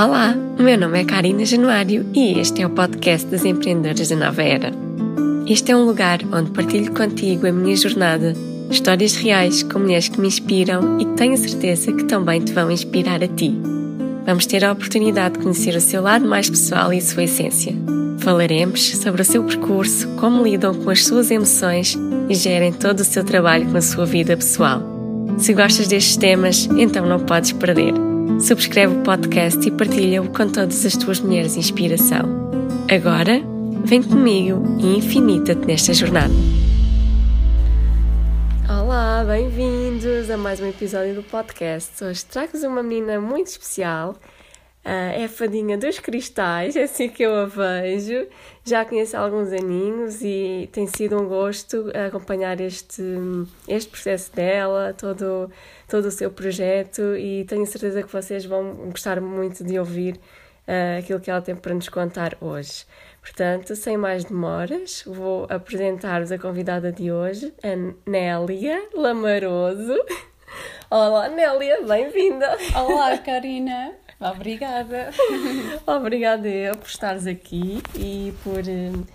Olá, 0.00 0.32
meu 0.56 0.78
nome 0.78 1.00
é 1.00 1.04
Karina 1.04 1.44
Januário 1.44 2.06
e 2.14 2.38
este 2.38 2.62
é 2.62 2.66
o 2.68 2.70
podcast 2.70 3.26
das 3.26 3.44
empreendedoras 3.44 4.08
da 4.08 4.14
Nova 4.14 4.44
Era. 4.44 4.72
Este 5.44 5.72
é 5.72 5.76
um 5.76 5.84
lugar 5.84 6.20
onde 6.32 6.52
partilho 6.52 6.94
contigo 6.94 7.48
a 7.48 7.50
minha 7.50 7.74
jornada, 7.74 8.32
histórias 8.70 9.16
reais 9.16 9.64
com 9.64 9.80
mulheres 9.80 10.06
que 10.06 10.20
me 10.20 10.28
inspiram 10.28 11.00
e 11.00 11.04
tenho 11.16 11.36
certeza 11.36 11.92
que 11.92 12.04
também 12.04 12.40
te 12.40 12.52
vão 12.52 12.70
inspirar 12.70 13.24
a 13.24 13.26
ti. 13.26 13.52
Vamos 14.24 14.46
ter 14.46 14.64
a 14.64 14.70
oportunidade 14.70 15.34
de 15.34 15.40
conhecer 15.42 15.74
o 15.74 15.80
seu 15.80 16.00
lado 16.00 16.28
mais 16.28 16.48
pessoal 16.48 16.92
e 16.92 16.98
a 16.98 17.02
sua 17.02 17.24
essência. 17.24 17.74
Falaremos 18.20 18.98
sobre 18.98 19.22
o 19.22 19.24
seu 19.24 19.42
percurso, 19.42 20.06
como 20.10 20.44
lidam 20.44 20.74
com 20.74 20.90
as 20.90 21.04
suas 21.04 21.28
emoções 21.28 21.98
e 22.28 22.36
gerem 22.36 22.72
todo 22.72 23.00
o 23.00 23.04
seu 23.04 23.24
trabalho 23.24 23.66
com 23.66 23.76
a 23.76 23.82
sua 23.82 24.06
vida 24.06 24.36
pessoal. 24.36 24.80
Se 25.38 25.52
gostas 25.52 25.88
destes 25.88 26.16
temas, 26.16 26.68
então 26.76 27.04
não 27.04 27.18
podes 27.18 27.50
perder. 27.50 28.07
Subscreve 28.40 28.94
o 28.94 29.02
podcast 29.02 29.66
e 29.66 29.70
partilha-o 29.70 30.30
com 30.30 30.48
todas 30.48 30.86
as 30.86 30.96
tuas 30.96 31.18
mulheres 31.18 31.54
de 31.54 31.58
inspiração. 31.58 32.50
Agora, 32.88 33.42
vem 33.84 34.00
comigo 34.00 34.62
e 34.78 34.96
infinita-te 34.96 35.66
nesta 35.66 35.92
jornada. 35.92 36.32
Olá, 38.68 39.24
bem-vindos 39.24 40.30
a 40.30 40.36
mais 40.36 40.60
um 40.60 40.68
episódio 40.68 41.16
do 41.16 41.22
podcast. 41.24 42.04
Hoje 42.04 42.24
trago-vos 42.26 42.62
uma 42.62 42.80
menina 42.80 43.20
muito 43.20 43.48
especial. 43.48 44.14
Uh, 44.88 45.20
é 45.20 45.24
a 45.24 45.28
fadinha 45.28 45.76
dos 45.76 45.98
cristais, 45.98 46.74
é 46.74 46.84
assim 46.84 47.10
que 47.10 47.22
eu 47.22 47.34
a 47.34 47.44
vejo. 47.44 48.26
Já 48.64 48.80
a 48.80 48.84
conheço 48.86 49.18
há 49.18 49.20
alguns 49.20 49.52
aninhos 49.52 50.22
e 50.22 50.66
tem 50.72 50.86
sido 50.86 51.20
um 51.20 51.28
gosto 51.28 51.92
acompanhar 52.06 52.58
este, 52.58 53.02
este 53.68 53.90
processo 53.90 54.34
dela, 54.34 54.94
todo, 54.96 55.50
todo 55.86 56.06
o 56.06 56.10
seu 56.10 56.30
projeto 56.30 57.14
e 57.18 57.44
tenho 57.44 57.66
certeza 57.66 58.02
que 58.02 58.10
vocês 58.10 58.46
vão 58.46 58.76
gostar 58.90 59.20
muito 59.20 59.62
de 59.62 59.78
ouvir 59.78 60.14
uh, 60.66 60.98
aquilo 61.00 61.20
que 61.20 61.30
ela 61.30 61.42
tem 61.42 61.54
para 61.54 61.74
nos 61.74 61.90
contar 61.90 62.38
hoje. 62.40 62.86
Portanto, 63.20 63.76
sem 63.76 63.98
mais 63.98 64.24
demoras, 64.24 65.04
vou 65.06 65.46
apresentar-vos 65.50 66.32
a 66.32 66.38
convidada 66.38 66.90
de 66.90 67.12
hoje, 67.12 67.52
a 67.62 68.10
Nélia 68.10 68.88
Lamaroso. 68.94 70.02
Olá, 70.90 71.28
Nélia, 71.28 71.82
bem-vinda! 71.82 72.56
Olá, 72.74 73.18
Karina! 73.18 74.07
Obrigada! 74.20 75.10
Obrigada 75.86 76.48
eu 76.48 76.76
por 76.76 76.88
estares 76.88 77.26
aqui 77.26 77.80
e 77.94 78.34
por 78.42 78.58
uh, 78.58 79.06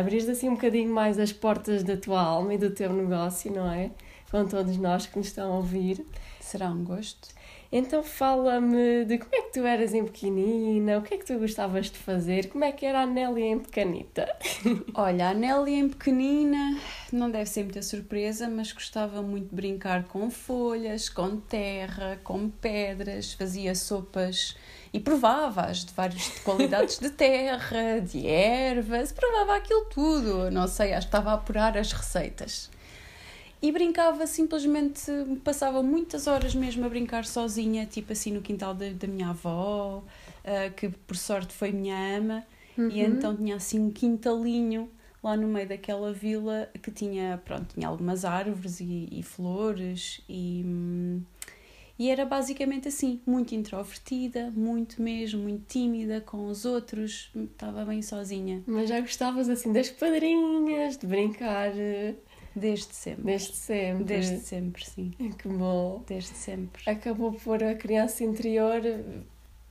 abrir 0.00 0.28
assim 0.30 0.48
um 0.48 0.54
bocadinho 0.54 0.92
mais 0.92 1.18
as 1.18 1.32
portas 1.32 1.82
da 1.82 1.98
tua 1.98 2.20
alma 2.20 2.54
e 2.54 2.58
do 2.58 2.70
teu 2.70 2.90
negócio, 2.92 3.52
não 3.52 3.70
é? 3.70 3.90
Com 4.30 4.46
todos 4.46 4.76
nós 4.78 5.06
que 5.06 5.18
nos 5.18 5.26
estão 5.26 5.52
a 5.52 5.56
ouvir. 5.56 6.04
Será 6.40 6.70
um 6.70 6.82
gosto. 6.82 7.28
Então 7.70 8.02
fala-me 8.02 9.04
de 9.04 9.18
como 9.18 9.34
é 9.34 9.42
que 9.42 9.52
tu 9.52 9.66
eras 9.66 9.92
em 9.92 10.02
pequenina, 10.02 10.96
o 10.96 11.02
que 11.02 11.12
é 11.12 11.18
que 11.18 11.26
tu 11.26 11.38
gostavas 11.38 11.90
de 11.90 11.98
fazer, 11.98 12.48
como 12.48 12.64
é 12.64 12.72
que 12.72 12.86
era 12.86 13.02
a 13.02 13.06
Nélia 13.06 13.44
em 13.44 13.58
pequenita? 13.58 14.26
Olha, 14.94 15.28
a 15.28 15.34
Nélia 15.34 15.76
em 15.76 15.86
pequenina 15.86 16.78
não 17.12 17.30
deve 17.30 17.44
ser 17.44 17.64
muita 17.64 17.82
surpresa, 17.82 18.48
mas 18.48 18.72
gostava 18.72 19.20
muito 19.20 19.50
de 19.50 19.54
brincar 19.54 20.04
com 20.04 20.30
folhas, 20.30 21.10
com 21.10 21.36
terra, 21.36 22.18
com 22.24 22.48
pedras, 22.48 23.34
fazia 23.34 23.74
sopas 23.74 24.56
e 24.90 24.98
provava-as 24.98 25.84
de 25.84 25.92
várias 25.92 26.26
qualidades 26.40 26.98
de 26.98 27.10
terra, 27.10 28.00
de 28.00 28.26
ervas, 28.26 29.12
provava 29.12 29.56
aquilo 29.56 29.84
tudo. 29.90 30.50
Não 30.50 30.66
sei, 30.66 30.94
acho 30.94 31.06
que 31.06 31.14
estava 31.14 31.32
a 31.32 31.34
apurar 31.34 31.76
as 31.76 31.92
receitas 31.92 32.70
e 33.60 33.72
brincava 33.72 34.26
simplesmente, 34.26 35.10
passava 35.42 35.82
muitas 35.82 36.26
horas 36.26 36.54
mesmo 36.54 36.84
a 36.86 36.88
brincar 36.88 37.24
sozinha, 37.24 37.86
tipo 37.86 38.12
assim 38.12 38.32
no 38.32 38.40
quintal 38.40 38.74
da, 38.74 38.90
da 38.90 39.06
minha 39.06 39.30
avó, 39.30 40.02
uh, 40.44 40.74
que 40.74 40.88
por 40.88 41.16
sorte 41.16 41.52
foi 41.52 41.72
minha 41.72 42.18
ama, 42.18 42.44
uhum. 42.76 42.88
e 42.88 43.00
então 43.00 43.36
tinha 43.36 43.56
assim 43.56 43.80
um 43.80 43.90
quintalinho 43.90 44.88
lá 45.22 45.36
no 45.36 45.48
meio 45.48 45.68
daquela 45.68 46.12
vila 46.12 46.68
que 46.80 46.90
tinha, 46.90 47.40
pronto, 47.44 47.74
tinha 47.74 47.88
algumas 47.88 48.24
árvores 48.24 48.80
e, 48.80 49.08
e 49.10 49.22
flores 49.24 50.20
e, 50.28 50.64
e 51.98 52.08
era 52.08 52.24
basicamente 52.24 52.86
assim, 52.86 53.20
muito 53.26 53.52
introvertida, 53.56 54.52
muito 54.54 55.02
mesmo, 55.02 55.42
muito 55.42 55.64
tímida 55.66 56.20
com 56.20 56.46
os 56.46 56.64
outros, 56.64 57.32
estava 57.34 57.84
bem 57.84 58.00
sozinha. 58.02 58.62
Mas 58.68 58.88
já 58.88 59.00
gostavas 59.00 59.48
assim 59.48 59.72
das 59.72 59.90
padrinhas, 59.90 60.96
de 60.96 61.06
brincar 61.08 61.76
eh, 61.76 62.14
Desde 62.58 62.94
sempre. 62.94 63.24
Desde 63.24 63.54
sempre. 63.54 64.04
Desde 64.04 64.40
sempre, 64.40 64.84
sim. 64.84 65.10
Que 65.38 65.48
bom. 65.48 66.02
Desde 66.06 66.34
sempre. 66.34 66.82
Acabou 66.90 67.32
por 67.32 67.62
a 67.62 67.74
criança 67.74 68.24
interior 68.24 68.82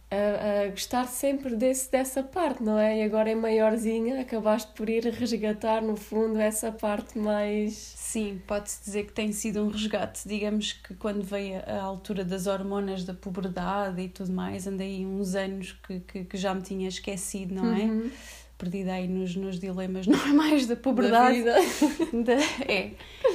a, 0.10 0.64
a 0.64 0.70
gostar 0.70 1.06
sempre 1.06 1.56
desse, 1.56 1.92
dessa 1.92 2.24
parte, 2.24 2.64
não 2.64 2.78
é? 2.78 3.00
E 3.00 3.04
agora 3.04 3.30
em 3.30 3.36
maiorzinha 3.36 4.22
acabaste 4.22 4.72
por 4.74 4.90
ir 4.90 5.04
resgatar, 5.04 5.82
no 5.82 5.98
fundo, 5.98 6.40
essa 6.40 6.72
parte 6.72 7.18
mais. 7.18 7.74
Sim, 7.74 8.42
pode-se 8.48 8.84
dizer 8.86 9.06
que 9.06 9.12
tem 9.12 9.34
sido 9.34 9.64
um 9.64 9.70
resgate. 9.70 10.28
Digamos 10.28 10.72
que 10.72 10.96
quando 10.96 11.24
veio 11.24 11.62
a 11.68 11.82
altura 11.82 12.24
das 12.24 12.48
hormonas 12.48 13.04
da 13.04 13.14
puberdade 13.14 14.02
e 14.02 14.08
tudo 14.08 14.32
mais, 14.32 14.66
andei 14.66 15.06
uns 15.06 15.36
anos 15.36 15.74
que, 15.86 16.00
que, 16.00 16.24
que 16.24 16.38
já 16.38 16.54
me 16.54 16.62
tinha 16.62 16.88
esquecido, 16.88 17.56
não 17.56 17.76
é? 17.76 17.84
Uhum 17.84 18.12
perdida 18.58 18.94
aí 18.94 19.08
nos, 19.08 19.36
nos 19.36 19.60
dilemas, 19.60 20.08
não 20.08 20.44
é 20.44 20.66
da 20.66 20.76
pobreza. 20.76 21.56
É. 22.68 22.92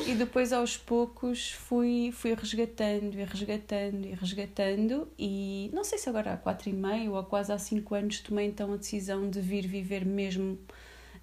E 0.07 0.15
depois 0.15 0.53
aos 0.53 0.77
poucos 0.77 1.53
fui, 1.53 2.11
fui 2.13 2.35
resgatando 2.35 3.15
e 3.15 3.25
resgatando 3.25 4.07
e 4.07 4.15
resgatando 4.15 5.09
e 5.19 5.71
não 5.73 5.85
sei 5.85 5.99
se 5.99 6.09
agora 6.09 6.33
há 6.33 6.37
quatro 6.37 6.69
e 6.69 6.73
meio 6.73 7.15
ou 7.15 7.23
quase 7.25 7.53
há 7.53 7.59
cinco 7.59 7.95
anos 7.95 8.21
tomei 8.21 8.47
então 8.47 8.73
a 8.73 8.77
decisão 8.77 9.31
de 9.31 9.41
vir 9.41 9.67
viver 9.67 10.05
mesmo 10.05 10.59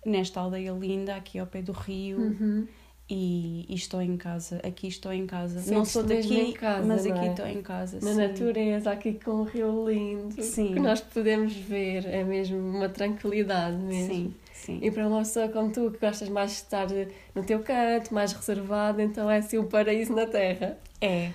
nesta 0.06 0.40
aldeia 0.40 0.72
linda 0.72 1.16
aqui 1.16 1.38
ao 1.40 1.48
pé 1.48 1.62
do 1.62 1.72
rio. 1.72 2.20
Uhum 2.20 2.68
e, 3.09 3.66
e, 3.68 3.74
estou 3.74 4.02
em 4.02 4.16
casa, 4.16 4.62
aqui 4.64 4.88
estou 4.88 5.12
em 5.12 5.25
casa. 5.25 5.59
Sim, 5.62 5.74
não 5.74 5.86
sou 5.86 6.03
daqui, 6.03 6.53
casa, 6.53 6.86
mas 6.86 7.06
aqui 7.08 7.25
é? 7.25 7.31
estou 7.31 7.47
em 7.47 7.62
casa. 7.62 8.00
Na 8.03 8.14
sim. 8.14 8.18
natureza, 8.18 8.92
aqui 8.92 9.14
com 9.14 9.31
um 9.31 9.44
rio 9.44 9.90
lindo, 9.90 10.42
sim. 10.44 10.74
que 10.74 10.80
nós 10.80 11.02
podemos 11.02 11.56
ver, 11.56 12.06
é 12.06 12.24
mesmo 12.24 12.58
uma 12.58 12.88
tranquilidade 12.88 13.78
mesmo. 13.78 14.14
Sim, 14.14 14.34
sim. 14.53 14.80
E 14.84 14.92
para 14.92 15.08
uma 15.08 15.19
pessoa 15.19 15.50
como 15.50 15.72
tu, 15.72 15.90
que 15.90 16.06
gostas 16.06 16.30
mais 16.30 16.52
de 16.52 16.58
estar 16.58 16.88
no 17.34 17.44
teu 17.44 17.59
canto, 17.62 18.14
mais 18.14 18.31
reservado, 18.31 19.02
então 19.02 19.30
é 19.30 19.38
assim 19.38 19.58
um 19.58 19.66
paraíso 19.66 20.14
na 20.14 20.28
terra. 20.28 20.78
É, 21.02 21.31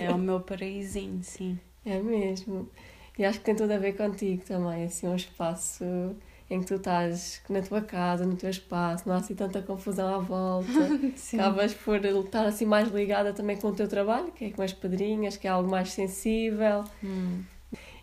é 0.00 0.10
o 0.10 0.18
meu 0.18 0.40
paraísinho, 0.40 1.20
sim. 1.22 1.58
É 1.84 2.00
mesmo. 2.00 2.66
E 3.18 3.24
acho 3.26 3.40
que 3.40 3.44
tem 3.44 3.54
tudo 3.54 3.72
a 3.72 3.78
ver 3.78 3.94
contigo 3.94 4.42
também, 4.46 4.84
assim, 4.84 5.06
um 5.06 5.16
espaço 5.16 5.84
em 6.50 6.60
que 6.60 6.66
tu 6.66 6.74
estás 6.74 7.40
na 7.48 7.62
tua 7.62 7.80
casa, 7.80 8.26
no 8.26 8.34
teu 8.34 8.50
espaço, 8.50 9.08
não 9.08 9.14
há 9.14 9.18
assim 9.18 9.36
tanta 9.36 9.62
confusão 9.62 10.12
à 10.12 10.18
volta. 10.18 10.68
Acabas 11.34 11.72
por 11.72 12.04
estar 12.04 12.44
assim 12.44 12.66
mais 12.66 12.88
ligada 12.88 13.32
também 13.32 13.56
com 13.56 13.68
o 13.68 13.72
teu 13.72 13.86
trabalho, 13.86 14.32
que 14.32 14.46
é 14.46 14.50
com 14.50 14.60
as 14.60 14.72
padrinhas, 14.72 15.36
que 15.36 15.46
é 15.46 15.50
algo 15.50 15.70
mais 15.70 15.92
sensível. 15.92 16.84
Hum. 17.04 17.44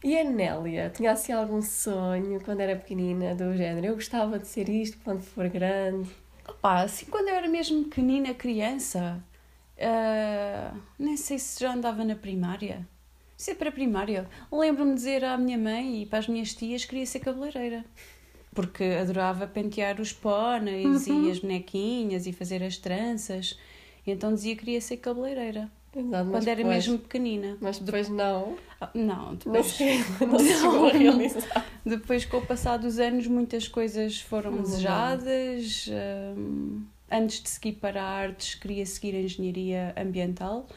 E 0.01 0.17
a 0.17 0.23
Nélia, 0.23 0.89
tinha 0.95 1.11
assim 1.11 1.33
algum 1.33 1.61
sonho 1.61 2.39
quando 2.39 2.61
era 2.61 2.77
pequenina 2.77 3.35
do 3.35 3.55
género? 3.57 3.87
Eu 3.87 3.95
gostava 3.95 4.39
de 4.39 4.47
ser 4.47 4.69
isto 4.69 4.97
quando 5.03 5.21
for 5.21 5.49
grande. 5.49 6.09
Opa, 6.47 6.83
assim 6.83 7.05
quando 7.07 7.27
eu 7.27 7.35
era 7.35 7.49
mesmo 7.49 7.83
pequenina, 7.83 8.33
criança, 8.33 9.21
uh, 9.77 10.79
nem 10.97 11.17
sei 11.17 11.37
se 11.37 11.59
já 11.59 11.73
andava 11.73 12.05
na 12.05 12.15
primária. 12.15 12.87
Para 13.59 13.69
a 13.69 13.71
primária. 13.71 14.27
Lembro-me 14.51 14.91
de 14.91 14.97
dizer 14.97 15.23
à 15.25 15.37
minha 15.37 15.57
mãe 15.57 16.01
e 16.01 16.05
para 16.05 16.19
as 16.19 16.27
minhas 16.27 16.55
tias 16.55 16.83
que 16.83 16.89
queria 16.89 17.05
ser 17.05 17.19
cabeleireira 17.19 17.83
porque 18.53 18.83
adorava 18.83 19.47
pentear 19.47 20.01
os 20.01 20.11
póneis 20.11 21.07
uhum. 21.07 21.27
e 21.27 21.31
as 21.31 21.39
bonequinhas 21.39 22.27
e 22.27 22.33
fazer 22.33 22.63
as 22.63 22.77
tranças. 22.77 23.57
E 24.05 24.11
então 24.11 24.33
dizia 24.33 24.55
que 24.55 24.61
queria 24.61 24.81
ser 24.81 24.97
cabeleireira. 24.97 25.69
Exato, 25.95 26.29
quando 26.29 26.47
era 26.47 26.55
depois, 26.57 26.75
mesmo 26.75 26.99
pequenina. 26.99 27.57
Mas 27.59 27.79
depois 27.79 28.09
não. 28.09 28.55
Ah, 28.79 28.89
não, 28.93 29.35
depois. 29.35 29.77
Não, 30.21 30.93
não, 30.93 31.17
não. 31.17 31.27
Depois, 31.83 32.25
com 32.25 32.37
o 32.37 32.45
passar 32.45 32.77
dos 32.77 32.99
anos, 32.99 33.25
muitas 33.25 33.67
coisas 33.67 34.19
foram 34.19 34.51
uhum. 34.51 34.61
desejadas. 34.61 35.89
Um, 36.37 36.83
antes 37.09 37.41
de 37.41 37.49
seguir 37.49 37.73
para 37.73 38.03
artes, 38.03 38.55
queria 38.55 38.85
seguir 38.85 39.15
engenharia 39.15 39.95
ambiental 39.97 40.67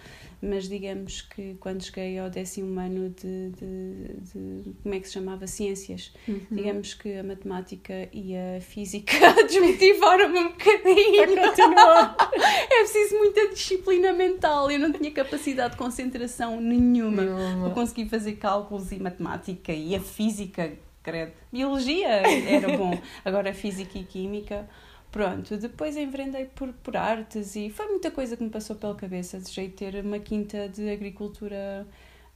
mas 0.42 0.68
digamos 0.68 1.20
que 1.20 1.54
quando 1.60 1.82
cheguei 1.82 2.18
ao 2.18 2.30
décimo 2.30 2.80
ano 2.80 3.10
de, 3.10 3.50
de, 3.50 4.20
de 4.32 4.74
como 4.82 4.94
é 4.94 5.00
que 5.00 5.06
se 5.06 5.14
chamava? 5.14 5.46
Ciências, 5.46 6.12
uhum. 6.26 6.40
digamos 6.50 6.94
que 6.94 7.14
a 7.14 7.22
matemática 7.22 8.08
e 8.12 8.34
a 8.36 8.60
física 8.60 9.12
desmotivaram-me 9.46 10.38
um 10.38 10.48
bocadinho. 10.48 11.22
é 12.70 12.78
preciso 12.78 13.18
muita 13.18 13.48
disciplina 13.48 14.12
mental, 14.12 14.70
eu 14.70 14.78
não 14.78 14.92
tinha 14.92 15.10
capacidade 15.10 15.72
de 15.72 15.76
concentração 15.76 16.60
nenhuma 16.60 17.22
para 17.62 17.74
conseguir 17.74 18.08
fazer 18.08 18.32
cálculos 18.36 18.92
e 18.92 18.98
matemática 18.98 19.72
e 19.72 19.94
a 19.94 20.00
física, 20.00 20.72
credo. 21.02 21.32
Biologia 21.52 22.08
era 22.08 22.76
bom, 22.76 22.98
agora 23.24 23.50
a 23.50 23.54
física 23.54 23.98
e 23.98 24.04
química 24.04 24.68
Pronto, 25.10 25.56
depois 25.56 25.96
envrendei 25.96 26.44
por, 26.44 26.72
por 26.72 26.96
artes 26.96 27.56
e 27.56 27.68
foi 27.68 27.86
muita 27.86 28.10
coisa 28.12 28.36
que 28.36 28.44
me 28.44 28.50
passou 28.50 28.76
pela 28.76 28.94
cabeça. 28.94 29.38
Desejei 29.38 29.68
ter 29.68 30.04
uma 30.04 30.20
quinta 30.20 30.68
de 30.68 30.88
agricultura, 30.88 31.84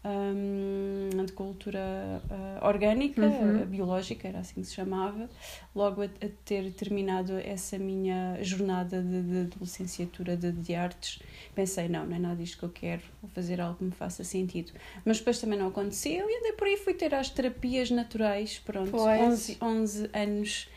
um, 0.05 1.09
de, 1.09 1.21
agricultura 1.21 1.81
uh, 2.29 2.67
orgânica, 2.67 3.23
uhum. 3.23 3.65
biológica, 3.65 4.27
era 4.27 4.41
assim 4.41 4.61
que 4.61 4.67
se 4.67 4.75
chamava, 4.75 5.31
logo 5.73 6.03
a, 6.03 6.07
a 6.07 6.29
ter 6.45 6.73
terminado 6.73 7.39
essa 7.39 7.79
minha 7.79 8.43
jornada 8.43 9.01
de, 9.01 9.23
de, 9.23 9.45
de 9.45 9.57
licenciatura 9.61 10.37
de, 10.37 10.51
de, 10.51 10.75
artes, 10.75 11.21
pensei, 11.55 11.89
não, 11.89 12.05
não 12.05 12.17
é 12.17 12.19
nada 12.19 12.35
disto 12.35 12.59
que 12.59 12.65
eu 12.65 12.71
quero, 12.71 13.03
vou 13.23 13.31
fazer 13.31 13.61
algo 13.61 13.79
que 13.79 13.85
me 13.85 13.93
faça 13.93 14.25
sentido. 14.25 14.73
Mas 15.05 15.19
depois 15.19 15.41
também 15.41 15.57
não 15.57 15.69
aconteceu 15.69 16.29
e 16.29 16.39
andei 16.41 16.53
por 16.55 16.67
aí, 16.67 16.77
fui 16.77 16.93
ter 16.93 17.15
as 17.15 17.31
terapias 17.31 17.89
naturais, 17.93 18.59
pronto, 18.59 18.97
11, 18.97 19.59
11 19.63 20.11
anos 20.13 20.69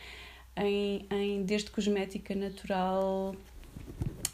em, 0.58 1.06
em 1.12 1.44
desde 1.44 1.72
cosmética 1.72 2.36
natural 2.36 3.36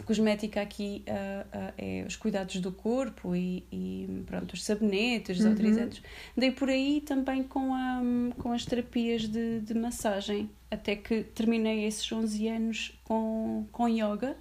cosmética 0.03 0.61
aqui 0.61 1.03
uh, 1.07 1.57
uh, 1.57 1.73
é 1.77 2.05
os 2.05 2.15
cuidados 2.15 2.57
do 2.59 2.71
corpo 2.71 3.35
e, 3.35 3.63
e 3.71 4.23
pronto, 4.25 4.53
os 4.53 4.63
sabonetes, 4.63 5.39
os 5.39 5.45
uhum. 5.45 5.89
Dei 6.35 6.51
por 6.51 6.69
aí 6.69 7.01
também 7.01 7.43
com, 7.43 7.73
a, 7.73 8.01
com 8.37 8.51
as 8.51 8.65
terapias 8.65 9.23
de, 9.23 9.61
de 9.61 9.73
massagem, 9.73 10.49
até 10.69 10.95
que 10.95 11.23
terminei 11.23 11.85
esses 11.85 12.11
11 12.11 12.47
anos 12.49 12.99
com, 13.03 13.65
com 13.71 13.87
yoga 13.87 14.35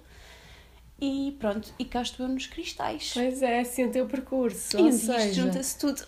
e 1.03 1.31
pronto, 1.33 1.73
e 1.77 1.83
cá 1.83 2.01
estou 2.01 2.27
nos 2.27 2.47
cristais. 2.47 3.11
Pois 3.13 3.41
é, 3.41 3.59
assim 3.59 3.85
o 3.85 3.91
teu 3.91 4.05
percurso. 4.05 4.79
E 4.79 4.91
seja, 4.93 5.33
junta-se 5.33 5.77
tudo. 5.77 6.01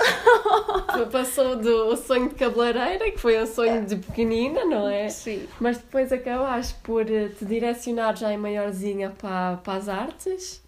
Passou 1.12 1.58
do 1.58 1.96
sonho 1.98 2.30
de 2.30 2.36
cabeleireira, 2.36 3.12
que 3.12 3.18
foi 3.18 3.42
um 3.42 3.46
sonho 3.46 3.86
de 3.86 3.98
pequenina, 3.98 4.64
não 4.64 4.88
é? 4.88 5.10
Sim. 5.10 5.46
Mas 5.60 5.78
depois 5.78 6.12
acabaste 6.14 6.76
por 6.84 7.10
eh, 7.10 7.30
te 7.30 7.44
direcionar 7.44 8.16
já 8.16 8.32
em 8.32 8.38
maiorzinha 8.38 9.10
para, 9.10 9.58
para 9.58 9.74
as 9.74 9.90
artes. 9.90 10.64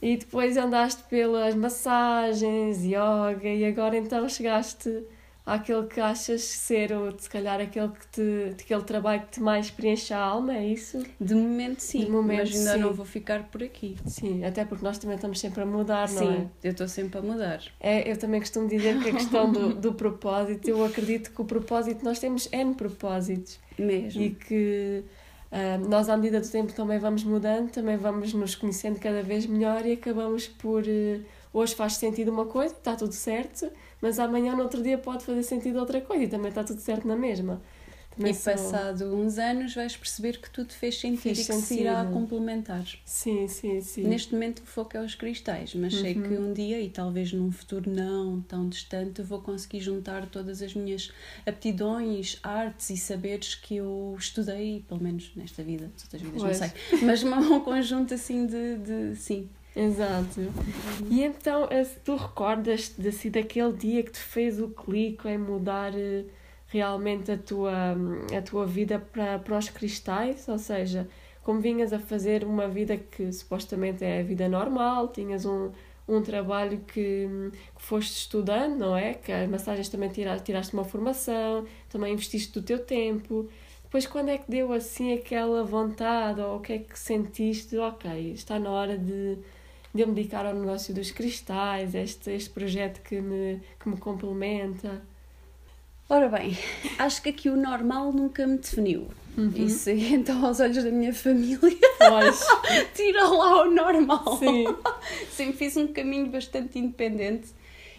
E 0.00 0.16
depois 0.16 0.56
andaste 0.56 1.02
pelas 1.04 1.56
massagens, 1.56 2.84
yoga, 2.84 3.48
e 3.48 3.64
agora 3.64 3.96
então 3.96 4.28
chegaste 4.28 5.04
àquele 5.48 5.86
que 5.86 6.00
achas 6.00 6.42
ser, 6.42 6.92
ou 6.92 7.10
se 7.18 7.28
calhar 7.28 7.60
aquele, 7.60 7.88
que 7.88 8.06
te, 8.08 8.62
aquele 8.62 8.82
trabalho 8.82 9.22
que 9.22 9.32
te 9.32 9.40
mais 9.40 9.70
preenche 9.70 10.12
a 10.12 10.18
alma, 10.18 10.54
é 10.54 10.66
isso? 10.66 11.02
De 11.18 11.34
momento 11.34 11.80
sim, 11.80 12.04
De 12.04 12.10
momento, 12.10 12.38
mas 12.40 12.56
ainda 12.56 12.72
sim. 12.74 12.78
não 12.80 12.92
vou 12.92 13.06
ficar 13.06 13.44
por 13.44 13.62
aqui. 13.62 13.96
Sim, 14.06 14.44
até 14.44 14.64
porque 14.64 14.84
nós 14.84 14.98
também 14.98 15.16
estamos 15.16 15.40
sempre 15.40 15.62
a 15.62 15.66
mudar, 15.66 16.08
sim, 16.08 16.16
não 16.16 16.32
é? 16.32 16.36
Sim, 16.36 16.50
eu 16.62 16.70
estou 16.72 16.88
sempre 16.88 17.18
a 17.18 17.22
mudar. 17.22 17.62
É, 17.80 18.10
eu 18.10 18.16
também 18.18 18.40
costumo 18.40 18.68
dizer 18.68 19.00
que 19.02 19.08
a 19.08 19.12
questão 19.12 19.50
do, 19.50 19.74
do 19.74 19.94
propósito, 19.94 20.68
eu 20.68 20.84
acredito 20.84 21.32
que 21.32 21.40
o 21.40 21.44
propósito, 21.44 22.04
nós 22.04 22.18
temos 22.18 22.48
N 22.52 22.74
propósitos. 22.74 23.58
Mesmo. 23.78 24.20
E 24.20 24.30
que 24.30 25.04
uh, 25.50 25.88
nós, 25.88 26.08
à 26.08 26.16
medida 26.16 26.40
do 26.40 26.48
tempo, 26.48 26.72
também 26.72 26.98
vamos 26.98 27.24
mudando, 27.24 27.70
também 27.70 27.96
vamos 27.96 28.34
nos 28.34 28.54
conhecendo 28.54 28.98
cada 29.00 29.22
vez 29.22 29.46
melhor 29.46 29.86
e 29.86 29.92
acabamos 29.92 30.46
por... 30.46 30.82
Uh, 30.82 31.22
hoje 31.52 31.74
faz 31.74 31.94
sentido 31.94 32.30
uma 32.30 32.46
coisa, 32.46 32.74
está 32.74 32.94
tudo 32.94 33.12
certo, 33.12 33.70
mas 34.00 34.18
amanhã, 34.18 34.54
no 34.54 34.62
outro 34.62 34.82
dia, 34.82 34.98
pode 34.98 35.24
fazer 35.24 35.42
sentido 35.42 35.78
outra 35.78 36.00
coisa 36.00 36.24
e 36.24 36.28
também 36.28 36.48
está 36.48 36.64
tudo 36.64 36.80
certo 36.80 37.06
na 37.06 37.16
mesma. 37.16 37.60
Também 38.18 38.32
e 38.32 38.34
sou... 38.34 38.52
passado 38.52 39.14
uns 39.14 39.38
anos 39.38 39.74
vais 39.74 39.96
perceber 39.96 40.40
que 40.40 40.50
tudo 40.50 40.72
fez 40.72 40.98
sentido 40.98 41.20
fez 41.20 41.38
e 41.38 41.40
que 41.42 41.52
sentido. 41.52 41.66
se 41.66 41.80
irá 41.80 42.04
complementar. 42.06 42.84
Sim, 43.04 43.46
sim, 43.46 43.80
sim. 43.80 44.02
Neste 44.02 44.34
momento 44.34 44.60
o 44.60 44.66
foco 44.66 44.96
é 44.96 45.00
os 45.00 45.14
cristais, 45.14 45.74
mas 45.74 45.94
uhum. 45.94 46.00
sei 46.00 46.14
que 46.14 46.34
um 46.36 46.52
dia, 46.52 46.80
e 46.80 46.90
talvez 46.90 47.32
num 47.32 47.52
futuro 47.52 47.88
não 47.88 48.40
tão 48.42 48.68
distante, 48.68 49.22
vou 49.22 49.40
conseguir 49.40 49.80
juntar 49.80 50.26
todas 50.26 50.60
as 50.60 50.74
minhas 50.74 51.12
aptidões, 51.46 52.38
artes 52.42 52.90
e 52.90 52.96
saberes 52.96 53.54
que 53.54 53.76
eu 53.76 54.16
estudei, 54.18 54.84
pelo 54.88 55.00
menos 55.00 55.30
nesta 55.36 55.62
vida, 55.62 55.90
outras 56.02 56.20
vidas 56.20 56.42
pois. 56.42 56.60
não 56.60 56.68
sei, 56.68 57.06
mas 57.06 57.22
um 57.22 57.60
conjunto 57.60 58.14
assim 58.14 58.46
de, 58.46 58.78
de 58.78 59.16
sim, 59.16 59.48
Exato. 59.74 60.40
E 61.08 61.22
então, 61.22 61.68
tu 62.04 62.16
recordas 62.16 62.94
de, 62.98 63.08
assim, 63.08 63.30
daquele 63.30 63.72
dia 63.72 64.02
que 64.02 64.10
te 64.10 64.18
fez 64.18 64.60
o 64.60 64.68
clique 64.68 65.28
em 65.28 65.38
mudar 65.38 65.92
eh, 65.96 66.24
realmente 66.66 67.30
a 67.30 67.38
tua, 67.38 67.96
a 68.36 68.42
tua 68.42 68.66
vida 68.66 68.98
para, 68.98 69.38
para 69.38 69.58
os 69.58 69.68
cristais, 69.68 70.48
ou 70.48 70.58
seja, 70.58 71.08
como 71.42 71.60
vinhas 71.60 71.92
a 71.92 71.98
fazer 71.98 72.44
uma 72.44 72.68
vida 72.68 72.96
que 72.96 73.32
supostamente 73.32 74.04
é 74.04 74.20
a 74.20 74.22
vida 74.22 74.48
normal, 74.48 75.08
tinhas 75.08 75.46
um, 75.46 75.70
um 76.08 76.22
trabalho 76.22 76.80
que, 76.80 77.28
que 77.76 77.82
foste 77.82 78.12
estudando, 78.16 78.78
não 78.78 78.96
é? 78.96 79.14
Que 79.14 79.30
as 79.32 79.48
massagens 79.48 79.88
também 79.88 80.08
tiraste, 80.08 80.44
tiraste 80.44 80.74
uma 80.74 80.84
formação, 80.84 81.66
também 81.88 82.12
investiste 82.12 82.52
do 82.52 82.62
teu 82.62 82.78
tempo. 82.84 83.48
Depois, 83.84 84.06
quando 84.06 84.28
é 84.28 84.38
que 84.38 84.50
deu 84.50 84.72
assim 84.72 85.14
aquela 85.14 85.62
vontade, 85.64 86.40
ou 86.40 86.56
o 86.56 86.60
que 86.60 86.72
é 86.74 86.78
que 86.78 86.98
sentiste? 86.98 87.76
Ok, 87.78 88.32
está 88.32 88.58
na 88.58 88.70
hora 88.70 88.98
de 88.98 89.38
de 89.98 90.02
eu 90.02 90.06
me 90.08 90.14
dedicar 90.14 90.46
ao 90.46 90.54
negócio 90.54 90.94
dos 90.94 91.10
cristais, 91.10 91.92
este, 91.92 92.30
este 92.30 92.50
projeto 92.50 93.02
que 93.02 93.20
me, 93.20 93.60
que 93.80 93.88
me 93.88 93.96
complementa? 93.96 95.02
Ora 96.08 96.28
bem, 96.28 96.56
acho 97.00 97.20
que 97.20 97.30
aqui 97.30 97.50
o 97.50 97.56
normal 97.56 98.12
nunca 98.12 98.46
me 98.46 98.58
definiu. 98.58 99.08
Uhum. 99.36 99.52
Isso 99.56 99.90
então 100.14 100.46
aos 100.46 100.60
olhos 100.60 100.84
da 100.84 100.90
minha 100.92 101.12
família. 101.12 101.58
Tira 102.94 103.26
lá 103.26 103.62
o 103.62 103.70
normal. 103.72 104.36
Sim. 104.38 104.66
Sempre 105.32 105.56
fiz 105.56 105.76
um 105.76 105.88
caminho 105.88 106.28
bastante 106.30 106.78
independente 106.78 107.48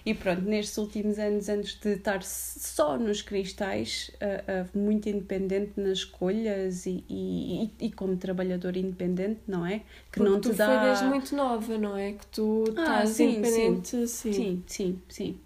e 0.05 0.13
pronto, 0.13 0.41
nestes 0.41 0.77
últimos 0.77 1.19
anos, 1.19 1.49
antes 1.49 1.79
de 1.79 1.93
estar 1.93 2.23
só 2.23 2.97
nos 2.97 3.21
cristais, 3.21 4.11
uh, 4.15 4.63
uh, 4.63 4.77
muito 4.77 5.09
independente 5.09 5.73
nas 5.77 5.99
escolhas 5.99 6.85
e, 6.85 7.03
e, 7.09 7.69
e, 7.79 7.91
como 7.91 8.15
trabalhador 8.17 8.77
independente, 8.77 9.41
não 9.47 9.65
é? 9.65 9.79
Que 9.79 10.19
Porque 10.19 10.29
não 10.29 10.39
te 10.39 10.49
tu 10.49 10.55
dá. 10.55 10.83
desde 10.83 11.05
muito 11.05 11.35
nova, 11.35 11.77
não 11.77 11.95
é? 11.97 12.13
Que 12.13 12.25
tu 12.27 12.63
ah, 12.67 12.81
estás 12.81 13.09
sim, 13.09 13.37
independente. 13.37 14.07
Sim, 14.07 14.33
sim, 14.33 14.63
sim. 14.67 15.01
sim, 15.09 15.39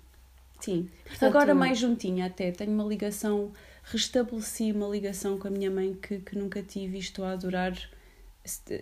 sim. 0.59 0.89
Portanto, 1.05 1.29
Agora 1.29 1.55
mais 1.55 1.77
juntinha 1.77 2.27
até, 2.27 2.51
tenho 2.51 2.71
uma 2.71 2.85
ligação, 2.85 3.51
restabeleci 3.83 4.71
uma 4.71 4.87
ligação 4.87 5.37
com 5.37 5.47
a 5.47 5.51
minha 5.51 5.71
mãe 5.71 5.97
que, 6.01 6.19
que 6.19 6.37
nunca 6.37 6.61
tive 6.61 6.97
e 6.97 6.99
estou 6.99 7.25
a 7.25 7.31
adorar 7.31 7.73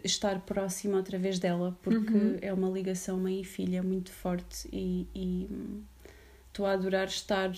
estar 0.04 0.40
próxima 0.42 1.00
através 1.00 1.38
dela, 1.38 1.78
porque 1.82 2.14
uhum. 2.14 2.38
é 2.42 2.52
uma 2.52 2.70
ligação 2.70 3.18
mãe 3.18 3.42
e 3.42 3.44
filha 3.44 3.84
muito 3.84 4.12
forte 4.12 4.68
e, 4.72 5.08
e 5.14 5.84
estou 6.48 6.66
a 6.66 6.72
adorar 6.72 7.08
estar 7.08 7.52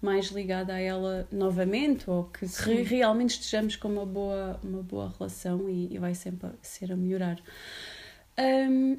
mais 0.00 0.26
ligada 0.26 0.74
a 0.74 0.78
ela 0.78 1.26
novamente 1.32 2.08
ou 2.10 2.24
que 2.24 2.44
re, 2.44 2.82
realmente 2.82 3.30
estejamos 3.30 3.76
com 3.76 3.88
uma 3.88 4.04
boa, 4.04 4.60
uma 4.62 4.82
boa 4.82 5.12
relação 5.18 5.68
e, 5.68 5.94
e 5.94 5.98
vai 5.98 6.14
sempre 6.14 6.50
ser 6.60 6.92
a 6.92 6.96
melhorar. 6.96 7.40
Um, 8.38 8.98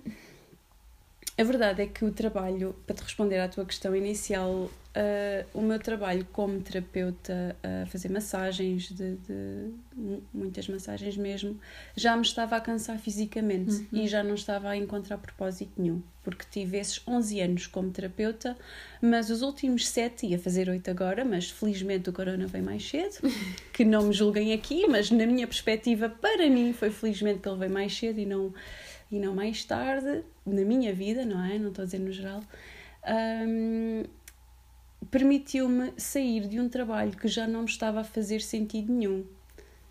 a 1.37 1.43
verdade 1.43 1.83
é 1.83 1.85
que 1.85 2.03
o 2.03 2.11
trabalho, 2.11 2.75
para 2.87 2.95
te 2.95 3.03
responder 3.03 3.37
à 3.37 3.47
tua 3.47 3.63
questão 3.63 3.95
inicial, 3.95 4.71
Uh, 4.97 5.45
o 5.53 5.61
meu 5.61 5.77
trabalho 5.77 6.25
como 6.31 6.59
terapeuta 6.59 7.55
a 7.61 7.85
fazer 7.85 8.09
massagens, 8.09 8.89
de, 8.89 9.15
de, 9.17 9.71
muitas 10.33 10.67
massagens 10.67 11.15
mesmo, 11.15 11.59
já 11.95 12.15
me 12.15 12.23
estava 12.23 12.55
a 12.55 12.59
cansar 12.59 12.97
fisicamente 12.97 13.75
uhum. 13.75 13.87
e 13.91 14.07
já 14.07 14.23
não 14.23 14.33
estava 14.33 14.69
a 14.69 14.75
encontrar 14.75 15.19
propósito 15.19 15.71
nenhum, 15.77 16.01
porque 16.23 16.45
tive 16.49 16.79
esses 16.79 16.99
11 17.07 17.41
anos 17.41 17.67
como 17.67 17.91
terapeuta, 17.91 18.57
mas 18.99 19.29
os 19.29 19.43
últimos 19.43 19.87
7, 19.87 20.25
ia 20.25 20.39
fazer 20.39 20.67
8 20.67 20.89
agora, 20.89 21.23
mas 21.23 21.47
felizmente 21.51 22.09
o 22.09 22.13
corona 22.13 22.47
veio 22.47 22.63
mais 22.63 22.83
cedo, 22.89 23.19
que 23.71 23.85
não 23.85 24.07
me 24.07 24.13
julguem 24.13 24.51
aqui, 24.51 24.87
mas 24.87 25.11
na 25.11 25.27
minha 25.27 25.45
perspectiva, 25.45 26.09
para 26.09 26.49
mim, 26.49 26.73
foi 26.73 26.89
felizmente 26.89 27.41
que 27.41 27.47
ele 27.47 27.59
veio 27.59 27.71
mais 27.71 27.95
cedo 27.95 28.19
e 28.19 28.25
não, 28.25 28.51
e 29.11 29.19
não 29.19 29.35
mais 29.35 29.63
tarde, 29.63 30.23
na 30.43 30.61
minha 30.61 30.91
vida, 30.91 31.23
não 31.23 31.45
é? 31.45 31.59
Não 31.59 31.69
estou 31.69 31.83
a 31.83 31.85
dizer 31.85 31.99
no 31.99 32.11
geral. 32.11 32.41
Um, 33.07 34.03
permitiu-me 35.11 35.93
sair 35.97 36.47
de 36.47 36.59
um 36.59 36.69
trabalho 36.69 37.11
que 37.11 37.27
já 37.27 37.47
não 37.47 37.61
me 37.61 37.69
estava 37.69 38.01
a 38.01 38.03
fazer 38.03 38.41
sentido 38.41 38.91
nenhum. 38.91 39.25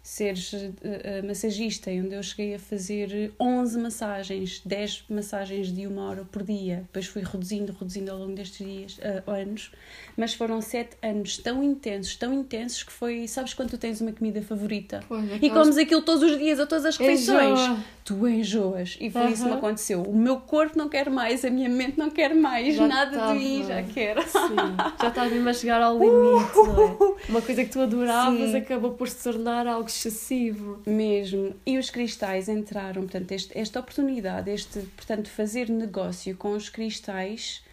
Ser 0.03 0.35
uh, 0.35 1.27
massagista, 1.27 1.91
onde 1.91 2.15
eu 2.15 2.23
cheguei 2.23 2.55
a 2.55 2.61
fazer 2.61 3.33
11 3.41 3.79
massagens, 3.81 4.63
10 4.65 5.07
massagens 5.11 5.73
de 5.73 5.85
uma 5.85 6.09
hora 6.09 6.25
por 6.25 6.45
dia, 6.45 6.83
depois 6.83 7.07
fui 7.07 7.23
reduzindo, 7.23 7.73
reduzindo 7.73 8.13
ao 8.13 8.19
longo 8.19 8.33
destes 8.33 8.65
dias, 8.65 8.99
uh, 8.99 9.29
anos, 9.29 9.73
mas 10.17 10.33
foram 10.33 10.61
7 10.61 10.97
anos 11.03 11.39
tão 11.39 11.61
intensos, 11.61 12.15
tão 12.15 12.33
intensos 12.33 12.85
que 12.85 12.93
foi. 12.93 13.27
Sabes 13.27 13.53
quando 13.53 13.71
tu 13.71 13.79
tens 13.79 14.01
uma 14.01 14.13
comida 14.13 14.41
favorita 14.43 15.01
pois, 15.09 15.43
e 15.43 15.51
comes 15.51 15.77
aquilo 15.77 16.03
todos 16.03 16.23
os 16.23 16.39
dias, 16.39 16.61
a 16.61 16.67
todas 16.67 16.85
as 16.85 16.97
refeições? 16.97 17.59
Enjoa. 17.59 17.96
Tu 18.07 18.29
enjoas. 18.29 18.97
E 19.01 19.11
foi 19.11 19.21
uh 19.21 19.27
-huh. 19.27 19.33
isso 19.33 19.43
que 19.43 19.49
me 19.51 19.57
aconteceu. 19.57 20.03
O 20.05 20.17
meu 20.17 20.37
corpo 20.39 20.79
não 20.79 20.89
quer 20.89 21.11
mais, 21.11 21.45
a 21.45 21.51
minha 21.51 21.69
mente 21.69 21.99
não 21.99 22.09
quer 22.09 22.33
mais, 22.37 22.77
já 22.77 22.87
nada 22.87 23.11
estava. 23.11 23.33
de 23.33 23.39
mim 23.41 23.65
já 23.67 23.83
quer. 23.83 24.23
Sim, 24.23 24.55
já 25.03 25.09
estava 25.09 25.29
mesmo 25.29 25.49
a 25.49 25.53
chegar 25.53 25.83
ao 25.83 25.99
limite, 25.99 26.53
é? 26.57 27.27
Uma 27.29 27.43
coisa 27.43 27.65
que 27.65 27.71
tu 27.71 27.81
adoravas 27.81 28.51
Sim. 28.53 28.57
acabou 28.59 28.93
por 28.93 29.09
se 29.09 29.25
tornar 29.25 29.67
algo 29.67 29.89
excessivo. 29.89 30.81
Mesmo. 30.87 31.53
E 31.67 31.77
os 31.79 31.91
cristais 31.91 32.49
entraram, 32.49 33.03
portanto, 33.03 33.33
este, 33.33 33.59
esta 33.59 33.81
oportunidade, 33.81 34.53
este, 34.53 34.79
portanto, 34.95 35.29
fazer 35.29 35.69
negócio 35.69 36.37
com 36.37 36.53
os 36.53 36.69
cristais. 36.69 37.66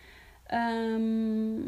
Hum, 0.54 1.64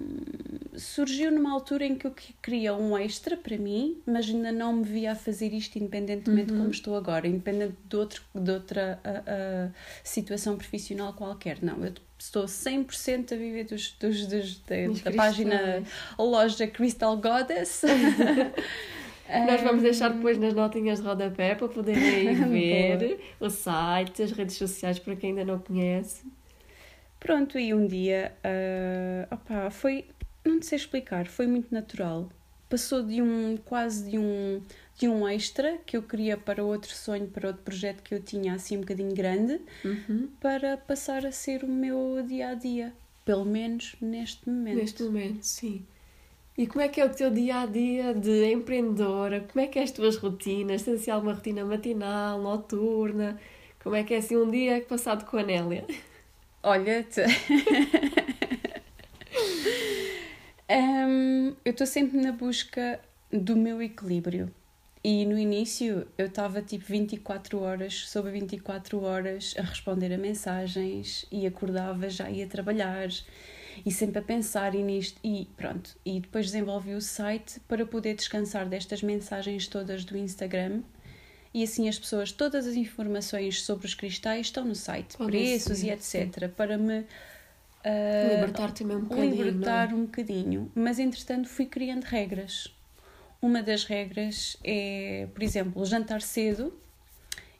surgiu 0.77 1.31
numa 1.31 1.51
altura 1.51 1.85
em 1.85 1.95
que 1.95 2.05
eu 2.05 2.13
queria 2.41 2.75
um 2.75 2.95
extra 2.97 3.35
para 3.35 3.57
mim, 3.57 3.97
mas 4.05 4.27
ainda 4.29 4.51
não 4.51 4.73
me 4.73 4.83
via 4.83 5.13
a 5.13 5.15
fazer 5.15 5.53
isto 5.53 5.77
independentemente 5.77 6.51
Uhum. 6.51 6.57
de 6.57 6.61
como 6.61 6.71
estou 6.71 6.95
agora, 6.95 7.27
independente 7.27 7.73
de, 7.89 7.95
outro, 7.95 8.21
de 8.33 8.51
outra 8.51 8.99
ah, 9.03 9.23
ah, 9.25 9.69
situação 10.03 10.55
profissional 10.55 11.13
qualquer. 11.13 11.57
Não, 11.63 11.83
eu 11.83 11.93
estou 12.19 12.45
100% 12.45 13.33
a 13.33 13.35
viver 13.35 13.63
dos, 13.65 13.91
dos, 13.99 14.27
dos, 14.27 14.59
da, 14.59 14.87
Dos 14.87 15.01
da 15.01 15.11
página 15.11 15.83
loja 16.19 16.67
Crystal 16.67 17.17
Goddess. 17.17 17.81
Nós 19.47 19.61
vamos 19.61 19.81
deixar 19.81 20.09
depois 20.09 20.37
nas 20.37 20.53
notinhas 20.53 20.99
de 21.01 21.07
rodapé 21.07 21.55
para 21.55 21.67
poderem 21.67 22.35
ver 22.47 23.19
o 23.39 23.49
site, 23.49 24.21
as 24.21 24.31
redes 24.31 24.55
sociais 24.55 24.99
para 24.99 25.15
quem 25.15 25.31
ainda 25.31 25.43
não 25.43 25.57
conhece. 25.57 26.23
Pronto, 27.25 27.57
e 27.57 27.73
um 27.73 27.87
dia, 27.87 28.33
ah, 28.43 29.33
opá, 29.33 29.71
foi, 29.71 30.05
não 30.45 30.61
sei 30.61 30.75
explicar, 30.77 31.25
foi 31.25 31.47
muito 31.47 31.73
natural. 31.73 32.29
Passou 32.69 33.01
de 33.01 33.19
um, 33.19 33.57
quase 33.65 34.11
de 34.11 34.19
um, 34.19 34.61
de 34.95 35.07
um 35.07 35.27
extra 35.27 35.79
que 35.87 35.97
eu 35.97 36.03
queria 36.03 36.37
para 36.37 36.63
outro 36.63 36.93
sonho, 36.93 37.25
para 37.27 37.47
outro 37.47 37.63
projeto 37.63 38.03
que 38.03 38.13
eu 38.13 38.21
tinha 38.21 38.53
assim 38.53 38.77
um 38.77 38.81
bocadinho 38.81 39.11
grande, 39.15 39.59
Uhum. 39.83 40.29
para 40.39 40.77
passar 40.77 41.25
a 41.25 41.31
ser 41.31 41.63
o 41.63 41.67
meu 41.67 42.21
dia 42.27 42.49
a 42.49 42.53
dia. 42.53 42.93
Pelo 43.25 43.43
menos 43.43 43.95
neste 43.99 44.47
momento. 44.47 44.75
Neste 44.77 45.01
momento, 45.01 45.41
sim. 45.41 45.83
E 46.55 46.67
como 46.67 46.81
é 46.81 46.87
que 46.87 47.01
é 47.01 47.05
o 47.05 47.09
teu 47.09 47.31
dia 47.31 47.61
a 47.61 47.65
dia 47.65 48.13
de 48.13 48.51
empreendedora? 48.51 49.41
Como 49.51 49.65
é 49.65 49.67
que 49.67 49.79
é 49.79 49.83
as 49.83 49.89
tuas 49.89 50.15
rotinas? 50.17 50.83
Tens 50.83 51.01
assim 51.01 51.09
alguma 51.09 51.33
rotina 51.33 51.65
matinal, 51.65 52.39
noturna? 52.39 53.39
Como 53.83 53.95
é 53.95 54.03
que 54.03 54.13
é 54.13 54.17
assim 54.17 54.37
um 54.37 54.49
dia 54.51 54.79
passado 54.87 55.25
com 55.25 55.37
a 55.37 55.43
Nélia? 55.43 55.85
Olha, 56.65 57.03
te... 57.03 57.21
Hum, 60.67 61.55
eu 61.63 61.71
estou 61.71 61.85
sempre 61.85 62.19
na 62.19 62.31
busca 62.31 62.99
do 63.31 63.55
meu 63.55 63.79
equilíbrio. 63.83 64.51
E 65.03 65.23
no 65.27 65.37
início 65.37 66.07
eu 66.17 66.25
estava 66.25 66.63
tipo 66.63 66.83
24 66.85 67.61
horas 67.61 68.09
sobre 68.09 68.31
24 68.31 68.99
horas 69.03 69.53
a 69.59 69.61
responder 69.61 70.11
a 70.11 70.17
mensagens 70.17 71.27
e 71.31 71.45
acordava, 71.45 72.09
já 72.09 72.27
ia 72.31 72.47
trabalhar 72.47 73.09
e 73.85 73.91
sempre 73.91 74.17
a 74.17 74.23
pensar 74.23 74.73
nisto 74.73 75.19
e 75.23 75.47
pronto. 75.55 75.95
E 76.03 76.19
depois 76.19 76.47
desenvolvi 76.47 76.95
o 76.95 77.01
site 77.01 77.59
para 77.67 77.85
poder 77.85 78.15
descansar 78.15 78.67
destas 78.67 79.03
mensagens 79.03 79.67
todas 79.67 80.03
do 80.03 80.17
Instagram 80.17 80.81
e 81.55 81.63
assim 81.63 81.87
as 81.87 81.97
pessoas, 81.97 82.33
todas 82.33 82.67
as 82.67 82.75
informações 82.75 83.63
sobre 83.63 83.85
os 83.85 83.93
cristais 83.93 84.47
estão 84.47 84.65
no 84.65 84.75
site, 84.75 85.15
Podem 85.15 85.39
preços 85.39 85.81
e 85.81 85.97
ser, 85.99 86.27
etc. 86.27 86.49
Para 86.49 86.77
me 86.77 87.05
ah, 87.81 88.33
Libertar 88.33 88.73
também 88.73 88.97
um 88.97 89.05
bocadinho, 89.05 89.35
libertar 89.45 89.91
é? 89.91 89.93
um 89.95 90.05
bocadinho. 90.05 90.71
Mas 90.75 90.99
entretanto 90.99 91.47
fui 91.47 91.65
criando 91.65 92.03
regras. 92.03 92.67
Uma 93.41 93.63
das 93.63 93.85
regras 93.85 94.57
é, 94.65 95.29
por 95.33 95.41
exemplo, 95.41 95.85
jantar 95.85 96.21
cedo 96.21 96.73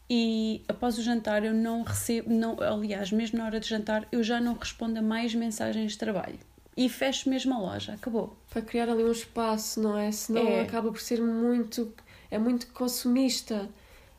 e 0.09 0.61
após 0.67 0.97
o 0.97 1.01
jantar 1.01 1.45
eu 1.45 1.53
não 1.53 1.83
recebo, 1.83 2.29
não, 2.29 2.59
aliás, 2.59 3.13
mesmo 3.13 3.37
na 3.37 3.45
hora 3.45 3.61
de 3.61 3.69
jantar, 3.69 4.05
eu 4.11 4.21
já 4.21 4.41
não 4.41 4.55
respondo 4.55 4.99
a 4.99 5.01
mais 5.01 5.33
mensagens 5.33 5.93
de 5.93 5.97
trabalho. 5.97 6.39
E 6.75 6.89
fecho 6.89 7.29
mesmo 7.29 7.53
a 7.53 7.59
loja, 7.59 7.93
acabou. 7.93 8.35
Para 8.49 8.61
criar 8.61 8.89
ali 8.89 9.05
um 9.05 9.11
espaço, 9.11 9.81
não 9.81 9.97
é? 9.97 10.11
Senão 10.11 10.45
É. 10.45 10.63
acaba 10.63 10.91
por 10.91 10.99
ser 10.99 11.21
muito... 11.21 11.93
É 12.29 12.37
muito 12.37 12.67
consumista. 12.73 13.69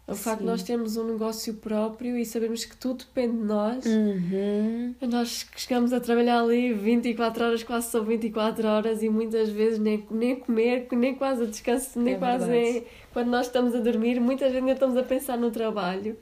O 0.09 0.15
facto 0.15 0.39
de 0.41 0.47
nós 0.47 0.63
termos 0.63 0.97
um 0.97 1.05
negócio 1.05 1.55
próprio 1.55 2.17
e 2.17 2.25
sabermos 2.25 2.65
que 2.65 2.77
tudo 2.77 2.99
depende 2.99 3.39
de 3.39 3.43
nós. 3.43 3.85
Uhum. 3.85 4.95
Nós 5.03 5.43
que 5.43 5.61
chegamos 5.61 5.93
a 5.93 5.99
trabalhar 5.99 6.41
ali 6.43 6.73
24 6.73 7.45
horas, 7.45 7.63
quase 7.65 7.91
são 7.91 8.05
24 8.05 8.69
horas 8.69 9.03
e 9.03 9.09
muitas 9.09 9.49
vezes 9.51 9.81
nem, 9.81 10.07
nem 10.11 10.37
comer, 10.37 10.87
nem 10.93 11.15
quase 11.15 11.43
a 11.43 11.47
descanso, 11.47 11.99
nem 12.01 12.15
É 12.15 12.19
quase 12.19 12.51
é- 12.53 12.85
quando 13.13 13.29
nós 13.31 13.47
estamos 13.47 13.75
a 13.75 13.81
dormir, 13.81 14.21
muitas 14.21 14.49
vezes 14.53 14.59
ainda 14.61 14.73
estamos 14.73 14.97
a 14.97 15.03
pensar 15.03 15.37
no 15.37 15.51
trabalho 15.51 16.17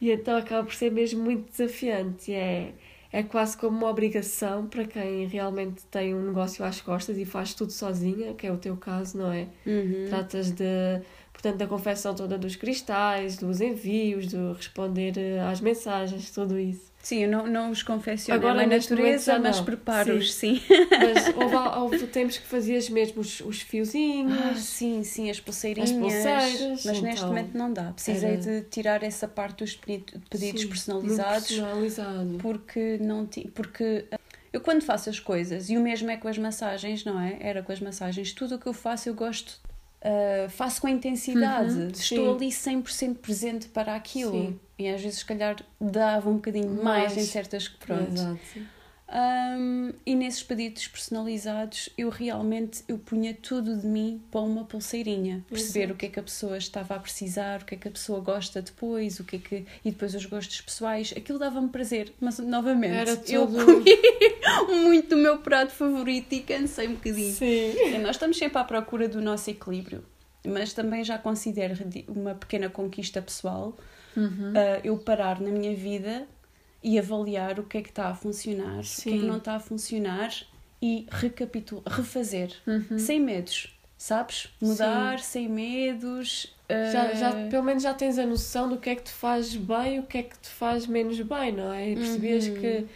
e 0.00 0.10
então 0.10 0.36
acaba 0.36 0.64
por 0.64 0.74
ser 0.74 0.90
mesmo 0.90 1.22
muito 1.22 1.50
desafiante. 1.50 2.32
É, 2.32 2.72
é 3.12 3.22
quase 3.22 3.56
como 3.56 3.76
uma 3.76 3.88
obrigação 3.90 4.66
para 4.66 4.84
quem 4.84 5.26
realmente 5.26 5.84
tem 5.90 6.14
um 6.14 6.22
negócio 6.26 6.64
às 6.64 6.80
costas 6.80 7.16
e 7.18 7.24
faz 7.26 7.52
tudo 7.54 7.70
sozinha, 7.70 8.32
que 8.34 8.46
é 8.46 8.52
o 8.52 8.56
teu 8.56 8.76
caso, 8.78 9.18
não 9.18 9.30
é? 9.32 9.46
Uhum. 9.66 10.06
Tratas 10.08 10.50
de, 10.50 11.00
portanto, 11.36 11.56
da 11.58 11.66
confecção 11.66 12.14
toda 12.14 12.38
dos 12.38 12.56
cristais, 12.56 13.36
dos 13.36 13.60
envios, 13.60 14.26
de 14.26 14.36
responder 14.54 15.12
eh, 15.18 15.38
às 15.40 15.60
mensagens, 15.60 16.30
tudo 16.30 16.58
isso. 16.58 16.86
Sim, 17.02 17.24
eu 17.24 17.28
não, 17.30 17.46
não 17.46 17.70
os 17.70 17.84
confecciono 17.84 18.40
Agora, 18.40 18.62
na 18.62 18.66
neste 18.66 18.90
natureza, 18.90 19.38
mas 19.38 19.60
preparo-os, 19.60 20.32
sim. 20.34 20.60
Mas 20.90 21.28
houve, 21.36 21.54
houve 21.78 22.06
tempos 22.08 22.36
que 22.38 22.46
fazias 22.46 22.88
mesmo 22.88 23.20
os, 23.20 23.38
os 23.42 23.60
fiozinhos. 23.60 24.36
Ah, 24.40 24.54
sim, 24.56 25.04
sim, 25.04 25.30
as 25.30 25.38
pulseirinhas. 25.38 25.92
As 25.92 25.96
pulseiras, 25.96 26.84
Mas 26.84 27.00
neste 27.02 27.18
então, 27.18 27.28
momento 27.28 27.56
não 27.56 27.72
dá. 27.72 27.92
Precisei 27.92 28.32
era- 28.32 28.40
de 28.42 28.62
tirar 28.62 29.02
essa 29.04 29.28
parte 29.28 29.58
dos 29.58 29.76
pedi- 29.76 30.04
pedidos 30.28 30.62
Sim, 30.62 30.68
personalizados 30.68 31.46
personalizado. 31.48 32.38
porque 32.38 32.98
não 33.00 33.24
porque 33.54 34.04
ah, 34.10 34.18
eu 34.52 34.60
quando 34.60 34.82
faço 34.82 35.08
as 35.08 35.20
coisas, 35.20 35.70
e 35.70 35.76
o 35.76 35.80
mesmo 35.80 36.10
é 36.10 36.16
com 36.16 36.26
as 36.26 36.38
massagens, 36.38 37.04
não 37.04 37.20
é? 37.20 37.36
Era 37.40 37.62
com 37.62 37.70
as 37.70 37.78
massagens, 37.78 38.32
tudo 38.32 38.56
o 38.56 38.58
que 38.58 38.66
eu 38.66 38.72
faço 38.72 39.08
eu 39.08 39.14
gosto, 39.14 39.60
ah, 40.06 40.48
faço 40.48 40.80
com 40.80 40.88
intensidade, 40.88 41.72
Uhum, 41.74 41.88
estou 41.88 42.38
sim. 42.38 42.44
ali 42.46 42.48
100% 42.82 43.16
presente 43.16 43.66
para 43.68 43.94
aquilo. 43.96 44.30
Sim. 44.32 44.60
E 44.78 44.88
às 44.88 45.00
vezes, 45.00 45.18
se 45.20 45.24
calhar, 45.24 45.56
dava 45.80 46.28
um 46.30 46.34
bocadinho 46.34 46.68
mais, 46.68 47.14
Mais. 47.14 47.16
em 47.16 47.24
certas. 47.24 47.66
Pronto. 47.68 48.12
Exato. 48.12 48.38
Um, 49.08 49.92
e 50.04 50.16
nesses 50.16 50.42
pedidos 50.42 50.88
personalizados 50.88 51.88
eu 51.96 52.08
realmente 52.08 52.82
eu 52.88 52.98
punha 52.98 53.32
tudo 53.40 53.76
de 53.76 53.86
mim 53.86 54.20
para 54.32 54.40
uma 54.40 54.64
pulseirinha 54.64 55.44
perceber 55.48 55.84
Exato. 55.84 55.94
o 55.94 55.96
que 55.96 56.06
é 56.06 56.08
que 56.08 56.18
a 56.18 56.22
pessoa 56.24 56.58
estava 56.58 56.96
a 56.96 56.98
precisar 56.98 57.62
o 57.62 57.64
que 57.64 57.76
é 57.76 57.78
que 57.78 57.86
a 57.86 57.90
pessoa 57.92 58.18
gosta 58.18 58.60
depois 58.60 59.20
o 59.20 59.24
que 59.24 59.36
é 59.36 59.38
que 59.38 59.66
e 59.84 59.92
depois 59.92 60.12
os 60.12 60.26
gostos 60.26 60.60
pessoais 60.60 61.14
aquilo 61.16 61.38
dava-me 61.38 61.68
prazer 61.68 62.12
mas 62.20 62.40
novamente 62.40 62.94
Era 62.96 63.10
eu 63.28 63.46
tudo- 63.46 63.64
comi 63.64 63.84
muito 64.82 65.14
o 65.14 65.18
meu 65.18 65.38
prato 65.38 65.70
favorito 65.70 66.32
e 66.32 66.40
cansei 66.40 66.88
um 66.88 66.94
bocadinho 66.94 67.32
Sim. 67.32 67.74
e 67.94 67.98
nós 67.98 68.16
estamos 68.16 68.36
sempre 68.36 68.58
à 68.58 68.64
procura 68.64 69.08
do 69.08 69.22
nosso 69.22 69.48
equilíbrio 69.48 70.02
mas 70.44 70.72
também 70.72 71.04
já 71.04 71.16
considero 71.16 71.76
uma 72.08 72.34
pequena 72.34 72.68
conquista 72.68 73.22
pessoal 73.22 73.76
Uhum. 74.16 74.52
uh, 74.52 74.80
eu 74.82 74.96
parar 74.96 75.42
na 75.42 75.50
minha 75.50 75.76
vida 75.76 76.26
e 76.88 76.98
avaliar 77.00 77.58
o 77.58 77.64
que 77.64 77.78
é 77.78 77.82
que 77.82 77.88
está 77.88 78.06
a 78.10 78.14
funcionar, 78.14 78.78
o 78.78 79.02
que 79.02 79.10
é 79.10 79.12
que 79.12 79.20
Sim. 79.20 79.26
não 79.26 79.38
está 79.38 79.56
a 79.56 79.60
funcionar 79.60 80.32
e 80.80 81.06
recapitular, 81.10 81.82
refazer, 81.88 82.52
Uhum. 82.66 82.96
sem 82.98 83.18
medos, 83.18 83.76
sabes? 83.98 84.48
Mudar 84.62 85.18
sem 85.18 85.48
medos. 85.48 86.44
uh, 86.70 86.92
Já, 86.92 87.12
já, 87.14 87.32
pelo 87.50 87.64
menos 87.64 87.82
já 87.82 87.92
tens 87.92 88.18
a 88.18 88.24
noção 88.24 88.68
do 88.68 88.76
que 88.78 88.90
é 88.90 88.94
que 88.94 89.02
te 89.02 89.10
faz 89.10 89.56
bem 89.56 89.96
e 89.96 89.98
o 89.98 90.04
que 90.04 90.18
é 90.18 90.22
que 90.22 90.38
te 90.38 90.48
faz 90.48 90.86
menos 90.86 91.20
bem, 91.20 91.50
não 91.52 91.72
é? 91.72 91.90
E 91.90 91.96
percebias 91.96 92.46
Uhum. 92.46 92.54
que 92.60 92.86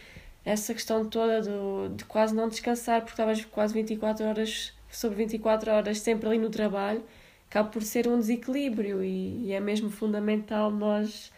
essa 0.44 0.72
questão 0.72 1.04
toda 1.04 1.42
do, 1.42 1.88
de 1.96 2.04
quase 2.04 2.32
não 2.34 2.48
descansar, 2.48 3.00
porque 3.00 3.12
estavas 3.12 3.44
quase 3.46 3.74
24 3.74 4.24
horas, 4.24 4.72
sobre 4.90 5.16
24 5.18 5.70
horas 5.70 5.98
sempre 6.00 6.28
ali 6.28 6.38
no 6.38 6.48
trabalho, 6.48 7.02
acaba 7.50 7.68
por 7.68 7.82
ser 7.82 8.06
um 8.06 8.18
desequilíbrio 8.20 9.02
e, 9.02 9.46
e 9.46 9.52
é 9.52 9.58
mesmo 9.60 9.90
fundamental 9.90 10.70
nós 10.70 11.32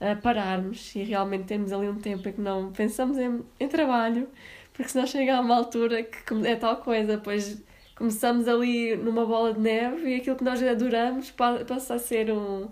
ah, 0.00 0.16
pararmos 0.16 0.94
e 0.96 1.02
realmente 1.02 1.44
termos 1.44 1.72
ali 1.72 1.88
um 1.88 1.98
tempo 2.00 2.28
em 2.28 2.32
que 2.32 2.40
não 2.40 2.72
pensamos 2.72 3.18
em, 3.18 3.42
em 3.58 3.68
trabalho, 3.68 4.28
porque 4.72 4.88
senão 4.90 5.06
chega 5.06 5.36
a 5.36 5.40
uma 5.40 5.56
altura 5.56 6.02
que 6.02 6.22
é 6.46 6.56
tal 6.56 6.76
coisa, 6.78 7.16
depois 7.16 7.62
começamos 7.94 8.48
ali 8.48 8.96
numa 8.96 9.26
bola 9.26 9.52
de 9.52 9.60
neve 9.60 10.08
e 10.08 10.14
aquilo 10.16 10.36
que 10.36 10.44
nós 10.44 10.62
adoramos 10.62 11.30
pa- 11.30 11.64
passa 11.66 11.94
a 11.94 11.98
ser 11.98 12.30
um, 12.30 12.68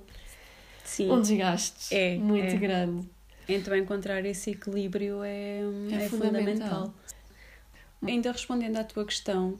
Sim. 0.85 1.11
um 1.11 1.20
desgaste 1.20 1.94
É, 1.94 2.16
muito 2.16 2.54
é. 2.54 2.58
grande. 2.58 3.06
Então 3.49 3.75
encontrar 3.76 4.25
esse 4.26 4.50
equilíbrio 4.50 5.23
é, 5.23 5.61
É 5.90 6.04
é 6.04 6.08
fundamental. 6.08 6.08
fundamental. 6.08 6.94
Ainda 8.06 8.30
respondendo 8.32 8.76
à 8.76 8.85
tua 8.85 9.04
questão, 9.04 9.58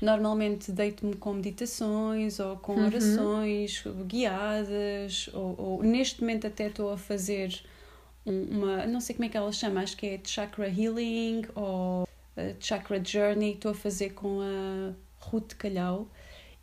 normalmente 0.00 0.70
deito-me 0.72 1.16
com 1.16 1.34
meditações 1.34 2.38
ou 2.38 2.56
com 2.56 2.74
Uhum. 2.76 2.86
orações 2.86 3.82
guiadas, 4.06 5.28
ou, 5.32 5.54
ou 5.58 5.82
neste 5.82 6.20
momento 6.20 6.46
até 6.46 6.66
estou 6.68 6.92
a 6.92 6.96
fazer 6.98 7.60
um- 8.26 8.42
uma, 8.58 8.86
não 8.86 9.00
sei 9.00 9.14
como 9.14 9.26
é 9.26 9.28
que 9.28 9.36
ela 9.36 9.50
chama, 9.52 9.80
acho 9.80 9.96
que 9.96 10.06
é 10.06 10.20
Chakra 10.24 10.68
Healing 10.68 11.42
ou 11.54 12.02
uh, 12.04 12.56
Chakra 12.60 13.02
Journey, 13.04 13.54
estou 13.54 13.70
a 13.70 13.74
fazer 13.74 14.10
com 14.10 14.40
a 14.40 14.92
Ruth 15.24 15.54
Calhau 15.54 16.08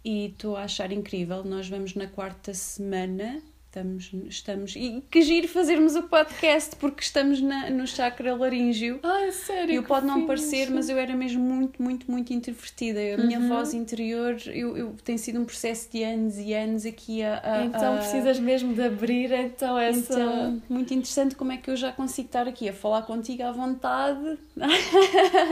e 0.04 0.28
estou 0.28 0.56
a 0.56 0.64
achar 0.64 0.92
incrível. 0.92 1.44
Nós 1.44 1.68
vamos 1.68 1.96
na 1.96 2.08
quarta 2.08 2.54
semana 2.54 3.42
estamos, 3.76 4.12
estamos. 4.30 4.76
E 4.76 5.04
que 5.12 5.22
giro 5.22 5.48
fazermos 5.48 5.96
o 5.96 6.04
podcast 6.04 6.76
porque 6.78 7.02
estamos 7.04 7.42
na, 7.42 7.70
no 7.70 7.86
chakra 7.86 8.34
laríngeo. 8.36 9.00
Ah, 9.04 9.26
é 9.26 9.32
sério? 9.32 9.76
Eu 9.76 9.84
pode 9.84 10.06
não 10.06 10.26
parecer, 10.26 10.70
mas 10.72 10.88
eu 10.88 10.98
era 10.98 11.14
mesmo 11.16 11.44
muito, 11.44 11.82
muito, 11.84 12.10
muito 12.10 12.32
introvertida. 12.34 13.00
A 13.16 13.18
minha 13.26 13.40
Uhum. 13.40 13.50
voz 13.50 13.74
interior 13.74 14.38
eu, 14.48 14.78
eu, 14.78 14.96
tem 15.04 15.18
sido 15.18 15.42
um 15.42 15.46
processo 15.46 15.92
de 15.92 16.04
anos 16.04 16.38
e 16.38 16.54
anos 16.54 16.86
aqui 16.86 17.22
a. 17.22 17.42
a- 17.44 17.66
Então 17.66 17.96
a- 17.96 17.98
precisas 17.98 18.40
mesmo 18.40 18.74
de 18.74 18.82
abrir 18.82 19.32
então 19.34 19.78
essa. 19.78 20.14
Então, 20.14 20.62
muito 20.70 20.94
interessante 20.94 21.36
como 21.36 21.52
é 21.52 21.58
que 21.58 21.70
eu 21.70 21.76
já 21.76 21.92
consigo 21.92 22.28
estar 22.28 22.48
aqui 22.48 22.70
a 22.70 22.74
falar 22.74 23.02
contigo 23.02 23.44
à 23.44 23.52
vontade. 23.52 24.38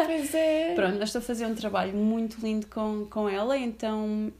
Pois 0.05 0.33
é. 0.33 0.73
Pronto, 0.75 0.93
nós 0.97 1.09
estou 1.09 1.19
a 1.19 1.23
fazer 1.23 1.45
um 1.45 1.55
trabalho 1.55 1.93
muito 1.95 2.37
lindo 2.41 2.67
com, 2.67 3.05
com 3.09 3.27
ela, 3.27 3.57
então 3.57 4.31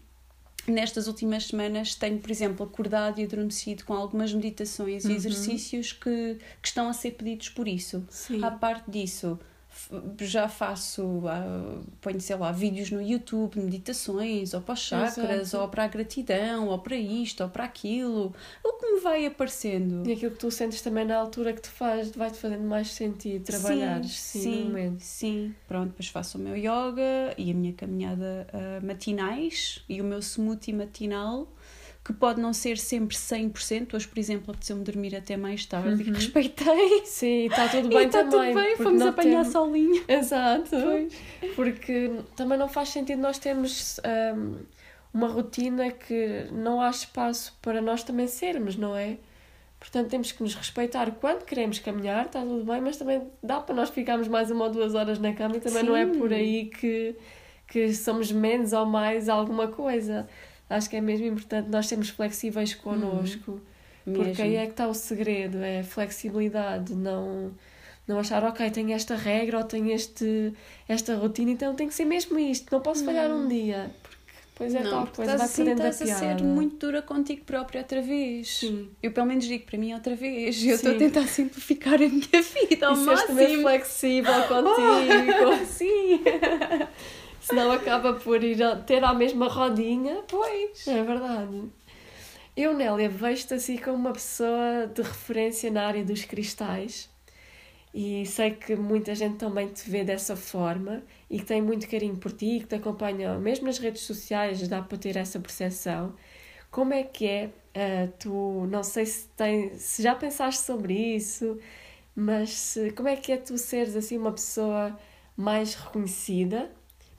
nestas 0.68 1.08
últimas 1.08 1.46
semanas 1.48 1.96
tenho, 1.96 2.20
por 2.20 2.32
exemplo, 2.32 2.66
acordado 2.66 3.20
e 3.20 3.24
adormecido 3.24 3.84
com 3.86 3.94
algumas 3.94 4.34
meditações 4.34 5.06
Uhum. 5.06 5.12
e 5.12 5.16
exercícios 5.16 5.92
que, 5.92 6.38
que 6.62 6.68
estão 6.68 6.88
a 6.90 6.94
ser 6.94 7.12
pedidos 7.12 7.50
por 7.50 7.68
isso. 7.68 8.04
Sim. 8.10 8.44
À 8.44 8.52
parte 8.52 8.90
disso, 8.90 9.40
já 10.22 10.48
faço, 10.48 11.24
ah, 11.28 11.82
ponho, 12.02 12.20
sei 12.20 12.36
lá, 12.36 12.52
vídeos 12.52 12.92
no 12.92 13.02
YouTube, 13.02 13.60
meditações, 13.60 14.54
ou 14.54 14.62
para 14.62 14.74
os 14.74 14.80
chakras, 14.80 15.42
Exato. 15.50 15.64
ou 15.64 15.70
para 15.70 15.84
a 15.84 15.88
gratidão, 15.88 16.68
ou 16.68 16.80
para 16.80 16.96
isto, 16.96 17.44
ou 17.44 17.50
para 17.50 17.64
aquilo, 17.64 18.34
o 18.64 18.74
que 18.74 18.92
me 18.94 19.00
vai 19.00 19.26
aparecendo. 19.26 20.08
E 20.08 20.14
aquilo 20.14 20.32
que 20.32 20.40
tu 20.40 20.52
sentes 20.52 20.82
também 20.82 21.06
na 21.06 21.18
altura 21.18 21.54
que 21.54 21.62
te 21.62 21.70
faz, 21.70 22.12
vai-te 22.12 22.38
fazendo 22.38 22.64
mais 22.64 22.92
sentido 22.92 23.44
trabalhar 23.44 24.04
sim, 24.04 24.10
sim, 24.10 24.38
no 24.38 24.44
sim, 24.44 24.64
momento. 24.66 25.00
sim. 25.00 25.56
Pronto, 25.68 25.90
depois 25.90 26.08
faço 26.08 26.38
o 26.38 26.42
meu 26.42 26.56
yoga 26.56 27.34
e 27.38 27.52
a 27.52 27.54
minha 27.54 27.74
caminhada 27.74 28.48
ah, 28.54 28.80
matinais 28.86 29.84
e 29.90 30.02
o 30.02 30.04
meu 30.04 30.20
smoothie 30.20 30.74
matinal, 30.74 31.48
que 32.06 32.12
pode 32.12 32.42
não 32.42 32.52
ser 32.52 32.78
sempre 32.78 33.16
100%. 33.16 33.94
Hoje, 33.94 34.08
por 34.08 34.20
exemplo, 34.20 34.52
apeteceu-me 34.52 34.84
dormir 34.84 35.16
até 35.16 35.38
mais 35.38 35.66
tarde 35.66 36.04
e 36.04 36.08
Uhum. 36.08 36.14
respeitei. 36.16 37.06
Sim, 37.06 37.46
está 37.46 37.68
tudo 37.70 37.88
e 37.92 37.96
bem 37.96 38.08
está 38.08 38.24
também. 38.26 38.54
tudo 38.54 38.62
bem, 38.62 38.76
fomos 38.78 39.02
apanhar 39.02 39.32
temos- 39.40 39.48
solinho. 39.54 40.04
Exato. 40.10 40.70
Pois. 40.72 41.14
Porque 41.56 42.12
também 42.36 42.58
não 42.58 42.68
faz 42.68 42.90
sentido 42.90 43.22
nós 43.22 43.38
termos 43.38 44.02
hum, 44.36 44.58
uma 45.14 45.28
rotina 45.28 45.92
que 45.92 46.48
não 46.52 46.82
há 46.82 46.90
espaço 46.90 47.58
para 47.62 47.80
nós 47.82 48.04
também 48.04 48.28
sermos, 48.28 48.76
não 48.76 48.96
é? 48.98 49.18
Portanto, 49.80 50.10
temos 50.10 50.32
que 50.32 50.42
nos 50.44 50.56
respeitar 50.56 51.10
quando 51.12 51.44
queremos 51.46 51.78
caminhar, 51.80 52.26
está 52.26 52.42
tudo 52.42 52.64
bem, 52.66 52.82
mas 52.82 52.98
também 52.98 53.22
dá 53.42 53.60
para 53.60 53.76
nós 53.76 53.90
ficarmos 53.90 54.28
mais 54.30 54.50
uma 54.50 54.66
ou 54.66 54.72
duas 54.72 54.96
horas 54.96 55.20
na 55.20 55.34
cama 55.34 55.58
e 55.58 55.60
também 55.60 55.84
não 55.84 55.96
é 55.96 56.06
Sim. 56.06 56.18
por 56.20 56.32
aí 56.34 56.66
que, 56.66 57.16
que 57.68 57.94
somos 57.94 58.32
menos 58.32 58.72
ou 58.74 58.86
mais 58.86 59.28
alguma 59.30 59.68
coisa. 59.68 60.28
Acho 60.76 60.90
que 60.90 60.96
é 60.96 61.02
mesmo 61.02 61.26
importante 61.28 61.70
nós 61.70 61.88
sermos 61.88 62.10
flexíveis 62.10 62.74
connosco. 62.74 63.60
Porque 64.06 64.20
Mesmo. 64.22 64.44
aí 64.44 64.56
é 64.58 64.66
que 64.66 64.72
está 64.72 64.86
o 64.88 64.94
segredo, 64.94 65.60
é 65.64 65.80
a 65.80 65.84
flexibilidade, 65.86 66.94
não, 66.94 67.52
não 68.06 68.20
achar, 68.20 68.44
ok, 68.44 68.70
tenho 68.70 68.92
esta 68.92 69.16
regra 69.16 69.60
ou 69.60 69.64
tenho 69.64 69.90
este, 69.92 70.52
esta 70.90 71.16
rotina, 71.16 71.52
então 71.52 71.74
tem 71.74 71.88
que 71.88 71.94
ser 71.94 72.04
mesmo 72.04 72.38
isto, 72.38 72.70
não 72.70 72.82
posso 72.82 73.06
falhar 73.06 73.32
um 73.32 73.48
dia, 73.48 73.90
porque 74.04 74.18
depois 74.52 74.76
é 74.76 74.84
não, 74.84 74.90
tal 75.06 75.08
coisa, 75.08 75.38
vai 75.38 75.46
assim, 75.46 75.64
perdendo 75.64 75.86
a 75.86 75.90
estás 75.90 76.12
a 76.12 76.20
piada. 76.20 76.38
ser 76.40 76.44
muito 76.46 76.76
dura 76.86 77.02
contigo 77.02 77.46
própria 77.46 77.80
outra 77.80 78.02
vez. 78.02 78.58
Sim. 78.60 78.90
Eu 79.02 79.14
pelo 79.14 79.26
menos 79.26 79.46
digo 79.46 79.66
para 79.66 79.78
mim 79.80 79.94
outra 79.94 80.16
vez. 80.18 80.62
Eu 80.62 80.76
estou 80.76 80.92
a 80.92 80.96
tentar 80.96 81.26
simplificar 81.26 81.94
a 81.96 82.00
minha 82.00 82.42
vida 82.70 82.88
ao 82.88 82.96
E 82.98 83.06
máximo. 83.06 83.38
flexível 83.62 84.34
contigo, 84.50 85.66
Sim. 85.66 86.20
Senão 87.44 87.72
acaba 87.72 88.14
por 88.14 88.44
ir 88.44 88.62
a- 88.64 88.76
ter 88.78 89.04
a 89.04 89.14
mesma 89.14 89.48
rodinha. 89.48 90.24
Pois. 90.28 90.88
É 90.88 91.04
verdade. 91.04 91.70
Eu, 92.56 92.74
Nélia, 92.74 93.10
vejo-te 93.10 93.54
assim 93.56 93.78
como 93.78 93.98
uma 93.98 94.14
pessoa 94.14 94.88
de 94.94 95.02
referência 95.02 95.72
na 95.72 95.86
área 95.88 96.04
dos 96.06 96.24
cristais 96.26 97.10
e 97.94 98.26
sei 98.26 98.52
que 98.52 98.76
muita 98.76 99.14
gente 99.16 99.38
também 99.38 99.68
te 99.70 99.90
vê 99.90 100.04
dessa 100.04 100.36
forma 100.36 101.04
e 101.30 101.40
que 101.40 101.46
tem 101.46 101.62
muito 101.62 101.88
carinho 101.90 102.18
por 102.18 102.32
ti 102.32 102.58
e 102.58 102.60
que 102.62 102.68
te 102.68 102.76
acompanha, 102.76 103.38
mesmo 103.40 103.68
nas 103.68 103.78
redes 103.80 104.04
sociais, 104.04 104.68
dá 104.68 104.82
para 104.82 104.98
ter 104.98 105.16
essa 105.18 105.40
percepção. 105.40 106.16
Como 106.72 106.94
é 106.94 107.04
que 107.04 107.28
é? 107.28 107.50
ah, 107.76 108.08
tu, 108.20 108.68
não 108.70 108.84
sei 108.84 109.06
se, 109.06 109.28
tem, 109.30 109.76
se 109.78 110.04
já 110.04 110.16
pensaste 110.16 110.62
sobre 110.64 110.94
isso, 111.16 111.60
mas 112.16 112.52
se- 112.52 112.92
como 112.92 113.10
é 113.10 113.16
que 113.16 113.32
é 113.32 113.38
tu 113.38 113.58
seres 113.58 113.96
assim 113.96 114.18
uma 114.18 114.32
pessoa 114.34 114.98
mais 115.38 115.76
reconhecida 115.76 116.72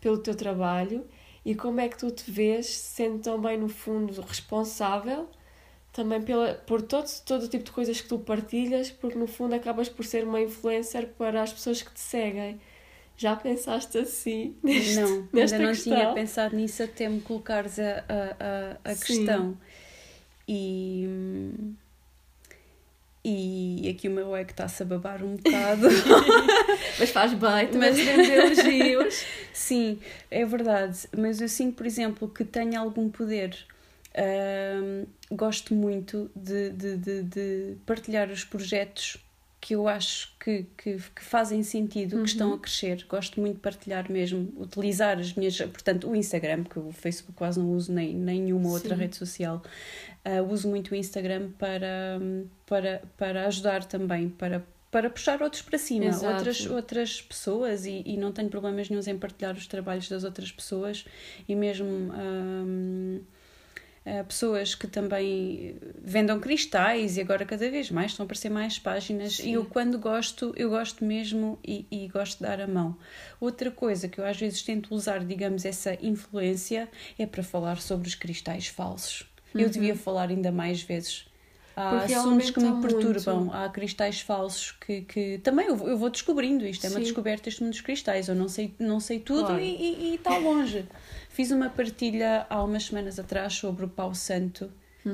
pelo 0.05 0.19
teu 0.19 0.37
trabalho 0.37 1.07
e 1.45 1.55
como 1.57 1.81
é 1.81 1.89
que 1.91 1.99
tu 1.99 2.11
te 2.13 2.31
vês 2.31 2.67
sendo 2.69 3.21
também 3.23 3.59
no 3.59 3.69
fundo 3.71 4.21
responsável 4.23 5.29
também 5.93 6.23
pela, 6.23 6.55
por 6.55 6.83
todo, 6.83 7.09
todo 7.25 7.45
o 7.45 7.49
tipo 7.49 7.65
de 7.65 7.73
coisas 7.73 8.01
que 8.01 8.09
tu 8.09 8.19
partilhas, 8.19 8.91
porque 8.91 9.19
no 9.19 9.27
fundo 9.29 9.55
acabas 9.55 9.89
por 9.89 10.05
ser 10.05 10.25
uma 10.25 10.41
influencer 10.41 11.09
para 11.19 11.43
as 11.43 11.53
pessoas 11.53 11.83
que 11.83 11.93
te 11.93 12.01
seguem. 12.01 12.61
Já 13.17 13.37
pensaste 13.37 13.99
assim? 13.99 14.57
neste- 14.65 15.05
Não, 15.05 15.29
ainda 15.37 15.59
nesta 15.59 15.59
não 15.59 15.77
questão? 15.77 15.97
tinha 15.97 16.07
pensado 16.09 16.57
nisso 16.57 16.83
até 16.83 17.09
me 17.09 17.21
colocares 17.21 17.79
a, 17.79 18.05
a, 18.09 18.91
a, 18.91 18.93
a 18.93 18.97
questão. 18.97 19.57
E, 20.49 21.07
e 23.25 23.89
aqui 23.89 24.07
o 24.09 24.11
meu 24.11 24.37
ego 24.37 24.51
está-se 24.51 24.83
a 24.83 24.87
babar 24.87 25.23
um 25.25 25.37
bocado. 25.37 25.89
Mas 26.99 27.11
faz 27.11 27.33
bem, 27.33 27.69
também 27.69 27.91
Mas- 27.93 28.29
elogios. 28.29 29.25
Sim, 29.53 29.99
é 30.31 30.45
verdade. 30.45 30.99
Mas 31.17 31.41
eu 31.41 31.49
sinto, 31.49 31.77
por 31.77 31.87
exemplo, 31.87 32.29
que 32.29 32.45
tenho 32.45 32.79
algum 32.79 33.09
poder. 33.09 33.57
Ahm, 34.17 35.07
gosto 35.33 35.75
muito 35.75 36.31
de, 36.37 36.71
de, 36.71 36.97
de, 36.97 37.23
de 37.23 37.77
partilhar 37.87 38.31
os 38.31 38.45
projetos 38.45 39.17
que 39.61 39.75
eu 39.75 39.89
acho 39.89 40.31
que, 40.39 40.67
que, 40.77 40.99
que 41.17 41.25
fazem 41.25 41.63
sentido, 41.63 42.19
que 42.23 42.29
estão 42.29 42.53
a 42.53 42.59
crescer. 42.59 43.07
Gosto 43.09 43.41
muito 43.41 43.55
de 43.57 43.61
partilhar 43.63 44.13
mesmo, 44.13 44.53
utilizar 44.59 45.19
as 45.19 45.33
minhas. 45.33 45.57
Portanto, 45.57 46.09
o 46.11 46.15
Instagram, 46.15 46.65
que 46.65 46.79
o 46.79 46.93
Facebook 46.93 47.33
quase 47.33 47.59
não 47.59 47.71
uso 47.73 47.91
nem, 47.91 48.15
nem 48.15 48.43
nenhuma 48.43 48.69
outra 48.69 48.95
Sim. 48.95 49.01
rede 49.01 49.17
social. 49.17 49.63
Ah, 50.25 50.41
uso 50.41 50.69
muito 50.69 50.93
o 50.93 50.95
Instagram 50.95 51.51
para, 51.59 52.19
para, 52.65 53.03
para 53.19 53.47
ajudar 53.47 53.85
também, 53.85 54.31
para, 54.31 54.65
para 54.91 55.11
puxar 55.11 55.43
outros 55.43 55.61
para 55.61 55.77
cima, 55.77 56.07
Exato. 56.07 56.27
outras, 56.27 56.67
outras 56.67 57.21
pessoas 57.21 57.85
e, 57.85 58.03
e 58.07 58.17
não 58.17 58.33
tenho 58.33 58.49
problemas 58.49 58.89
nenhums 58.89 59.07
em 59.07 59.19
partilhar 59.19 59.55
os 59.55 59.67
trabalhos 59.67 60.09
das 60.09 60.25
outras 60.25 60.51
pessoas 60.51 61.05
e 61.47 61.55
mesmo 61.55 61.87
hum, 61.87 63.21
eh, 64.07 64.23
pessoas 64.23 64.75
que 64.75 64.87
também 64.87 65.77
vendam 66.03 66.41
cristais 66.41 67.19
e 67.19 67.21
agora 67.21 67.45
cada 67.45 67.71
vez 67.71 67.91
mais 67.91 68.13
estão 68.13 68.25
a 68.25 68.27
aparecer 68.27 68.49
mais 68.49 68.79
páginas 68.79 69.35
Sim. 69.35 69.51
e 69.51 69.53
eu 69.53 69.67
quando 69.67 69.99
gosto, 69.99 70.55
eu 70.57 70.71
gosto 70.71 71.05
mesmo 71.05 71.59
e, 71.63 71.87
e 71.91 72.09
gosto 72.09 72.39
de 72.39 72.45
dar 72.45 72.63
a 72.63 72.67
mão. 72.67 72.97
Outra 73.39 73.71
coisa 73.71 74.09
que 74.09 74.19
eu 74.19 74.25
às 74.25 74.39
vezes 74.39 74.63
tento 74.63 74.95
usar, 74.95 75.23
digamos, 75.23 75.67
essa 75.67 75.99
influência 76.01 76.89
é 77.19 77.27
para 77.27 77.43
falar 77.43 77.79
sobre 77.79 78.09
os 78.09 78.15
cristais 78.15 78.69
falsos. 78.69 79.34
Eu 79.55 79.69
devia 79.71 79.95
falar 79.97 80.29
ainda 80.31 80.51
mais 80.51 80.83
vezes. 80.83 81.27
Há 81.77 81.91
Uhum. 81.93 81.99
Porque 81.99 82.15
assuntos 82.15 82.51
que 82.51 82.61
me 82.61 82.81
perturbam, 82.83 83.41
muito. 83.47 83.53
há 83.57 83.69
cristais 83.69 84.21
falsos 84.21 84.71
que, 84.73 85.03
que 85.03 85.39
também 85.39 85.67
eu, 85.67 85.75
vou- 85.77 85.89
eu 85.89 85.99
vou 85.99 86.09
descobrindo 86.09 86.65
isto, 86.65 86.85
é 86.87 86.89
uma 86.89 86.97
Sim. 86.99 87.03
descoberta 87.03 87.49
este 87.49 87.63
mundo 87.63 87.73
dos 87.73 87.81
cristais, 87.81 88.29
eu 88.29 88.35
não 88.37 88.49
sei, 88.49 88.73
não 88.79 89.01
sei 89.01 89.19
tudo 89.19 89.47
Claro. 89.47 89.61
e, 89.61 90.15
está 90.15 90.39
longe. 90.39 90.85
Fiz 91.31 91.51
uma 91.51 91.69
partilha 91.69 92.47
há 92.49 92.63
umas 92.63 92.85
semanas 92.85 93.19
atrás 93.19 93.55
sobre 93.55 93.85
o 93.85 93.89
pau 93.89 94.15
santo, 94.15 94.71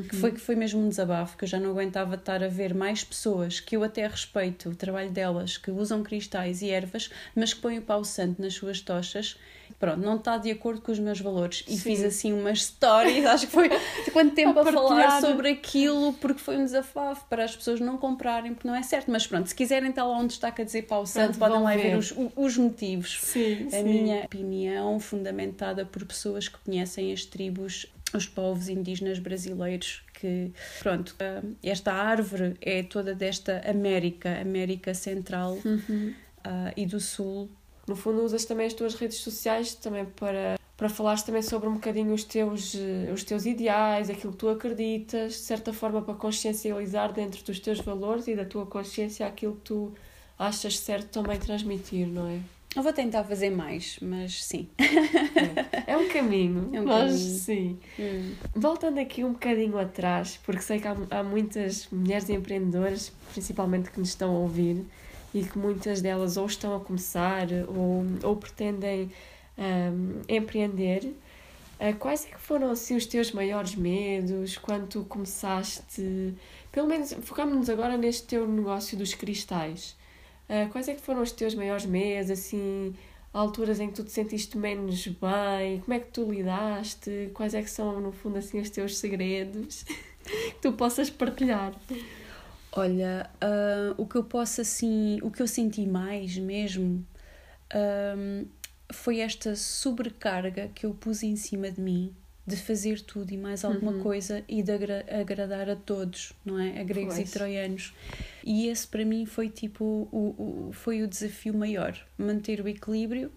que 0.08 0.14
foi, 0.14 0.32
que 0.32 0.38
foi 0.40 0.54
mesmo 0.54 0.80
um 0.84 0.88
desabafo, 0.90 1.36
que 1.38 1.44
eu 1.44 1.48
já 1.48 1.58
não 1.58 1.70
aguentava 1.70 2.14
estar 2.14 2.44
a 2.44 2.48
ver 2.48 2.74
mais 2.74 3.02
pessoas 3.02 3.58
que 3.58 3.74
eu 3.74 3.82
até 3.82 4.06
respeito 4.06 4.68
o 4.68 4.74
trabalho 4.74 5.10
delas, 5.10 5.56
que 5.56 5.70
usam 5.70 6.02
cristais 6.02 6.60
e 6.62 6.68
ervas, 6.70 7.10
mas 7.34 7.54
que 7.54 7.60
põem 7.60 7.78
o 7.78 7.82
pau 7.82 8.04
santo 8.04 8.40
nas 8.40 8.52
suas 8.54 8.80
tochas. 8.82 9.36
Pronto, 9.80 9.98
não 9.98 10.16
está 10.16 10.36
de 10.36 10.50
acordo 10.50 10.82
com 10.82 10.92
os 10.92 10.98
meus 10.98 11.18
valores. 11.18 11.64
E 11.66 11.72
Sim. 11.72 11.78
fiz 11.78 12.04
assim 12.04 12.34
umas 12.34 12.62
stories, 12.66 13.24
acho 13.24 13.46
que 13.46 13.52
foi 13.52 13.70
de 13.70 14.10
quanto 14.12 14.34
tempo 14.34 14.58
A 14.58 14.62
a, 14.62 14.72
falar 14.72 15.20
sobre 15.22 15.48
aquilo, 15.48 16.12
porque 16.12 16.38
foi 16.38 16.58
um 16.58 16.64
desafio 16.66 16.90
para 17.30 17.44
as 17.44 17.56
pessoas 17.56 17.80
não 17.80 17.96
comprarem, 17.96 18.52
porque 18.52 18.68
não 18.68 18.74
é 18.74 18.82
certo. 18.82 19.10
Mas 19.10 19.26
pronto, 19.26 19.48
se 19.48 19.54
quiserem 19.54 19.88
estar 19.88 20.04
lá 20.04 20.18
um 20.18 20.26
destaque 20.26 20.60
a 20.60 20.64
dizer 20.66 20.82
pau 20.82 21.06
santo, 21.06 21.38
podem 21.38 21.62
lá 21.62 21.74
ver. 21.74 21.92
ver 21.92 21.96
os, 21.96 22.14
os 22.36 22.58
motivos. 22.58 23.20
Sim, 23.22 23.68
A 23.72 23.82
minha 23.82 24.24
opinião, 24.24 25.00
fundamentada 25.00 25.86
por 25.86 26.04
pessoas 26.04 26.46
que 26.46 26.58
conhecem 26.58 27.10
as 27.10 27.24
tribos, 27.24 27.86
os 28.12 28.26
povos 28.26 28.68
indígenas 28.68 29.18
brasileiros, 29.18 30.02
que, 30.12 30.52
pronto, 30.80 31.16
esta 31.62 31.90
árvore 31.90 32.54
é 32.60 32.82
toda 32.82 33.14
desta 33.14 33.62
América, 33.66 34.40
América 34.42 34.92
Central 34.92 35.56
ah, 36.44 36.72
e 36.76 36.84
do 36.84 37.00
Sul. 37.00 37.48
No 37.90 37.96
fundo, 37.96 38.22
usas 38.22 38.44
também 38.44 38.68
as 38.68 38.72
tuas 38.72 38.94
redes 38.94 39.18
sociais 39.18 39.74
também 39.74 40.04
para, 40.04 40.56
para 40.76 40.88
falares 40.88 41.24
também 41.24 41.42
sobre 41.42 41.68
um 41.68 41.72
bocadinho 41.72 42.14
os 42.14 42.22
teus, 42.22 42.76
eh, 42.76 43.10
os 43.12 43.24
teus 43.24 43.46
ideais, 43.46 44.08
aquilo 44.08 44.32
que 44.32 44.38
tu 44.38 44.48
acreditas, 44.48 45.32
de 45.32 45.38
certa 45.38 45.72
forma 45.72 46.00
para 46.00 46.14
consciencializar 46.14 47.12
dentro 47.12 47.42
dos 47.42 47.58
teus 47.58 47.80
valores 47.80 48.28
e 48.28 48.36
da 48.36 48.44
tua 48.44 48.64
consciência 48.64 49.26
aquilo 49.26 49.56
que 49.56 49.62
tu 49.62 49.92
achas 50.38 50.78
certo 50.78 51.08
também 51.08 51.36
transmitir, 51.36 52.06
não 52.06 52.28
é? 52.28 52.38
Eu 52.76 52.84
vou 52.84 52.92
tentar 52.92 53.24
fazer 53.24 53.50
mais, 53.50 53.98
mas 54.00 54.44
sim. 54.44 54.68
É, 54.78 55.94
é 55.94 55.96
um 55.96 56.08
caminho. 56.08 56.70
É 56.72 56.80
um 56.80 56.84
mas 56.84 57.10
caminho. 57.10 57.38
sim. 57.40 57.78
Hum. 57.98 58.34
Voltando 58.54 59.00
aqui 59.00 59.24
um 59.24 59.32
bocadinho 59.32 59.76
atrás, 59.76 60.38
porque 60.44 60.62
sei 60.62 60.78
que 60.78 60.86
há, 60.86 60.96
há 61.10 61.24
muitas 61.24 61.88
mulheres 61.90 62.30
empreendedoras, 62.30 63.12
principalmente 63.32 63.90
que 63.90 63.98
nos 63.98 64.10
estão 64.10 64.36
a 64.36 64.38
ouvir, 64.38 64.86
e 65.34 65.44
que 65.44 65.58
muitas 65.58 66.00
delas 66.00 66.36
ou 66.36 66.46
estão 66.46 66.74
a 66.76 66.80
começar 66.80 67.46
ou, 67.68 68.04
ou 68.22 68.36
pretendem 68.36 69.10
ahm, 69.56 70.22
empreender. 70.28 71.14
Ah, 71.78 71.92
quais 71.94 72.26
é 72.26 72.28
que 72.28 72.38
foram 72.38 72.70
assim, 72.70 72.96
os 72.96 73.06
teus 73.06 73.32
maiores 73.32 73.74
medos 73.74 74.58
quando 74.58 74.86
tu 74.88 75.04
começaste? 75.04 76.34
Pelo 76.70 76.86
menos 76.86 77.12
focamos-nos 77.22 77.70
agora 77.70 77.96
neste 77.96 78.24
teu 78.26 78.46
negócio 78.46 78.98
dos 78.98 79.14
cristais. 79.14 79.96
Ah, 80.48 80.68
quais 80.70 80.88
é 80.88 80.94
que 80.94 81.00
foram 81.00 81.22
os 81.22 81.32
teus 81.32 81.54
maiores 81.54 81.86
medos, 81.86 82.30
assim, 82.30 82.94
alturas 83.32 83.80
em 83.80 83.88
que 83.88 83.94
tu 83.94 84.04
te 84.04 84.12
sentiste 84.12 84.58
menos 84.58 85.06
bem? 85.06 85.80
Como 85.80 85.94
é 85.94 86.00
que 86.00 86.10
tu 86.10 86.30
lidaste? 86.30 87.30
Quais 87.32 87.54
é 87.54 87.62
que 87.62 87.70
são, 87.70 88.00
no 88.00 88.12
fundo, 88.12 88.38
assim, 88.38 88.60
os 88.60 88.68
teus 88.68 88.98
segredos 88.98 89.84
que 90.24 90.56
tu 90.60 90.72
possas 90.72 91.08
partilhar? 91.08 91.72
Olha, 92.72 93.28
ah, 93.40 93.94
o 93.98 94.06
que 94.06 94.16
eu 94.16 94.24
posso 94.24 94.60
assim, 94.60 95.18
o 95.22 95.30
que 95.30 95.42
eu 95.42 95.46
senti 95.46 95.86
mais 95.86 96.36
mesmo 96.38 97.04
ahm, 97.72 98.46
foi 98.92 99.20
esta 99.20 99.56
sobrecarga 99.56 100.68
que 100.74 100.86
eu 100.86 100.94
pus 100.94 101.22
em 101.22 101.36
cima 101.36 101.70
de 101.70 101.80
mim 101.80 102.14
de 102.46 102.56
fazer 102.56 103.00
tudo 103.02 103.32
e 103.32 103.36
mais 103.36 103.64
alguma 103.64 103.92
Uhum. 103.92 104.02
coisa 104.02 104.44
e 104.48 104.62
de 104.62 104.72
agra- 104.72 105.04
agradar 105.20 105.68
a 105.70 105.76
todos, 105.76 106.32
não 106.44 106.58
é? 106.58 106.80
A 106.80 106.84
gregos 106.84 107.14
Pois. 107.14 107.30
e 107.30 107.32
troianos. 107.32 107.92
E 108.42 108.66
esse 108.66 108.86
para 108.88 109.04
mim 109.04 109.24
foi 109.26 109.48
tipo 109.48 110.08
o, 110.10 110.68
o, 110.68 110.72
foi 110.72 111.02
o 111.02 111.08
desafio 111.08 111.54
maior, 111.54 111.96
manter 112.18 112.60
o 112.60 112.66
equilíbrio, 112.68 113.30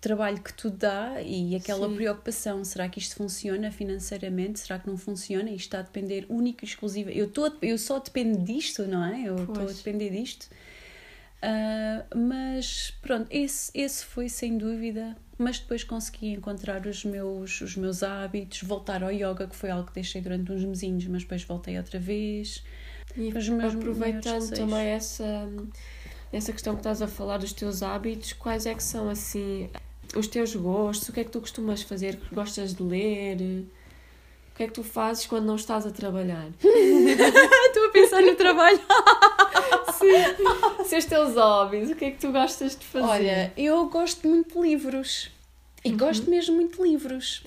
trabalho 0.00 0.40
que 0.42 0.52
tudo 0.52 0.78
dá 0.78 1.20
e 1.22 1.54
aquela 1.54 1.88
Sim. 1.88 1.96
preocupação, 1.96 2.64
será 2.64 2.88
que 2.88 2.98
isto 2.98 3.16
funciona 3.16 3.70
financeiramente? 3.70 4.60
Será 4.60 4.78
que 4.78 4.88
não 4.88 4.96
funciona? 4.96 5.50
Isto 5.50 5.66
está 5.66 5.78
a 5.80 5.82
depender 5.82 6.26
único 6.28 6.64
e 6.64 6.66
exclusivo. 6.66 7.10
Eu, 7.10 7.30
tô, 7.30 7.52
eu 7.60 7.76
só 7.76 7.98
dependo 7.98 8.38
disto, 8.38 8.86
não 8.86 9.04
é? 9.04 9.22
Eu 9.22 9.44
estou 9.44 9.68
a 9.68 9.72
depender 9.72 10.10
disto. 10.10 10.48
Ah, 11.42 12.04
mas 12.14 12.92
pronto, 13.02 13.26
esse, 13.30 13.70
esse 13.74 14.04
foi 14.04 14.28
sem 14.28 14.58
dúvida. 14.58 15.16
Mas 15.38 15.58
depois 15.58 15.82
consegui 15.82 16.32
encontrar 16.32 16.86
os 16.86 17.02
meus, 17.02 17.62
os 17.62 17.74
meus 17.74 18.02
hábitos, 18.02 18.62
voltar 18.62 19.02
ao 19.02 19.10
yoga, 19.10 19.46
que 19.46 19.56
foi 19.56 19.70
algo 19.70 19.86
que 19.86 19.94
deixei 19.94 20.20
durante 20.20 20.52
uns 20.52 20.64
mesinhos, 20.64 21.06
mas 21.06 21.22
depois 21.22 21.42
voltei 21.44 21.78
outra 21.78 21.98
vez. 21.98 22.62
E 23.16 23.32
Os 23.32 23.48
meus 23.48 23.74
aproveitando 23.74 24.50
também 24.50 24.88
essa, 24.88 25.48
essa 26.30 26.52
questão 26.52 26.74
que 26.74 26.80
estás 26.80 27.00
a 27.00 27.08
falar 27.08 27.38
dos 27.38 27.54
teus 27.54 27.82
hábitos, 27.82 28.34
quais 28.34 28.66
é 28.66 28.74
que 28.74 28.82
são 28.82 29.08
assim 29.08 29.70
os 30.16 30.26
teus 30.26 30.54
gostos? 30.54 31.08
O 31.08 31.12
que 31.12 31.20
é 31.20 31.24
que 31.24 31.30
tu 31.30 31.40
costumas 31.40 31.82
fazer? 31.82 32.18
Gostas 32.32 32.74
de 32.74 32.82
ler? 32.82 33.64
O 34.52 34.56
que 34.56 34.64
é 34.64 34.66
que 34.66 34.72
tu 34.72 34.82
fazes 34.82 35.26
quando 35.26 35.46
não 35.46 35.56
estás 35.56 35.86
a 35.86 35.90
trabalhar? 35.90 36.48
Estou 36.62 37.86
a 37.86 37.90
pensar 37.90 38.22
no 38.22 38.34
trabalho. 38.34 38.80
Se 40.84 40.96
os 40.96 41.04
teus 41.04 41.34
hobbies, 41.34 41.90
o 41.90 41.94
que 41.94 42.06
é 42.06 42.10
que 42.10 42.18
tu 42.18 42.32
gostas 42.32 42.76
de 42.76 42.84
fazer? 42.84 43.06
Olha, 43.06 43.52
eu 43.56 43.88
gosto 43.88 44.26
muito 44.26 44.54
de 44.54 44.68
livros. 44.68 45.30
E 45.84 45.90
gosto 45.92 46.28
mesmo 46.28 46.56
muito 46.56 46.76
de 46.76 46.88
livros. 46.88 47.42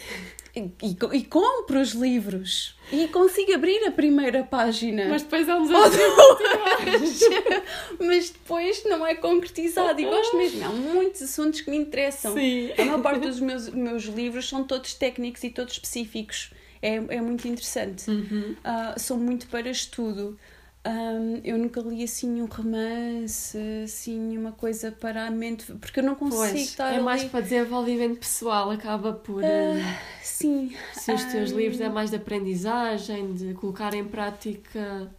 E, 0.56 0.70
e, 0.84 0.94
co- 0.96 1.10
compro 1.30 1.80
os 1.82 1.94
livros. 1.94 2.76
E 2.92 3.08
consigo 3.08 3.54
abrir 3.56 3.84
a 3.88 3.92
primeira 3.92 4.44
página. 4.44 5.06
mas 5.10 5.24
depois 5.24 5.50
Ou 5.50 5.64
desafio. 5.64 6.16
duas. 6.16 7.20
Mas 8.00 8.30
depois 8.30 8.84
não 8.86 9.06
é 9.06 9.16
concretizado. 9.16 10.00
E 10.00 10.06
gosto 10.06 10.38
mesmo. 10.38 10.64
Há 10.66 10.70
muitos 10.70 11.22
assuntos 11.24 11.62
que 11.62 11.72
me 11.72 11.78
interessam. 11.78 12.34
Sim. 12.36 12.72
A 12.78 12.86
maior 12.86 13.02
parte 13.02 13.22
dos 13.28 13.40
meus, 13.40 13.70
meus 13.70 14.04
livros 14.04 14.48
são 14.48 14.64
todos 14.64 14.94
técnicos 14.94 15.44
e 15.44 15.50
todos 15.50 15.74
específicos. 15.74 16.52
É, 16.82 16.96
é 16.96 17.22
muito 17.22 17.48
interessante. 17.48 18.10
Uhum. 18.12 18.56
Ah, 18.64 18.94
são 18.98 19.18
muito 19.18 19.48
para 19.48 19.70
estudo. 19.70 20.38
Ahm, 20.86 21.40
eu 21.46 21.58
nunca 21.58 21.80
li 21.82 22.04
assim 22.04 22.28
nenhum 22.30 22.46
romance, 22.48 23.58
assim 23.86 24.20
nenhuma 24.20 24.52
coisa 24.52 24.92
para 24.92 25.26
a 25.28 25.32
mente, 25.32 25.66
porque 25.76 26.00
eu 26.00 26.04
não 26.04 26.16
consigo 26.16 26.58
Pois, 26.58 26.70
estar 26.70 26.94
é 26.94 27.00
mais 27.00 27.24
ali. 27.24 27.30
para 27.30 27.42
desenvolvimento 27.42 28.20
pessoal, 28.20 28.72
acaba 28.72 29.14
por. 29.14 29.48
eh, 29.48 29.98
Sim. 30.22 30.76
se 30.92 31.14
os 31.14 31.26
teus 31.26 31.52
ah, 31.52 31.56
livros 31.56 31.82
é 31.82 31.90
mais 31.90 32.10
de 32.12 32.16
aprendizagem, 32.18 33.34
de 33.34 33.54
colocar 33.56 33.94
em 33.94 34.06
prática. 34.08 35.14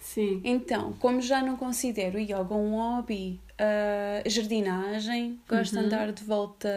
Sim. 0.00 0.42
Então, 0.42 0.92
como 0.94 1.20
já 1.20 1.42
não 1.42 1.56
considero 1.56 2.16
o 2.18 2.20
yoga 2.20 2.54
um 2.54 2.72
hobby, 2.76 3.40
ah, 3.58 4.22
jardinagem, 4.26 5.38
gosto 5.48 5.74
Uhum. 5.76 5.80
de 5.80 5.86
andar 5.86 6.12
de 6.12 6.22
volta 6.24 6.68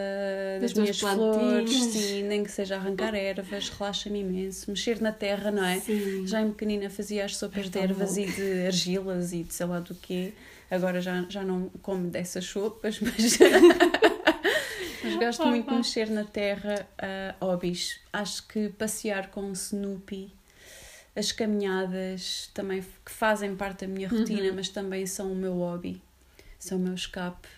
das, 0.60 0.72
Das 0.72 0.80
minhas 0.82 0.98
flores, 0.98 1.70
sim, 1.72 2.22
nem 2.24 2.42
que 2.44 2.50
seja 2.50 2.76
arrancar 2.76 3.14
ervas, 3.14 3.68
relaxa-me 3.68 4.20
imenso, 4.20 4.70
mexer 4.70 5.00
na 5.00 5.12
terra, 5.12 5.50
não 5.50 5.64
é? 5.64 5.78
Sim. 5.80 6.26
Já 6.26 6.40
em 6.40 6.50
pequenina 6.50 6.90
fazia 6.90 7.24
as 7.24 7.36
sopas 7.36 7.66
É 7.66 7.68
de 7.68 7.78
ervas 7.78 8.14
bom. 8.16 8.20
e 8.22 8.26
de 8.32 8.66
argilas 8.66 9.32
e 9.32 9.42
de 9.44 9.54
sei 9.54 9.66
lá 9.66 9.80
do 9.80 9.94
quê. 9.94 10.32
Agora 10.70 11.00
já, 11.00 11.24
já 11.28 11.42
não 11.42 11.68
como 11.82 12.08
dessas 12.08 12.44
sopas, 12.46 12.98
mas, 13.02 13.38
mas 15.04 15.14
gosto 15.16 15.46
muito 15.46 15.68
de 15.70 15.76
mexer 15.76 16.08
na 16.10 16.24
terra. 16.24 16.86
Uh, 17.40 17.44
hobbies. 17.46 18.00
Acho 18.12 18.46
que 18.48 18.68
passear 18.70 19.30
com 19.30 19.42
o 19.50 19.52
Snoopy, 19.52 20.32
as 21.14 21.30
caminhadas 21.32 22.50
também 22.54 22.82
que 23.04 23.12
fazem 23.12 23.54
parte 23.54 23.86
da 23.86 23.92
minha 23.92 24.08
rotina, 24.08 24.48
Uhum. 24.48 24.54
mas 24.56 24.68
também 24.68 25.04
são 25.06 25.30
o 25.32 25.36
meu 25.36 25.54
hobby, 25.54 26.00
são 26.62 26.78
o 26.78 26.80
meu 26.80 26.94
escape. 26.94 27.48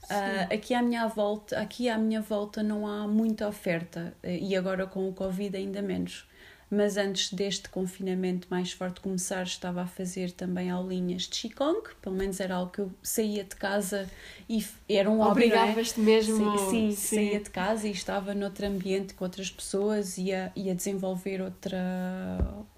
Sim. 0.00 0.14
Ah, 0.14 0.48
aqui 0.52 0.74
à 0.74 0.82
minha 0.82 1.06
volta, 1.06 1.58
aqui 1.60 1.88
à 1.88 1.96
minha 1.96 2.20
volta 2.20 2.62
não 2.62 2.86
há 2.86 3.06
muita 3.06 3.46
oferta 3.46 4.12
e 4.24 4.56
agora 4.56 4.86
com 4.86 5.08
o 5.08 5.12
Covid 5.12 5.56
ainda 5.56 5.80
menos. 5.80 6.28
Mas 6.72 6.96
antes 6.96 7.32
deste 7.32 7.68
confinamento 7.68 8.46
mais 8.48 8.70
forte 8.70 9.00
começar, 9.00 9.42
estava 9.42 9.82
a 9.82 9.86
fazer 9.86 10.30
também 10.30 10.70
aulinhas 10.70 11.22
de 11.22 11.48
Qigong, 11.48 11.82
pelo 12.00 12.14
menos 12.14 12.38
era 12.38 12.54
algo 12.54 12.70
que 12.70 12.80
eu 12.80 12.92
saía 13.02 13.42
de 13.42 13.56
casa 13.56 14.08
e 14.48 14.64
era 14.88 15.10
um 15.10 15.20
é? 15.20 15.26
Obrigavas-te 15.26 15.98
mesmo. 16.00 16.56
Sim, 16.56 16.92
sim, 16.92 17.06
saía 17.06 17.40
de 17.40 17.50
casa 17.50 17.88
e 17.88 17.90
estava 17.90 18.34
noutro 18.34 18.66
ambiente 18.66 19.14
com 19.14 19.24
outras 19.24 19.50
pessoas 19.50 20.16
e 20.16 20.32
a, 20.32 20.52
e 20.54 20.70
a 20.70 20.74
desenvolver 20.74 21.42
outra, 21.42 21.78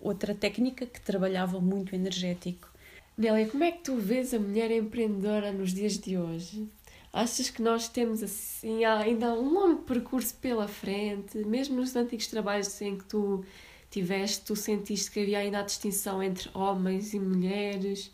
outra 0.01 0.35
técnica 0.35 0.87
que 0.87 1.01
trabalhava 1.01 1.61
muito 1.61 1.95
energético. 1.95 2.72
Nélia, 3.17 3.47
como 3.49 3.63
é 3.65 3.73
que 3.73 3.83
tu 3.83 3.97
vês 3.97 4.33
a 4.33 4.39
mulher 4.39 4.71
empreendedora 4.71 5.53
nos 5.53 5.73
dias 5.73 5.99
de 5.99 6.17
hoje? 6.17 6.69
Achas 7.13 7.51
que 7.51 7.61
nós 7.61 7.89
temos 7.89 8.23
assim 8.23 8.85
ainda 8.85 9.35
um 9.35 9.53
longo 9.53 9.83
percurso 9.83 10.35
pela 10.37 10.67
frente, 10.67 11.37
mesmo 11.45 11.77
nos 11.77 11.95
antigos 11.95 12.27
trabalhos 12.27 12.81
em 12.81 12.97
que 12.97 13.05
tu 13.05 13.45
tiveste, 13.91 14.47
tu 14.47 14.57
sentiste 14.57 15.11
que 15.11 15.21
havia 15.21 15.41
ainda 15.41 15.59
a 15.59 15.63
distinção 15.63 16.23
entre 16.23 16.49
homens 16.55 17.13
e 17.13 17.21
mulheres, 17.21 18.11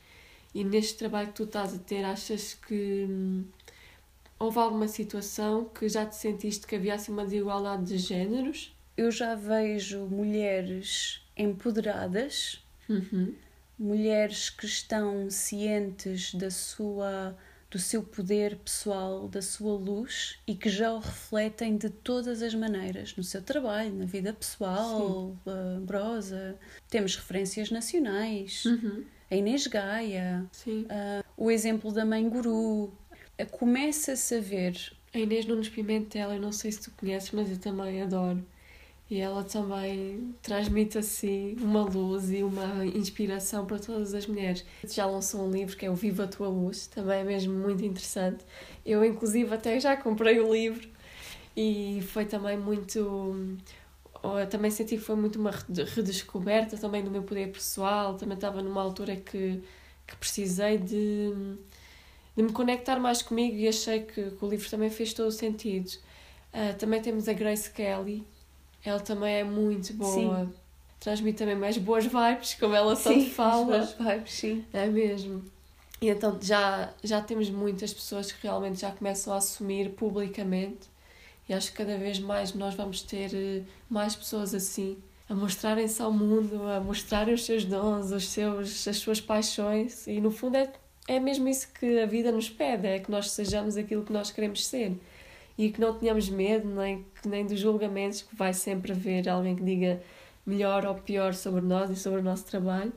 e 0.53 0.65
neste 0.65 0.99
trabalho 0.99 1.29
que 1.29 1.35
tu 1.35 1.45
estás 1.45 1.75
a 1.75 1.79
ter, 1.79 2.05
achas 2.05 2.55
que 2.55 3.07
hum, 3.09 3.45
houve 4.37 4.59
alguma 4.59 4.89
situação 4.89 5.67
que 5.67 5.89
já 5.89 6.05
te 6.05 6.17
sentiste 6.17 6.67
que 6.67 6.75
havia 6.75 6.95
assim 6.95 7.13
uma 7.13 7.25
desigualdade 7.25 7.85
de 7.85 7.99
géneros? 7.99 8.75
Eu 8.97 9.13
já 9.13 9.37
vejo 9.37 10.07
mulheres 10.07 11.23
empoderadas 11.37 12.61
Uhum. 12.89 13.35
Mulheres 13.79 14.51
que 14.51 14.67
estão 14.67 15.31
cientes 15.31 16.35
da 16.35 16.51
sua 16.51 17.37
do 17.71 17.79
seu 17.79 18.03
poder 18.03 18.57
pessoal, 18.57 19.29
da 19.29 19.43
sua 19.43 19.75
luz 19.77 20.39
e 20.47 20.55
que 20.55 20.71
já 20.71 20.91
o 20.91 20.99
refletem 21.01 21.77
de 21.77 21.91
todas 21.91 22.41
as 22.41 22.55
maneiras, 22.55 23.15
no 23.15 23.23
seu 23.23 23.43
trabalho, 23.43 23.93
na 23.95 24.07
vida 24.07 24.33
pessoal, 24.33 25.37
amorosa. 25.47 26.57
Temos 26.89 27.15
referências 27.17 27.71
nacionais, 27.71 28.65
Uhum. 28.65 29.05
a 29.31 29.37
Inês 29.37 29.67
Gaia, 29.67 30.47
Sim. 30.51 30.87
o 31.37 31.51
exemplo 31.51 31.93
da 31.93 32.07
mãe 32.07 32.27
guru. 32.27 32.91
Começa-se 33.51 34.35
a 34.37 34.41
ver 34.41 34.75
A 35.13 35.19
Inês 35.19 35.45
Nunes 35.45 35.69
Pimentel, 35.69 36.33
eu 36.33 36.41
não 36.41 36.53
sei 36.53 36.73
se 36.73 36.81
tu 36.81 36.91
conheces, 36.93 37.31
mas 37.33 37.51
eu 37.51 37.59
também 37.59 38.01
adoro. 38.01 38.43
E 39.11 39.19
ela 39.21 39.43
também 39.43 40.35
transmite 40.43 40.99
assim 40.99 41.57
uma 41.61 41.83
luz 41.83 42.31
e 42.31 42.43
uma 42.43 42.85
inspiração 42.85 43.65
para 43.65 43.79
todas 43.79 44.13
as 44.13 44.27
mulheres. 44.27 44.65
Já 44.87 45.07
lançou 45.07 45.47
um 45.47 45.51
livro 45.51 45.77
que 45.77 45.87
é 45.87 45.91
o 45.91 45.95
Viva 45.95 46.25
a 46.25 46.29
Tua 46.29 46.49
Luz, 46.49 46.87
também 46.89 47.21
é 47.21 47.25
mesmo 47.25 47.55
muito 47.55 47.83
interessante. 47.85 48.45
Eu, 48.85 49.03
inclusive, 49.05 49.53
até 49.55 49.81
já 49.81 49.97
comprei 49.97 50.39
o 50.41 50.53
livro 50.53 50.87
e 51.57 52.03
foi 52.09 52.27
também 52.27 52.59
muito. 52.59 53.59
Também 54.51 54.71
senti 54.71 54.97
que 54.97 55.03
foi 55.03 55.17
muito 55.17 55.39
uma 55.39 55.51
rede- 55.53 55.85
redescoberta 55.85 56.77
também 56.77 57.03
do 57.05 57.11
meu 57.11 57.23
poder 57.23 57.51
pessoal. 57.53 58.15
Também 58.17 58.35
estava 58.35 58.63
numa 58.63 58.83
altura 58.83 59.17
que, 59.17 59.63
que 60.07 60.17
precisei 60.17 60.77
de, 60.79 61.31
de 62.37 62.43
me 62.43 62.53
conectar 62.53 62.99
mais 62.99 63.23
comigo 63.23 63.57
e 63.57 63.69
achei 63.69 64.01
que, 64.03 64.31
que 64.31 64.45
o 64.45 64.49
livro 64.49 64.69
também 64.71 64.91
fez 64.91 65.13
todo 65.13 65.29
o 65.29 65.33
sentido. 65.33 65.91
Ah, 66.53 66.73
também 66.75 67.01
temos 67.03 67.29
a 67.29 67.33
Grace 67.33 67.71
Kelly, 67.71 68.25
ela 68.85 69.01
também 69.01 69.37
é 69.37 69.45
muito 69.45 69.93
boa. 69.95 70.51
Transmite 71.01 71.39
também 71.39 71.55
mais 71.57 71.79
boas 71.79 72.05
vibes, 72.07 72.55
como 72.55 72.75
ela 72.75 72.97
tanto 72.97 73.21
Sim, 73.21 73.31
fala. 73.31 73.79
as 73.79 73.93
boas 73.93 74.09
vibes, 74.11 74.33
sim. 74.33 74.65
É 74.73 74.87
mesmo. 74.87 75.45
E 76.01 76.09
então 76.09 76.39
já, 76.41 76.93
já 77.03 77.21
temos 77.21 77.51
muitas 77.51 77.93
pessoas 77.93 78.31
que 78.31 78.47
realmente 78.47 78.81
já 78.81 78.91
começam 78.91 79.33
a 79.33 79.37
assumir 79.37 79.91
publicamente 79.91 80.89
e 81.49 81.55
acho 81.55 81.71
que 81.71 81.79
cada 81.79 81.97
vez 81.97 82.19
mais 82.19 82.53
nós 82.53 82.75
vamos 82.75 83.01
ter 83.03 83.35
eh, 83.35 83.63
mais 83.89 84.15
pessoas 84.15 84.55
assim, 84.55 84.99
a 85.29 85.35
mostrarem-se 85.35 86.01
ao 86.03 86.13
mundo, 86.13 86.63
a 86.69 86.79
mostrarem 86.79 87.35
os 87.35 87.45
seus 87.45 87.65
dons, 87.65 88.13
os 88.13 88.29
seus, 88.29 88.87
as 88.87 88.97
suas 88.99 89.21
paixões. 89.21 90.07
E 90.07 90.21
no 90.21 90.31
fundo 90.31 90.57
é, 90.57 90.71
é 91.07 91.19
mesmo 91.19 91.49
isso 91.49 91.69
que 91.73 92.01
a 92.01 92.07
vida 92.07 92.31
nos 92.31 92.51
pede: 92.51 92.87
é 92.87 92.99
que 92.99 93.11
nós 93.11 93.31
sejamos 93.31 93.77
aquilo 93.79 94.05
que 94.05 94.13
nós 94.13 94.31
queremos 94.31 94.67
ser. 94.67 94.93
E 95.59 95.71
que 95.71 95.81
não 95.81 95.93
tenhamos 95.99 96.31
medo 96.31 96.69
nem, 96.69 97.05
nem 97.27 97.45
dos 97.45 97.59
julgamentos, 97.59 98.23
que 98.23 98.35
vai 98.35 98.55
sempre 98.55 98.93
haver 98.93 99.29
alguém 99.29 99.57
que 99.57 99.63
diga 99.65 100.01
melhor 100.47 100.87
ou 100.87 100.95
pior 100.95 101.35
sobre 101.35 101.61
nós 101.61 101.91
e 101.91 101.97
sobre 101.97 102.21
o 102.21 102.23
nosso 102.23 102.47
trabalho. 102.47 102.93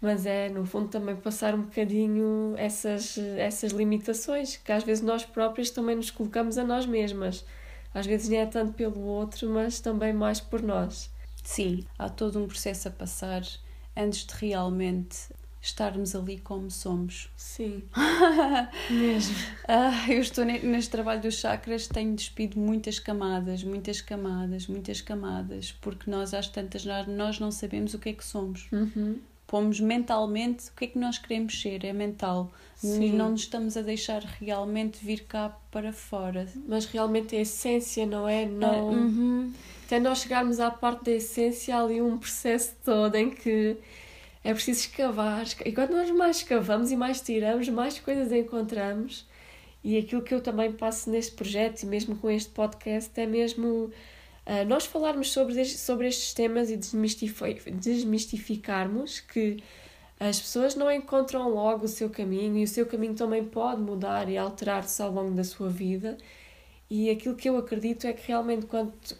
Mas 0.00 0.24
é, 0.24 0.48
no 0.48 0.64
fundo, 0.64 0.88
também 0.88 1.14
passar 1.14 1.54
um 1.54 1.62
bocadinho 1.62 2.54
essas, 2.56 3.18
essas 3.36 3.70
limitações 3.70 4.56
que 4.56 4.72
às 4.72 4.82
vezes 4.82 5.04
nós 5.04 5.24
próprios 5.26 5.70
também 5.70 5.94
nos 5.94 6.10
colocamos 6.10 6.56
a 6.56 6.64
nós 6.64 6.86
mesmas 6.86 7.44
às 7.94 8.06
vezes 8.06 8.28
nem 8.28 8.40
é 8.40 8.46
tanto 8.46 8.72
pelo 8.72 9.00
outro, 9.00 9.48
mas 9.50 9.80
também 9.80 10.12
mais 10.12 10.40
por 10.40 10.62
nós. 10.62 11.10
Sim, 11.42 11.84
há 11.98 12.08
todo 12.08 12.42
um 12.42 12.46
processo 12.46 12.88
a 12.88 12.90
passar 12.90 13.42
antes 13.96 14.24
de 14.24 14.34
realmente 14.34 15.28
estarmos 15.60 16.14
ali 16.14 16.38
como 16.38 16.70
somos. 16.70 17.30
Sim, 17.36 17.82
mesmo. 18.90 19.36
Ah, 19.68 20.06
eu 20.08 20.20
estou 20.20 20.44
neste 20.44 20.90
trabalho 20.90 21.20
dos 21.20 21.34
chakras, 21.34 21.86
tenho 21.86 22.14
despido 22.14 22.58
muitas 22.58 22.98
camadas, 22.98 23.62
muitas 23.62 24.00
camadas, 24.00 24.66
muitas 24.66 25.00
camadas, 25.00 25.72
porque 25.80 26.10
nós 26.10 26.32
às 26.34 26.48
tantas 26.48 26.84
nós 27.06 27.38
não 27.38 27.50
sabemos 27.50 27.94
o 27.94 27.98
que 27.98 28.10
é 28.10 28.12
que 28.12 28.24
somos. 28.24 28.68
Uhum 28.72 29.18
pomos 29.50 29.80
mentalmente 29.80 30.68
o 30.68 30.72
que 30.76 30.84
é 30.84 30.88
que 30.88 30.98
nós 30.98 31.18
queremos 31.18 31.60
ser, 31.60 31.84
é 31.84 31.92
mental. 31.92 32.52
Sim. 32.76 33.12
Não 33.14 33.30
nos 33.30 33.42
estamos 33.42 33.76
a 33.76 33.82
deixar 33.82 34.22
realmente 34.22 35.04
vir 35.04 35.24
cá 35.24 35.54
para 35.72 35.92
fora. 35.92 36.46
Mas 36.68 36.86
realmente 36.86 37.34
a 37.34 37.40
essência, 37.40 38.06
não 38.06 38.28
é? 38.28 38.46
Não... 38.46 38.90
Uhum. 38.90 39.52
Até 39.84 39.98
nós 39.98 40.20
chegarmos 40.20 40.60
à 40.60 40.70
parte 40.70 41.06
da 41.06 41.10
essência, 41.10 41.76
há 41.76 41.82
ali 41.82 42.00
um 42.00 42.16
processo 42.16 42.76
todo 42.84 43.16
em 43.16 43.28
que 43.28 43.76
é 44.42 44.54
preciso 44.54 44.80
escavar. 44.80 45.44
E 45.64 45.72
quando 45.72 45.90
nós 45.90 46.10
mais 46.10 46.38
escavamos 46.38 46.90
e 46.90 46.96
mais 46.96 47.20
tiramos, 47.20 47.68
mais 47.68 47.98
coisas 47.98 48.32
encontramos. 48.32 49.28
E 49.82 49.96
aquilo 49.96 50.20
que 50.22 50.34
eu 50.34 50.40
também 50.40 50.72
passo 50.72 51.08
neste 51.10 51.32
projeto 51.32 51.82
e 51.82 51.86
mesmo 51.86 52.16
com 52.16 52.30
este 52.30 52.50
podcast 52.50 53.18
é 53.18 53.26
mesmo 53.26 53.66
uh, 53.66 53.92
nós 54.66 54.84
falarmos 54.84 55.32
sobre, 55.32 55.64
sobre 55.64 56.08
estes 56.08 56.34
temas 56.34 56.70
e 56.70 56.76
desmistificarmos 56.76 59.20
que 59.20 59.62
as 60.18 60.38
pessoas 60.38 60.74
não 60.74 60.92
encontram 60.92 61.48
logo 61.48 61.86
o 61.86 61.88
seu 61.88 62.10
caminho 62.10 62.58
e 62.58 62.64
o 62.64 62.68
seu 62.68 62.84
caminho 62.84 63.14
também 63.14 63.42
pode 63.42 63.80
mudar 63.80 64.28
e 64.28 64.36
alterar-se 64.36 65.00
ao 65.00 65.10
longo 65.10 65.34
da 65.34 65.44
sua 65.44 65.70
vida. 65.70 66.18
E 66.90 67.08
aquilo 67.08 67.34
que 67.34 67.48
eu 67.48 67.56
acredito 67.56 68.06
é 68.06 68.12
que 68.12 68.28
realmente 68.28 68.66
quanto, 68.66 69.16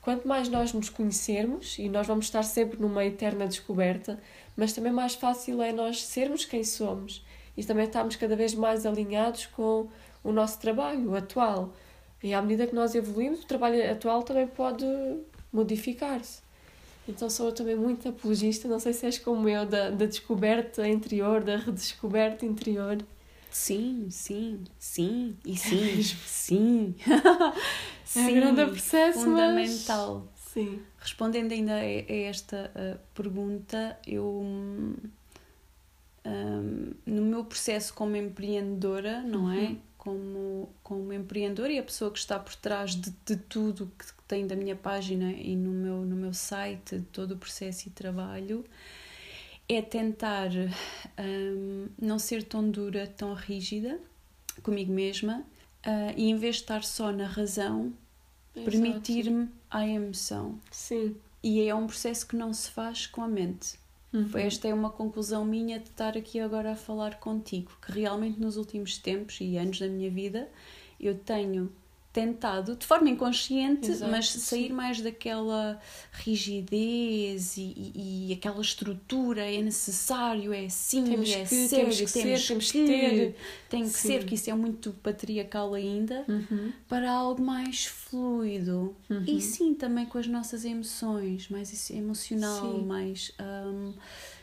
quanto 0.00 0.26
mais 0.26 0.48
nós 0.48 0.72
nos 0.72 0.88
conhecermos, 0.88 1.78
e 1.78 1.88
nós 1.88 2.04
vamos 2.04 2.24
estar 2.24 2.42
sempre 2.42 2.80
numa 2.80 3.04
eterna 3.04 3.46
descoberta, 3.46 4.18
mas 4.56 4.72
também 4.72 4.92
mais 4.92 5.14
fácil 5.14 5.62
é 5.62 5.72
nós 5.72 6.04
sermos 6.04 6.44
quem 6.44 6.64
somos 6.64 7.24
e 7.56 7.64
também 7.64 7.86
estarmos 7.86 8.16
cada 8.16 8.36
vez 8.36 8.54
mais 8.54 8.86
alinhados 8.86 9.46
com 9.46 9.88
o 10.22 10.32
nosso 10.32 10.58
trabalho 10.58 11.14
atual. 11.14 11.72
E 12.22 12.34
à 12.34 12.42
medida 12.42 12.66
que 12.66 12.74
nós 12.74 12.94
evoluímos, 12.94 13.42
o 13.42 13.46
trabalho 13.46 13.90
atual 13.90 14.22
também 14.22 14.46
pode 14.46 14.84
modificar-se. 15.52 16.42
Então 17.08 17.28
sou 17.28 17.46
eu 17.46 17.52
também 17.52 17.74
muito 17.74 18.08
apologista, 18.08 18.68
não 18.68 18.78
sei 18.78 18.92
se 18.92 19.06
és 19.06 19.18
como 19.18 19.48
eu, 19.48 19.66
da, 19.66 19.90
da 19.90 20.06
descoberta 20.06 20.86
interior, 20.86 21.42
da 21.42 21.56
redescoberta 21.56 22.46
interior. 22.46 22.98
Sim, 23.50 24.06
sim, 24.10 24.62
sim, 24.78 25.36
e 25.44 25.56
sim, 25.56 26.02
sim. 26.02 26.94
sim. 28.04 28.20
É 28.20 28.32
grande 28.32 28.64
processo, 28.66 29.24
fundamental. 29.24 30.28
Sim. 30.52 30.82
Respondendo 30.98 31.52
ainda 31.52 31.74
a, 31.74 31.84
esta 31.84 32.70
pergunta, 33.14 33.98
eu 34.06 34.42
um, 36.24 36.92
no 37.06 37.22
meu 37.22 37.44
processo 37.44 37.94
como 37.94 38.16
empreendedora, 38.16 39.22
não 39.22 39.50
é? 39.50 39.56
uhum. 39.56 39.72
é? 39.72 39.76
como, 40.00 40.70
como 40.82 41.12
empreendedor 41.12 41.70
e 41.70 41.78
a 41.78 41.82
pessoa 41.82 42.10
que 42.10 42.18
está 42.18 42.38
por 42.38 42.54
trás 42.54 42.94
de, 42.94 43.12
de 43.26 43.36
tudo 43.36 43.92
que 43.98 44.06
tem 44.26 44.46
da 44.46 44.56
minha 44.56 44.74
página 44.74 45.30
e 45.30 45.54
no 45.54 45.70
meu, 45.70 45.96
no 46.06 46.16
meu 46.16 46.32
site, 46.32 47.02
todo 47.12 47.32
o 47.32 47.36
processo 47.36 47.88
e 47.88 47.90
trabalho, 47.90 48.64
é 49.68 49.82
tentar 49.82 50.48
um, 51.18 51.88
não 52.00 52.18
ser 52.18 52.42
tão 52.44 52.70
dura, 52.70 53.06
tão 53.06 53.34
rígida 53.34 54.00
comigo 54.62 54.90
mesma 54.90 55.44
uh, 55.86 56.14
e 56.16 56.30
em 56.30 56.36
vez 56.36 56.56
de 56.56 56.62
estar 56.62 56.82
só 56.82 57.12
na 57.12 57.26
razão, 57.26 57.92
permitir-me 58.54 59.48
a 59.70 59.86
emoção. 59.86 60.58
Sim. 60.70 61.16
E 61.42 61.62
é 61.62 61.74
um 61.74 61.86
processo 61.86 62.26
que 62.26 62.36
não 62.36 62.52
se 62.52 62.70
faz 62.70 63.06
com 63.06 63.22
a 63.22 63.28
mente. 63.28 63.78
Uhum. 64.12 64.28
Esta 64.34 64.68
é 64.68 64.74
uma 64.74 64.90
conclusão 64.90 65.44
minha 65.44 65.78
de 65.78 65.88
estar 65.88 66.16
aqui 66.16 66.40
agora 66.40 66.72
a 66.72 66.76
falar 66.76 67.20
contigo, 67.20 67.70
que 67.80 67.92
realmente 67.92 68.40
nos 68.40 68.56
últimos 68.56 68.98
tempos 68.98 69.38
e 69.40 69.56
anos 69.56 69.78
da 69.78 69.88
minha 69.88 70.10
vida 70.10 70.48
eu 70.98 71.16
tenho 71.16 71.72
tentado, 72.12 72.74
de 72.74 72.84
forma 72.84 73.08
inconsciente, 73.08 73.88
Exato, 73.88 74.10
mas 74.10 74.30
sair 74.30 74.68
sim. 74.68 74.72
mais 74.72 75.00
daquela 75.00 75.80
rigidez 76.12 77.56
e, 77.56 77.92
e, 77.94 78.30
e, 78.30 78.32
aquela 78.32 78.60
estrutura, 78.60 79.42
é 79.42 79.62
necessário, 79.62 80.52
é 80.52 80.64
assim, 80.64 81.04
temos 81.04 81.30
é 81.30 81.44
que, 81.44 81.68
temos 81.68 82.00
que 82.00 82.06
ser, 82.08 82.46
temos, 82.46 82.72
que, 82.72 82.84
ter. 82.84 83.36
Tem 83.68 83.82
que 83.84 83.90
sim. 83.90 84.08
ser, 84.08 84.18
porque 84.20 84.34
isso 84.34 84.50
é 84.50 84.54
muito 84.54 84.92
patriarcal 85.02 85.72
ainda, 85.74 86.24
uhum. 86.28 86.72
para 86.88 87.12
algo 87.12 87.40
mais 87.40 87.86
fluido. 87.86 88.96
Uhum. 89.08 89.24
E 89.26 89.40
sim, 89.40 89.72
também 89.72 90.04
com 90.04 90.18
as 90.18 90.26
nossas 90.26 90.64
emoções, 90.64 91.48
mais 91.48 91.90
emocional, 91.90 92.72
sim. 92.72 92.84
mais... 92.84 93.32
Um, 93.40 93.92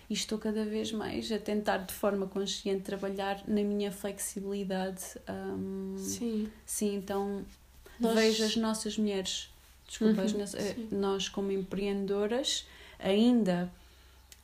e 0.09 0.13
estou 0.13 0.37
cada 0.37 0.63
vez 0.63 0.91
mais 0.93 1.29
a 1.33 1.37
tentar 1.37 1.79
de 1.79 1.93
forma 1.93 2.27
consciente 2.27 2.83
trabalhar 2.83 3.43
na 3.45 3.61
minha 3.61 3.91
flexibilidade. 3.91 5.03
Um, 5.27 5.95
sim. 5.97 6.49
Sim, 6.65 6.95
então 6.95 7.45
nós... 7.99 8.15
vejo 8.15 8.43
as 8.43 8.55
nossas 8.55 8.97
mulheres, 8.97 9.49
desculpa, 9.87 10.21
uhum, 10.21 10.37
nós, 10.39 10.53
eh, 10.55 10.75
nós 10.91 11.29
como 11.29 11.51
empreendedoras, 11.51 12.65
ainda 12.99 13.71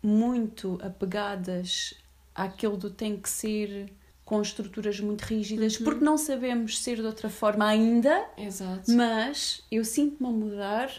muito 0.02 0.80
apegadas 0.82 1.94
àquilo 2.36 2.78
do 2.78 2.90
tem 2.90 3.18
que 3.18 3.30
ser 3.30 3.92
com 4.26 4.42
estruturas 4.42 5.00
muito 5.00 5.22
rígidas, 5.22 5.78
uhum. 5.78 5.84
porque 5.84 6.04
não 6.04 6.18
sabemos 6.18 6.80
ser 6.80 6.98
de 6.98 7.06
outra 7.06 7.30
forma 7.30 7.68
ainda. 7.68 8.26
Exato. 8.38 8.92
Mas 8.92 9.62
eu 9.72 9.84
sinto-me 9.84 10.30
a 10.30 10.32
mudar 10.32 10.92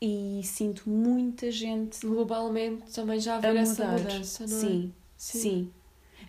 e 0.00 0.40
sinto 0.42 0.88
muita 0.88 1.50
gente 1.50 2.04
globalmente 2.04 2.90
também 2.92 3.20
já 3.20 3.36
a 3.36 3.38
ver 3.38 3.56
a 3.56 3.60
essa 3.60 3.86
mudança, 3.86 4.46
não 4.46 4.56
é? 4.56 4.60
sim, 4.60 4.92
sim, 5.16 5.38
sim. 5.38 5.70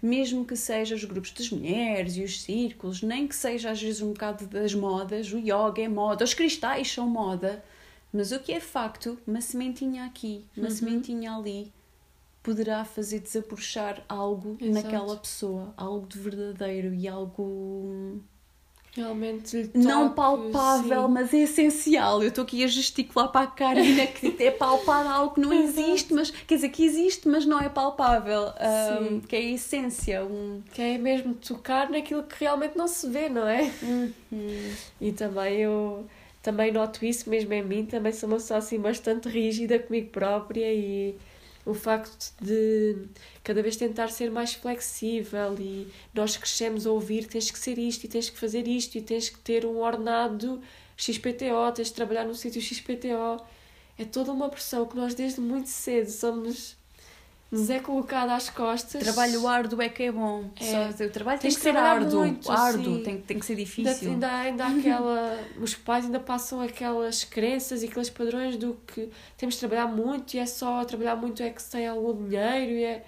Mesmo 0.02 0.46
que 0.46 0.56
seja 0.56 0.96
os 0.96 1.04
grupos 1.04 1.32
das 1.32 1.50
mulheres 1.50 2.18
e 2.18 2.24
os 2.24 2.42
círculos, 2.42 3.02
nem 3.02 3.28
que 3.28 3.36
seja 3.36 3.72
às 3.72 3.82
vezes 3.82 4.02
um 4.02 4.14
bocado 4.14 4.48
das 4.48 4.74
modas, 4.74 5.32
o 5.32 5.38
yoga 5.38 5.82
é 5.82 5.88
moda, 5.88 6.24
os 6.24 6.34
cristais 6.34 6.92
são 6.92 7.08
moda, 7.08 7.64
mas 8.12 8.32
o 8.32 8.40
que 8.40 8.52
é 8.52 8.60
facto, 8.60 9.18
uma 9.26 9.42
sementinha 9.42 10.06
aqui, 10.06 10.46
uma 10.56 10.68
uhum. 10.68 10.72
sementinha 10.72 11.36
ali, 11.36 11.72
poderá 12.44 12.84
fazer 12.84 13.20
desabrochar 13.20 14.04
algo 14.08 14.58
Exato. 14.60 14.86
naquela 14.86 15.16
pessoa, 15.16 15.74
algo 15.78 16.06
de 16.06 16.20
verdadeiro 16.20 16.94
e 16.94 17.08
algo 17.08 18.22
Realmente 18.96 19.68
toque, 19.68 19.78
não 19.80 20.12
palpável, 20.12 21.08
sim. 21.08 21.14
mas 21.14 21.34
é 21.34 21.38
essencial. 21.38 22.22
Eu 22.22 22.30
estou 22.30 22.44
aqui 22.44 22.64
a 22.64 22.68
gesticular 22.68 23.32
para 23.32 23.42
a 23.42 23.48
Karina 23.48 24.06
que 24.06 24.36
é 24.44 24.52
palpar 24.52 25.08
algo 25.08 25.34
que 25.34 25.42
não 25.42 25.52
existe, 25.64 26.14
mas 26.14 26.30
quer 26.30 26.56
dizer 26.56 26.70
que 26.70 26.86
existe, 26.86 27.28
mas 27.28 27.44
não 27.44 27.60
é 27.60 27.70
palpável. 27.70 28.54
Um, 29.02 29.20
que 29.20 29.36
é 29.36 29.40
a 29.40 29.42
essência. 29.42 30.24
Um... 30.24 30.62
Que 30.72 30.82
é 30.82 30.98
mesmo 31.00 31.34
tocar 31.34 31.90
naquilo 31.90 32.22
que 32.22 32.36
realmente 32.40 32.78
não 32.78 32.88
se 32.88 33.10
vê, 33.10 33.30
não 33.30 33.48
é? 33.48 33.72
Uhum. 33.82 34.14
E 35.02 35.12
também 35.12 35.62
eu 35.62 36.06
também 36.44 36.72
noto 36.72 37.04
isso 37.04 37.30
mesmo 37.30 37.52
em 37.54 37.64
mim, 37.64 37.86
também 37.86 38.12
sou 38.12 38.30
uma 38.30 38.36
pessoa 38.36 38.60
assim 38.60 38.78
bastante 38.78 39.30
rígida 39.30 39.80
comigo 39.80 40.10
própria 40.10 40.72
e 40.72 41.16
o 41.66 41.74
facto 41.74 42.34
de 42.42 43.08
cada 43.44 43.62
vez 43.62 43.76
tentar 43.76 44.10
ser 44.10 44.30
mais 44.30 44.54
flexível 44.54 45.56
e 45.60 45.88
nós 46.14 46.36
crescemos 46.36 46.86
a 46.86 46.92
ouvir 46.92 47.26
tens 47.26 47.50
que 47.50 47.58
ser 47.58 47.78
isto 47.78 48.04
e 48.04 48.08
tens 48.08 48.30
que 48.30 48.38
fazer 48.38 48.68
isto 48.68 48.98
e 48.98 49.02
tens 49.02 49.30
que 49.30 49.40
ter 49.40 49.66
um 49.66 49.78
ordenado 49.80 50.62
XPTO, 50.98 51.72
tens 51.74 51.88
de 51.88 51.94
trabalhar 51.94 52.26
no 52.26 52.36
sítio 52.36 52.62
XPTO. 52.62 53.44
É 53.98 54.06
toda 54.06 54.32
uma 54.32 54.50
pressão 54.50 54.86
que 54.86 54.96
nós 54.96 55.14
desde 55.14 55.40
muito 55.40 55.70
cedo 55.70 56.10
somos 56.10 56.76
nos 57.54 57.70
é 57.70 57.80
colocado 57.80 58.32
às 58.32 58.50
costas. 58.50 59.02
Trabalho 59.04 59.48
árduo 59.48 59.80
é 59.80 59.88
que 59.88 60.04
é 60.04 60.12
bom. 60.12 60.50
É. 60.60 60.92
Só, 60.92 61.06
o 61.06 61.10
trabalho 61.10 61.40
tem 61.40 61.52
que, 61.52 61.56
que 61.56 61.62
ser 61.62 61.78
árduo. 61.78 62.22
Muito, 62.22 62.52
árduo, 62.52 63.04
tem, 63.04 63.22
tem 63.22 63.38
que 63.38 63.46
ser 63.46 63.56
difícil. 63.56 64.12
Ainda, 64.12 64.28
ainda, 64.28 64.66
ainda 64.66 64.80
aquela. 64.80 65.40
os 65.62 65.76
pais 65.76 66.06
ainda 66.06 66.20
passam 66.20 66.60
aquelas 66.62 67.24
crenças 67.24 67.84
e 67.84 67.86
aqueles 67.86 68.10
padrões 68.10 68.58
do 68.58 68.76
que 68.88 69.08
temos 69.38 69.54
de 69.54 69.60
trabalhar 69.60 69.88
muito 69.88 70.34
e 70.34 70.40
é 70.40 70.46
só 70.48 70.84
trabalhar 70.84 71.16
muito 71.16 71.44
é 71.44 71.52
que 71.52 71.62
se 71.62 71.72
tem 71.72 71.88
algum 71.88 72.28
dinheiro 72.28 72.72
e 72.72 72.84
é. 72.84 73.06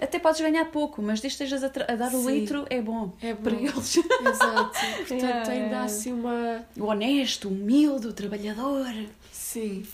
Até 0.00 0.18
podes 0.18 0.40
ganhar 0.40 0.64
pouco, 0.66 1.02
mas 1.02 1.20
desde 1.20 1.36
que 1.36 1.44
estejas 1.44 1.64
a, 1.64 1.92
a 1.92 1.96
dar 1.96 2.14
o 2.14 2.22
Sim. 2.22 2.30
litro, 2.30 2.64
é 2.70 2.80
bom. 2.80 3.12
É 3.20 3.34
para 3.34 3.54
bom. 3.54 3.60
eles. 3.60 3.96
Exato. 4.24 4.78
Portanto, 4.96 5.20
Yeah, 5.20 5.50
ainda 5.50 5.80
há 5.80 5.84
assim 5.84 6.12
uma. 6.12 6.64
O 6.78 6.84
honesto, 6.84 7.48
o 7.48 7.50
humilde, 7.50 8.06
o 8.06 8.12
trabalhador. 8.12 8.86
Sim. 9.30 9.84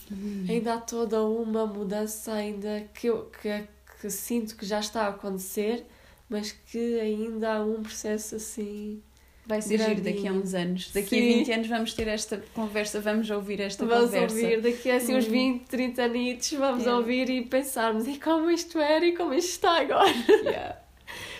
Ainda 0.48 0.74
há 0.74 0.78
toda 0.78 1.24
uma 1.24 1.66
mudança 1.66 2.34
ainda 2.34 2.86
que 2.92 3.06
eu 3.06 3.30
que, 3.40 3.66
que 4.00 4.10
sinto 4.10 4.56
que 4.56 4.64
já 4.66 4.80
está 4.80 5.02
a 5.04 5.08
acontecer, 5.08 5.84
mas 6.28 6.52
que 6.52 7.00
ainda 7.00 7.54
há 7.54 7.64
um 7.64 7.82
processo 7.82 8.36
assim. 8.36 9.02
Vai 9.48 9.62
ser 9.62 9.78
giro 9.78 10.00
daqui 10.00 10.26
a 10.26 10.32
uns 10.32 10.54
anos. 10.54 10.90
Daqui 10.92 11.08
Sim. 11.10 11.18
a 11.18 11.36
20 11.38 11.52
anos 11.52 11.66
vamos 11.68 11.94
ter 11.94 12.08
esta 12.08 12.42
conversa, 12.52 13.00
vamos 13.00 13.30
ouvir 13.30 13.60
esta 13.60 13.86
vamos 13.86 14.06
conversa. 14.06 14.34
ouvir 14.34 14.60
daqui 14.60 14.90
a 14.90 14.96
assim, 14.96 15.14
uns 15.16 15.26
Uhum. 15.26 15.30
20, 15.30 15.64
30 15.66 16.02
anitos, 16.02 16.52
vamos 16.54 16.82
Yeah. 16.82 16.96
ouvir 16.98 17.30
e 17.30 17.42
pensarmos 17.46 18.08
e 18.08 18.18
como 18.18 18.50
isto 18.50 18.76
era 18.80 19.06
e 19.06 19.16
como 19.16 19.32
isto 19.32 19.50
está 19.50 19.80
agora. 19.80 20.10
Yeah. 20.42 20.76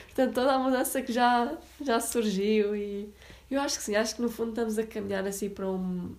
Portanto, 0.06 0.34
toda 0.34 0.52
a 0.54 0.58
mudança 0.60 1.02
que 1.02 1.12
já, 1.12 1.52
já 1.82 1.98
surgiu 2.00 2.76
e 2.76 3.12
eu 3.50 3.60
acho 3.60 3.76
que 3.78 3.84
sim, 3.84 3.96
acho 3.96 4.14
que 4.16 4.22
no 4.22 4.28
fundo 4.30 4.50
estamos 4.50 4.78
a 4.78 4.86
caminhar 4.86 5.26
assim 5.26 5.48
para 5.50 5.68
um 5.68 6.14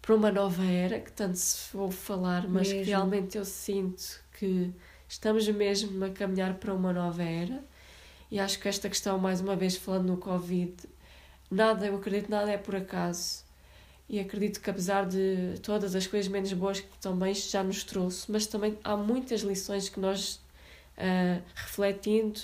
para 0.00 0.14
uma 0.14 0.30
nova 0.32 0.64
era, 0.64 1.00
que 1.00 1.12
tanto 1.12 1.36
se 1.38 1.74
vou 1.74 1.90
falar, 1.90 2.46
mas 2.48 2.68
que 2.68 2.74
Mesmo. 2.74 2.90
realmente 2.90 3.38
eu 3.38 3.44
sinto 3.44 4.20
que 4.38 4.70
estamos 5.08 5.48
mesmo 5.48 6.04
a 6.04 6.10
caminhar 6.10 6.54
para 6.54 6.74
uma 6.74 6.92
nova 6.92 7.22
era. 7.22 7.64
E 8.30 8.38
acho 8.38 8.58
que 8.58 8.68
esta 8.68 8.88
questão, 8.88 9.18
mais 9.18 9.40
uma 9.40 9.54
vez 9.54 9.76
falando 9.76 10.08
no 10.08 10.16
Covid, 10.16 10.74
nada, 11.50 11.86
eu 11.86 11.96
acredito, 11.96 12.30
nada 12.30 12.50
é 12.50 12.58
por 12.58 12.74
acaso. 12.74 13.44
E 14.08 14.20
acredito 14.20 14.60
que 14.60 14.68
apesar 14.68 15.06
de 15.06 15.58
todas 15.62 15.94
as 15.94 16.06
coisas 16.06 16.30
menos 16.30 16.52
boas 16.52 16.80
que 16.80 16.98
também 16.98 17.32
isto 17.32 17.50
já 17.50 17.62
nos 17.62 17.84
trouxe, 17.84 18.30
mas 18.30 18.46
também 18.46 18.78
há 18.84 18.96
muitas 18.96 19.40
lições 19.40 19.88
que 19.88 19.98
nós, 19.98 20.40
ah, 20.98 21.40
refletindo 21.54 22.40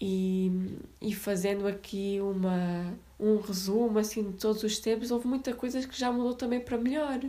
e, 0.00 0.78
e 1.00 1.14
fazendo 1.14 1.66
aqui 1.66 2.18
uma, 2.20 2.92
um 3.20 3.40
resumo 3.40 3.98
assim 3.98 4.32
de 4.32 4.36
todos 4.36 4.62
os 4.64 4.78
tempos, 4.78 5.10
houve 5.10 5.28
muita 5.28 5.54
coisa 5.54 5.86
que 5.86 5.98
já 5.98 6.10
mudou 6.12 6.34
também 6.34 6.60
para 6.60 6.76
melhor. 6.76 7.20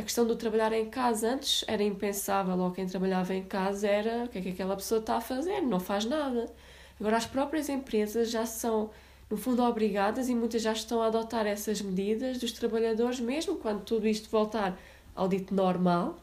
A 0.00 0.02
questão 0.02 0.26
do 0.26 0.34
trabalhar 0.34 0.72
em 0.72 0.88
casa 0.88 1.28
antes 1.28 1.62
era 1.68 1.82
impensável, 1.82 2.58
ou 2.58 2.70
quem 2.70 2.86
trabalhava 2.86 3.34
em 3.34 3.42
casa 3.42 3.86
era 3.86 4.24
o 4.24 4.28
que 4.28 4.38
é 4.38 4.40
que 4.40 4.48
aquela 4.48 4.74
pessoa 4.74 4.98
está 4.98 5.18
a 5.18 5.20
fazer, 5.20 5.60
não 5.60 5.78
faz 5.78 6.06
nada. 6.06 6.50
Agora 6.98 7.18
as 7.18 7.26
próprias 7.26 7.68
empresas 7.68 8.30
já 8.30 8.46
são, 8.46 8.88
no 9.28 9.36
fundo, 9.36 9.62
obrigadas 9.62 10.30
e 10.30 10.34
muitas 10.34 10.62
já 10.62 10.72
estão 10.72 11.02
a 11.02 11.08
adotar 11.08 11.46
essas 11.46 11.82
medidas 11.82 12.38
dos 12.38 12.50
trabalhadores, 12.52 13.20
mesmo 13.20 13.56
quando 13.56 13.82
tudo 13.84 14.08
isto 14.08 14.30
voltar 14.30 14.74
ao 15.14 15.28
dito 15.28 15.54
normal, 15.54 16.16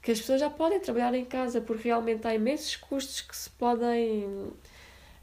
que 0.00 0.10
as 0.10 0.18
pessoas 0.18 0.40
já 0.40 0.48
podem 0.48 0.80
trabalhar 0.80 1.12
em 1.12 1.26
casa, 1.26 1.60
porque 1.60 1.88
realmente 1.88 2.26
há 2.26 2.34
imensos 2.34 2.76
custos 2.76 3.20
que 3.20 3.36
se 3.36 3.50
podem 3.50 4.26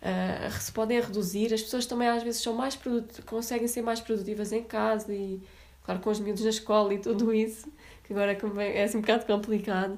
ah, 0.03 0.51
se 0.51 0.71
podem 0.71 1.01
reduzir. 1.01 1.51
As 1.51 1.63
pessoas 1.63 1.87
também 1.87 2.07
às 2.07 2.21
vezes 2.21 2.43
são 2.43 2.53
mais 2.53 2.75
produt- 2.75 3.23
conseguem 3.23 3.67
ser 3.67 3.81
mais 3.81 3.99
produtivas 3.99 4.51
em 4.51 4.63
casa 4.63 5.11
e, 5.11 5.41
claro, 5.83 5.99
com 6.01 6.11
os 6.11 6.19
miúdos 6.19 6.43
na 6.43 6.51
escola 6.51 6.93
e 6.93 6.99
tudo 6.99 7.33
isso, 7.33 7.67
que 8.09 8.13
agora 8.13 8.35
convém- 8.35 8.73
é 8.73 8.83
assim 8.83 8.97
um 8.97 9.01
bocado 9.01 9.25
complicado. 9.27 9.97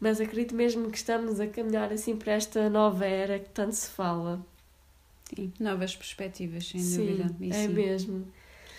Mas 0.00 0.20
acredito 0.20 0.54
mesmo 0.54 0.90
que 0.90 0.96
estamos 0.96 1.40
a 1.40 1.48
caminhar 1.48 1.92
assim 1.92 2.16
para 2.16 2.32
esta 2.34 2.70
nova 2.70 3.04
era 3.04 3.38
que 3.40 3.50
tanto 3.50 3.74
se 3.74 3.90
fala. 3.90 4.40
Sim, 5.34 5.52
novas 5.60 5.94
perspectivas, 5.96 6.66
sem 6.68 6.82
sim, 6.82 7.06
dúvida. 7.06 7.34
E 7.40 7.52
é 7.52 7.66
sim, 7.66 7.74
mesmo. 7.74 8.26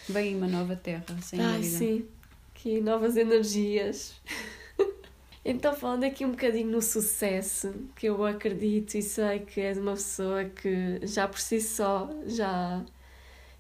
Vem 0.08 0.36
uma 0.36 0.48
nova 0.48 0.76
terra, 0.76 1.06
sem 1.22 1.40
Ai, 1.40 1.62
dúvida. 1.62 1.78
sim, 1.78 2.08
que 2.54 2.82
novas 2.82 3.18
energias. 3.18 4.16
então, 5.46 5.74
falando 5.76 6.04
aqui 6.04 6.26
um 6.26 6.32
bocadinho 6.32 6.70
no 6.72 6.82
sucesso, 6.82 7.74
que 7.96 8.08
eu 8.08 8.26
acredito 8.26 8.96
e 8.96 9.02
sei 9.02 9.40
que 9.40 9.62
és 9.62 9.78
uma 9.78 9.94
pessoa 9.94 10.46
que 10.46 11.00
já 11.06 11.28
por 11.28 11.40
si 11.40 11.62
só 11.62 12.10
já, 12.26 12.84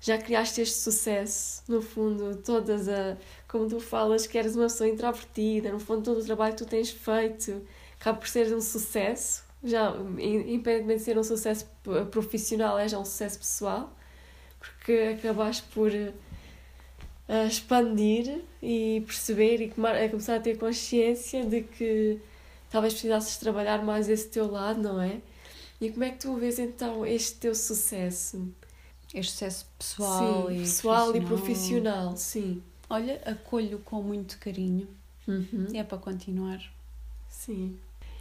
já 0.02 0.18
criaste 0.18 0.62
este 0.62 0.78
sucesso. 0.78 1.64
No 1.68 1.82
fundo, 1.82 2.38
todas 2.38 2.88
a. 2.90 3.18
Como 3.50 3.68
tu 3.68 3.80
falas, 3.80 4.28
que 4.28 4.38
eres 4.38 4.56
uma 4.56 4.66
pessoa 4.66 4.90
introvertida, 4.90 5.72
no 5.72 5.80
fundo, 5.80 6.04
todo 6.04 6.20
o 6.22 6.26
trabalho 6.26 6.56
que 6.56 6.64
tu 6.64 6.70
tens 6.70 6.90
feito 6.92 7.62
acaba 8.00 8.18
por 8.20 8.28
ser 8.28 8.54
um 8.56 8.62
sucesso. 8.62 9.44
Já, 9.64 9.94
in- 10.18 10.54
independentemente 10.54 11.00
de 11.00 11.06
ser 11.06 11.18
um 11.18 11.24
sucesso 11.24 11.66
profissional, 12.12 12.78
é 12.80 12.88
já 12.88 12.98
um 13.00 13.04
sucesso 13.06 13.40
pessoal, 13.40 13.94
porque 14.60 15.16
acabaste 15.18 15.64
por 15.74 15.92
a 17.28 17.46
expandir 17.46 18.42
e 18.62 19.04
perceber 19.06 19.62
e 19.62 19.70
começar 19.70 20.36
a 20.36 20.40
ter 20.40 20.58
consciência 20.58 21.46
de 21.46 21.62
que 21.62 22.20
talvez 22.72 22.94
precisasses 22.94 23.38
trabalhar 23.38 23.84
mais 23.84 24.10
esse 24.10 24.30
teu 24.30 24.50
lado, 24.50 24.82
não 24.82 25.02
é? 25.02 25.22
E 25.80 25.92
como 25.92 26.04
é 26.04 26.10
que 26.12 26.20
tu 26.20 26.36
vês 26.36 26.58
então 26.60 27.06
este 27.06 27.36
teu 27.36 27.54
sucesso? 27.56 28.48
Este 29.14 29.32
sucesso 29.32 29.66
pessoal, 29.78 30.50
sim, 30.50 30.56
e, 30.56 30.60
pessoal 30.60 31.16
e 31.16 31.22
profissional. 31.22 32.14
profissional, 32.14 32.18
sim. 32.18 32.64
Olha, 32.90 33.22
acolho 33.26 33.80
com 33.80 34.02
muito 34.02 34.40
carinho. 34.40 34.88
Uhum. 35.28 35.68
É 35.74 35.84
para 35.84 35.98
continuar. 35.98 36.60
Sim. 37.30 37.78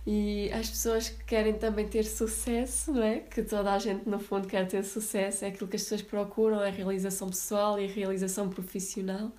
E 0.06 0.50
as 0.52 0.70
pessoas 0.70 1.08
que 1.08 1.24
querem 1.24 1.54
também 1.54 1.86
ter 1.86 2.04
sucesso, 2.04 2.92
não 2.92 3.02
é? 3.02 3.20
Que 3.20 3.42
toda 3.42 3.72
a 3.72 3.78
gente 3.78 4.08
no 4.08 4.18
fundo 4.18 4.46
quer 4.48 4.66
ter 4.66 4.82
sucesso, 4.84 5.44
é 5.44 5.48
aquilo 5.48 5.68
que 5.68 5.76
as 5.76 5.82
pessoas 5.82 6.02
procuram, 6.02 6.62
é 6.62 6.68
a 6.68 6.70
realização 6.70 7.28
pessoal 7.28 7.78
e 7.78 7.84
a 7.84 7.88
realização 7.88 8.48
profissional. 8.48 9.30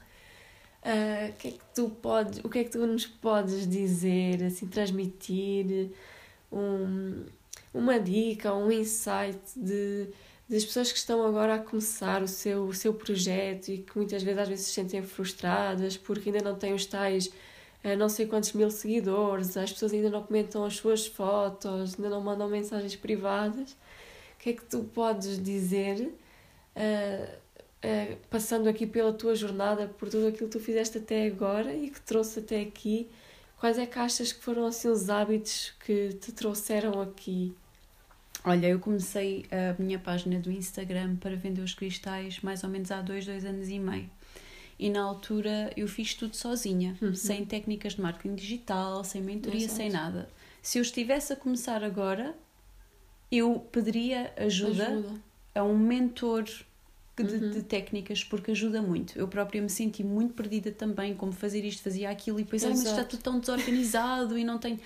O 0.81 1.33
que 1.37 1.47
é 1.47 1.51
que 1.51 1.61
tu 1.73 1.89
podes, 1.89 2.39
o 2.43 2.49
que 2.49 2.59
é 2.59 2.63
que 2.63 2.69
tu 2.69 2.85
nos 2.85 3.05
podes 3.05 3.67
dizer, 3.67 4.43
assim, 4.43 4.67
transmitir 4.67 5.89
um, 6.51 7.25
uma 7.73 7.99
dica, 7.99 8.53
um 8.53 8.71
insight 8.71 9.39
de 9.55 10.07
das 10.49 10.65
pessoas 10.65 10.91
que 10.91 10.97
estão 10.97 11.25
agora 11.25 11.55
a 11.55 11.59
começar 11.59 12.23
o 12.23 12.27
seu, 12.27 12.65
o 12.65 12.73
seu 12.73 12.93
projeto 12.93 13.69
e 13.69 13.77
que 13.79 13.95
muitas 13.95 14.23
vezes 14.23 14.39
às 14.39 14.49
vezes 14.49 14.65
se 14.65 14.73
sentem 14.73 15.01
frustradas 15.03 15.95
porque 15.95 16.29
ainda 16.29 16.41
não 16.41 16.57
têm 16.57 16.73
os 16.73 16.85
tais 16.85 17.31
a 17.83 17.95
não 17.95 18.09
sei 18.09 18.25
quantos 18.25 18.51
mil 18.53 18.69
seguidores, 18.69 19.55
as 19.55 19.71
pessoas 19.71 19.93
ainda 19.93 20.09
não 20.09 20.23
comentam 20.23 20.65
as 20.65 20.75
suas 20.75 21.07
fotos, 21.07 21.95
ainda 21.95 22.09
não 22.09 22.21
mandam 22.21 22.49
mensagens 22.49 22.95
privadas. 22.95 23.71
O 23.71 24.39
que 24.39 24.49
é 24.49 24.53
que 24.53 24.65
tu 24.65 24.83
podes 24.93 25.41
dizer, 25.41 26.13
ah, 26.75 27.37
ah, 27.83 28.17
passando 28.29 28.67
aqui 28.67 28.85
pela 28.85 29.13
tua 29.13 29.35
jornada, 29.35 29.87
por 29.87 30.09
tudo 30.09 30.27
aquilo 30.27 30.49
que 30.49 30.57
tu 30.57 30.59
fizeste 30.59 30.97
até 30.97 31.27
agora 31.27 31.73
e 31.73 31.89
que 31.89 32.01
trouxe 32.01 32.39
até 32.39 32.61
aqui? 32.61 33.09
Quais 33.59 33.77
é 33.77 33.85
que 33.85 33.99
achas 33.99 34.33
que 34.33 34.43
foram 34.43 34.65
assim 34.65 34.89
os 34.89 35.09
hábitos 35.09 35.73
que 35.85 36.13
te 36.13 36.31
trouxeram 36.31 37.01
aqui? 37.01 37.55
Olha, 38.43 38.67
eu 38.67 38.79
comecei 38.79 39.45
a 39.51 39.81
minha 39.81 39.99
página 39.99 40.39
do 40.39 40.51
Instagram 40.51 41.17
para 41.17 41.35
vender 41.35 41.61
os 41.61 41.73
cristais 41.73 42.39
mais 42.41 42.63
ou 42.63 42.69
menos 42.69 42.89
há 42.91 43.01
dois, 43.01 43.25
dois 43.25 43.43
anos 43.45 43.67
e 43.69 43.77
meio. 43.79 44.09
E 44.77 44.89
na 44.89 45.01
altura 45.01 45.71
eu 45.75 45.87
fiz 45.87 46.13
tudo 46.13 46.35
sozinha, 46.37 46.95
Uhum. 47.01 47.13
sem 47.13 47.45
técnicas 47.45 47.95
de 47.95 48.01
marketing 48.01 48.35
digital, 48.35 49.03
sem 49.03 49.21
mentoria, 49.21 49.65
Exato. 49.65 49.75
sem 49.75 49.89
nada. 49.89 50.29
Se 50.61 50.77
eu 50.77 50.81
estivesse 50.81 51.33
a 51.33 51.35
começar 51.35 51.83
agora, 51.83 52.33
eu 53.29 53.59
pediria 53.71 54.33
ajuda, 54.37 55.03
a 55.53 55.63
um 55.63 55.77
mentor 55.77 56.43
de, 56.43 56.63
Uhum. 57.21 57.49
de 57.51 57.61
técnicas, 57.63 58.23
porque 58.23 58.51
ajuda 58.51 58.81
muito. 58.81 59.19
Eu 59.19 59.27
própria 59.27 59.61
me 59.61 59.69
senti 59.69 60.01
muito 60.01 60.33
perdida 60.33 60.71
também, 60.71 61.13
como 61.13 61.33
fazer 61.33 61.65
isto, 61.65 61.83
fazia 61.83 62.09
aquilo, 62.09 62.39
e 62.39 62.43
depois, 62.43 62.63
ai, 62.63 62.69
mas 62.69 62.85
está 62.85 63.03
tudo 63.03 63.21
tão 63.21 63.37
desorganizado 63.39 64.37
e 64.37 64.45
não 64.45 64.57
tenho. 64.57 64.79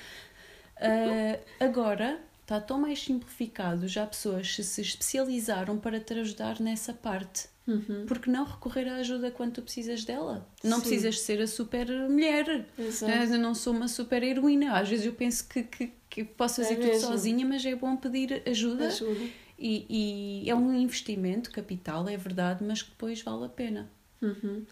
Ah, 0.77 1.37
agora 1.59 2.19
está 2.43 2.59
tão 2.61 2.79
mais 2.79 3.01
simplificado, 3.01 3.87
já 3.87 4.05
pessoas 4.05 4.53
se, 4.55 4.63
se 4.63 4.81
especializaram 4.81 5.77
para 5.77 5.99
te 5.99 6.13
ajudar 6.13 6.59
nessa 6.59 6.93
parte. 6.93 7.47
Uhum. 7.65 8.05
Porque 8.05 8.29
não 8.29 8.43
recorrer 8.43 8.89
à 8.89 8.95
ajuda 8.97 9.31
quando 9.31 9.53
tu 9.53 9.61
precisas 9.61 10.03
dela? 10.03 10.45
Não 10.63 10.77
Sim. 10.77 10.81
precisas 10.81 11.21
ser 11.21 11.41
a 11.41 11.47
super 11.47 11.87
mulher. 12.09 12.67
Exato. 12.77 13.11
Eu 13.33 13.39
não 13.39 13.55
sou 13.55 13.73
uma 13.73 13.87
super 13.87 14.21
heroína. 14.21 14.77
Às 14.77 14.89
vezes 14.89 15.05
eu 15.05 15.13
penso 15.13 15.47
que, 15.47 15.63
que, 15.63 15.93
que 16.09 16.23
posso 16.25 16.57
fazer 16.57 16.73
É 16.73 16.77
tudo 16.77 16.87
mesmo. 16.87 17.07
sozinha, 17.07 17.45
mas 17.45 17.65
é 17.65 17.73
bom 17.73 17.95
pedir 17.95 18.43
ajuda. 18.45 18.87
Ajuda. 18.87 19.29
E, 19.57 20.43
e 20.43 20.49
é 20.49 20.53
um 20.53 20.73
investimento 20.77 21.51
capital, 21.51 22.09
é 22.09 22.17
verdade, 22.17 22.61
mas 22.65 22.81
que 22.81 22.89
depois 22.89 23.21
vale 23.21 23.45
a 23.45 23.49
pena. 23.49 23.89
Uhum. 24.21 24.65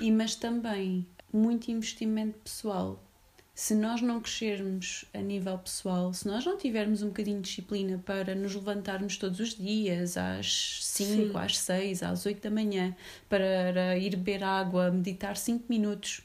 E 0.00 0.10
mas 0.10 0.34
também 0.34 1.06
muito 1.30 1.70
investimento 1.70 2.38
pessoal. 2.38 3.04
Se 3.58 3.74
nós 3.74 4.00
não 4.00 4.20
crescermos 4.20 5.04
a 5.12 5.18
nível 5.18 5.58
pessoal, 5.58 6.14
se 6.14 6.28
nós 6.28 6.46
não 6.46 6.56
tivermos 6.56 7.02
um 7.02 7.08
bocadinho 7.08 7.40
de 7.40 7.48
disciplina 7.48 8.00
para 8.06 8.32
nos 8.32 8.54
levantarmos 8.54 9.16
todos 9.16 9.40
os 9.40 9.56
dias 9.56 10.16
às 10.16 10.78
5, 10.84 11.32
Sim. 11.32 11.32
às 11.36 11.58
6, 11.58 12.02
às 12.04 12.24
8 12.24 12.40
da 12.40 12.52
manhã, 12.52 12.94
para 13.28 13.98
ir 13.98 14.10
beber 14.10 14.44
água, 14.44 14.92
meditar 14.92 15.36
5 15.36 15.64
minutos, 15.68 16.22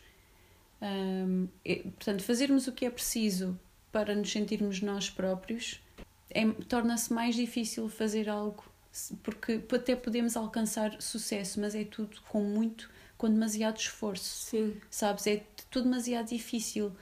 hum, 0.79 1.47
e, 1.65 1.77
portanto, 1.77 2.21
fazermos 2.21 2.67
o 2.67 2.71
que 2.71 2.85
é 2.85 2.91
preciso 2.91 3.59
para 3.91 4.13
nos 4.13 4.31
sentirmos 4.31 4.79
nós 4.83 5.09
próprios, 5.09 5.81
é- 6.29 6.45
torna-se 6.69 7.11
mais 7.11 7.33
difícil 7.35 7.89
fazer 7.89 8.29
algo, 8.29 8.63
porque 9.23 9.59
até 9.73 9.95
podemos 9.95 10.37
alcançar 10.37 11.01
sucesso, 11.01 11.59
mas 11.59 11.73
é 11.73 11.83
tudo 11.83 12.15
com 12.29 12.43
muito, 12.43 12.91
com 13.17 13.27
demasiado 13.27 13.77
esforço, 13.77 14.51
Sim, 14.51 14.77
sabes? 14.91 15.25
É 15.25 15.41
tudo 15.71 15.85
demasiado 15.85 16.27
difícil 16.27 16.95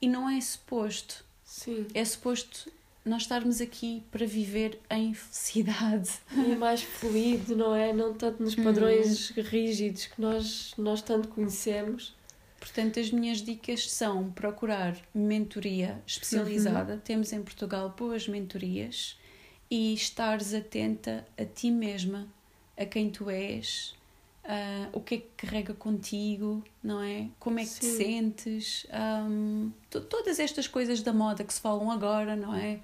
e 0.00 0.08
não 0.08 0.28
é 0.28 0.40
suposto. 0.40 1.24
sim. 1.44 1.86
É 1.94 2.04
suposto 2.04 2.70
nós 3.04 3.22
estarmos 3.22 3.60
aqui 3.60 4.02
para 4.10 4.26
viver 4.26 4.78
em 4.90 5.14
felicidade. 5.14 6.10
E 6.32 6.54
mais 6.54 6.82
fluido, 6.82 7.56
não 7.56 7.74
é? 7.74 7.92
Não 7.92 8.14
tanto 8.14 8.42
nos 8.42 8.54
padrões 8.54 9.30
uhum. 9.30 9.42
rígidos 9.42 10.06
que 10.06 10.20
nós, 10.20 10.74
nós 10.76 11.00
tanto 11.00 11.28
conhecemos. 11.28 12.14
Portanto, 12.60 13.00
as 13.00 13.10
minhas 13.10 13.38
dicas 13.38 13.90
são 13.90 14.30
procurar 14.32 14.96
mentoria 15.14 16.02
especializada. 16.06 16.94
Uhum. 16.94 17.00
Temos 17.00 17.32
em 17.32 17.42
Portugal 17.42 17.94
boas 17.96 18.28
mentorias 18.28 19.16
e 19.70 19.94
estares 19.94 20.52
atenta 20.52 21.26
a 21.38 21.44
ti 21.44 21.70
mesma, 21.70 22.26
a 22.76 22.84
quem 22.84 23.10
tu 23.10 23.30
és, 23.30 23.94
uh, 24.48 24.88
o 24.92 25.00
que 25.00 25.14
é 25.16 25.18
que 25.18 25.46
carrega 25.46 25.74
contigo, 25.74 26.64
não 26.82 27.02
é? 27.02 27.28
Como 27.38 27.58
é 27.58 27.62
que 27.62 27.68
Sim. 27.68 27.80
te 27.80 27.86
sentes? 27.86 28.86
Um, 29.28 29.70
todas 29.90 30.38
estas 30.38 30.66
coisas 30.66 31.02
da 31.02 31.12
moda 31.12 31.44
que 31.44 31.52
se 31.52 31.60
falam 31.60 31.90
agora, 31.90 32.34
não 32.34 32.54
é? 32.54 32.80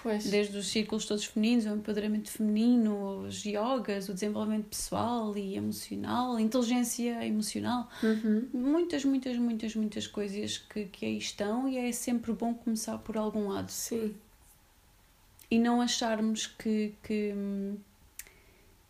Pois. 0.00 0.30
Desde 0.30 0.56
os 0.56 0.68
círculos 0.68 1.04
todos 1.06 1.24
femininos, 1.24 1.66
o 1.66 1.70
empoderamento 1.70 2.30
feminino, 2.30 3.26
os 3.26 3.44
yogas, 3.44 4.08
o 4.08 4.14
desenvolvimento 4.14 4.66
pessoal 4.66 5.36
e 5.36 5.56
emocional, 5.56 6.36
a 6.36 6.40
inteligência 6.40 7.26
emocional. 7.26 7.88
Uhum. 8.00 8.48
Muitas, 8.52 9.04
muitas, 9.04 9.36
muitas, 9.36 9.74
muitas 9.74 10.06
coisas 10.06 10.58
que, 10.58 10.84
que 10.84 11.04
aí 11.04 11.18
estão 11.18 11.68
e 11.68 11.76
é 11.78 11.90
sempre 11.90 12.32
bom 12.32 12.54
começar 12.54 12.96
por 12.98 13.16
algum 13.16 13.48
lado. 13.48 13.70
Sim. 13.70 14.14
E 15.50 15.58
não 15.58 15.80
acharmos 15.80 16.46
que, 16.46 16.94
que 17.02 17.34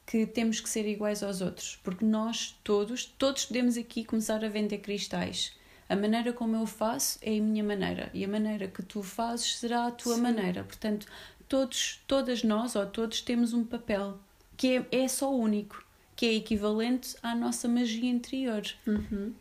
que 0.09 0.25
temos 0.25 0.59
que 0.59 0.71
ser 0.71 0.89
iguais 0.89 1.23
aos 1.23 1.43
outros, 1.43 1.79
porque 1.85 2.03
nós 2.03 2.59
todos, 2.65 3.05
todos 3.05 3.45
podemos 3.45 3.77
aqui 3.77 4.03
começar 4.03 4.43
a 4.43 4.49
vender 4.49 4.79
cristais. 4.79 5.53
A 5.87 5.95
maneira 5.95 6.33
como 6.33 6.57
eu 6.57 6.65
faço 6.65 7.19
é 7.21 7.37
a 7.37 7.43
minha 7.43 7.63
maneira 7.63 8.11
e 8.15 8.25
a 8.25 8.29
maneira 8.29 8.69
que 8.69 8.83
tu 8.83 9.03
fazes 9.03 9.59
será 9.59 9.87
a 9.87 9.91
tua 9.91 10.15
Sim. 10.15 10.23
maneira. 10.23 10.65
Portanto, 10.65 11.07
todos, 11.47 12.03
todas 12.07 12.43
nós 12.43 12.75
ou 12.75 12.87
todos 12.87 13.21
temos 13.21 13.53
um 13.53 13.63
papel 13.63 14.19
que 14.57 14.79
é, 14.79 14.87
é 15.05 15.09
só 15.09 15.31
único, 15.31 15.85
que 16.17 16.25
é 16.25 16.33
equivalente 16.33 17.15
à 17.23 17.35
nossa 17.35 17.69
magia 17.69 18.11
interior. 18.11 18.63
Uhum. 18.87 19.35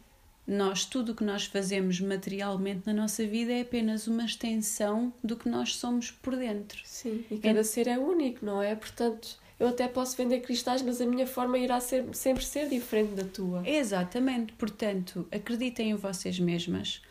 Nós, 0.45 0.83
tudo 0.83 1.13
o 1.13 1.15
que 1.15 1.23
nós 1.23 1.45
fazemos 1.45 2.01
materialmente 2.01 2.85
na 2.85 2.93
nossa 2.93 3.25
vida 3.25 3.53
é 3.53 3.61
apenas 3.61 4.05
uma 4.05 4.25
extensão 4.25 5.13
do 5.23 5.37
que 5.37 5.47
nós 5.47 5.77
somos 5.77 6.11
por 6.11 6.35
dentro. 6.35 6.81
Sim, 6.83 7.23
e 7.31 7.37
cada 7.37 7.61
é... 7.61 7.63
ser 7.63 7.87
é 7.87 7.97
único, 7.97 8.45
não 8.45 8.61
é? 8.61 8.75
Portanto, 8.75 9.37
eu 9.59 9.67
até 9.67 9.87
posso 9.87 10.15
vender 10.15 10.41
cristais, 10.41 10.81
mas 10.81 11.01
a 11.01 11.05
minha 11.05 11.25
forma 11.25 11.57
irá 11.57 11.79
ser, 11.79 12.05
sempre 12.13 12.45
ser 12.45 12.69
diferente 12.69 13.15
da 13.15 13.23
tua. 13.23 13.67
Exatamente, 13.67 14.53
portanto, 14.53 15.27
acreditem 15.31 15.91
em 15.91 15.95
vocês 15.95 16.39
mesmas, 16.39 17.01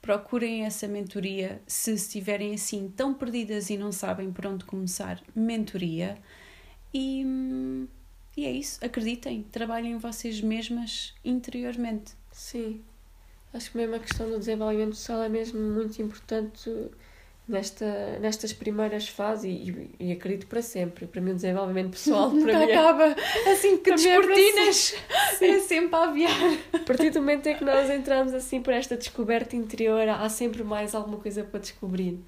procurem 0.00 0.64
essa 0.64 0.86
mentoria 0.86 1.60
se 1.66 1.92
estiverem 1.92 2.54
assim 2.54 2.92
tão 2.96 3.12
perdidas 3.12 3.70
e 3.70 3.76
não 3.76 3.90
sabem 3.90 4.30
por 4.32 4.46
onde 4.46 4.64
começar, 4.64 5.20
mentoria. 5.34 6.16
E, 6.94 7.24
e 8.36 8.46
é 8.46 8.52
isso, 8.52 8.84
acreditem, 8.84 9.42
trabalhem 9.42 9.92
em 9.92 9.98
vocês 9.98 10.40
mesmas 10.40 11.12
interiormente. 11.24 12.12
Sim, 12.30 12.82
acho 13.52 13.72
que 13.72 13.76
mesmo 13.78 13.96
a 13.96 13.98
questão 13.98 14.30
do 14.30 14.38
desenvolvimento 14.38 14.90
pessoal 14.90 15.22
é 15.22 15.28
mesmo 15.28 15.60
muito 15.60 16.00
importante 16.00 16.70
nesta, 17.48 18.18
nestas 18.20 18.52
primeiras 18.52 19.08
fases 19.08 19.44
e, 19.44 19.90
e, 20.00 20.12
acredito 20.12 20.46
para 20.46 20.60
sempre. 20.60 21.06
Para 21.06 21.20
mim, 21.20 21.30
o 21.30 21.34
desenvolvimento 21.34 21.90
pessoal 21.90 22.30
Nunca 22.32 22.52
para 22.52 22.58
mim 22.58 22.70
é 22.70 22.76
acaba 22.76 23.04
é, 23.04 23.52
assim 23.52 23.78
que 23.78 23.92
descortinas, 23.92 24.94
é, 25.40 25.46
é 25.46 25.60
sempre 25.60 25.94
a 25.94 26.04
aviar. 26.04 26.58
A 26.72 26.78
partir 26.80 27.10
do 27.10 27.20
momento 27.20 27.46
em 27.46 27.56
que 27.56 27.64
nós 27.64 27.88
entramos 27.88 28.34
assim 28.34 28.60
por 28.60 28.72
esta 28.72 28.96
descoberta 28.96 29.54
interior, 29.54 30.08
há 30.08 30.28
sempre 30.28 30.64
mais 30.64 30.94
alguma 30.94 31.18
coisa 31.18 31.44
para 31.44 31.60
descobrir. 31.60 32.18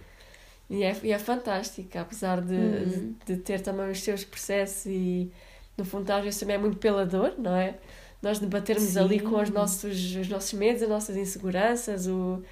E 0.71 0.83
é, 0.85 0.95
e 1.03 1.13
é 1.13 1.19
fantástica, 1.19 2.03
apesar 2.03 2.41
de, 2.41 2.55
uhum. 2.55 3.15
de, 3.25 3.37
de, 3.37 3.43
ter 3.43 3.61
também 3.61 3.91
os 3.91 4.01
seus 4.03 4.23
processos 4.23 4.85
e, 4.87 5.33
no 5.77 5.85
fundo, 5.85 6.11
às 6.11 6.23
vezes 6.23 6.39
também 6.39 6.57
é 6.57 6.59
muito 6.59 6.77
pela 6.77 7.07
dor, 7.07 7.35
não 7.39 7.57
é? 7.57 7.77
Nós 8.21 8.39
debatermos 8.39 8.91
Sim. 8.91 8.99
ali 8.99 9.21
com 9.21 9.41
os 9.41 9.49
nossos, 9.49 10.15
os 10.15 10.29
nossos 10.29 10.53
medos, 10.53 10.83
as 10.83 10.89
nossas 10.89 11.17
inseguranças, 11.17 12.07
o, 12.07 12.43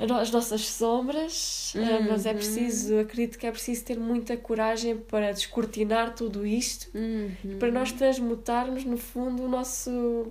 as 0.00 0.30
nossas 0.30 0.66
sombras, 0.66 1.74
uhum. 1.74 2.08
mas 2.08 2.24
é 2.24 2.32
preciso, 2.32 2.98
acredito 2.98 3.38
que 3.38 3.46
é 3.46 3.50
preciso 3.50 3.84
ter 3.84 3.98
muita 3.98 4.34
coragem 4.34 4.96
para 4.96 5.30
descortinar 5.30 6.14
tudo 6.14 6.46
isto, 6.46 6.88
uhum. 6.94 7.58
para 7.58 7.70
nós 7.70 7.92
transmutarmos 7.92 8.84
no 8.84 8.96
fundo 8.96 9.44
o 9.44 9.48
nosso 9.48 10.28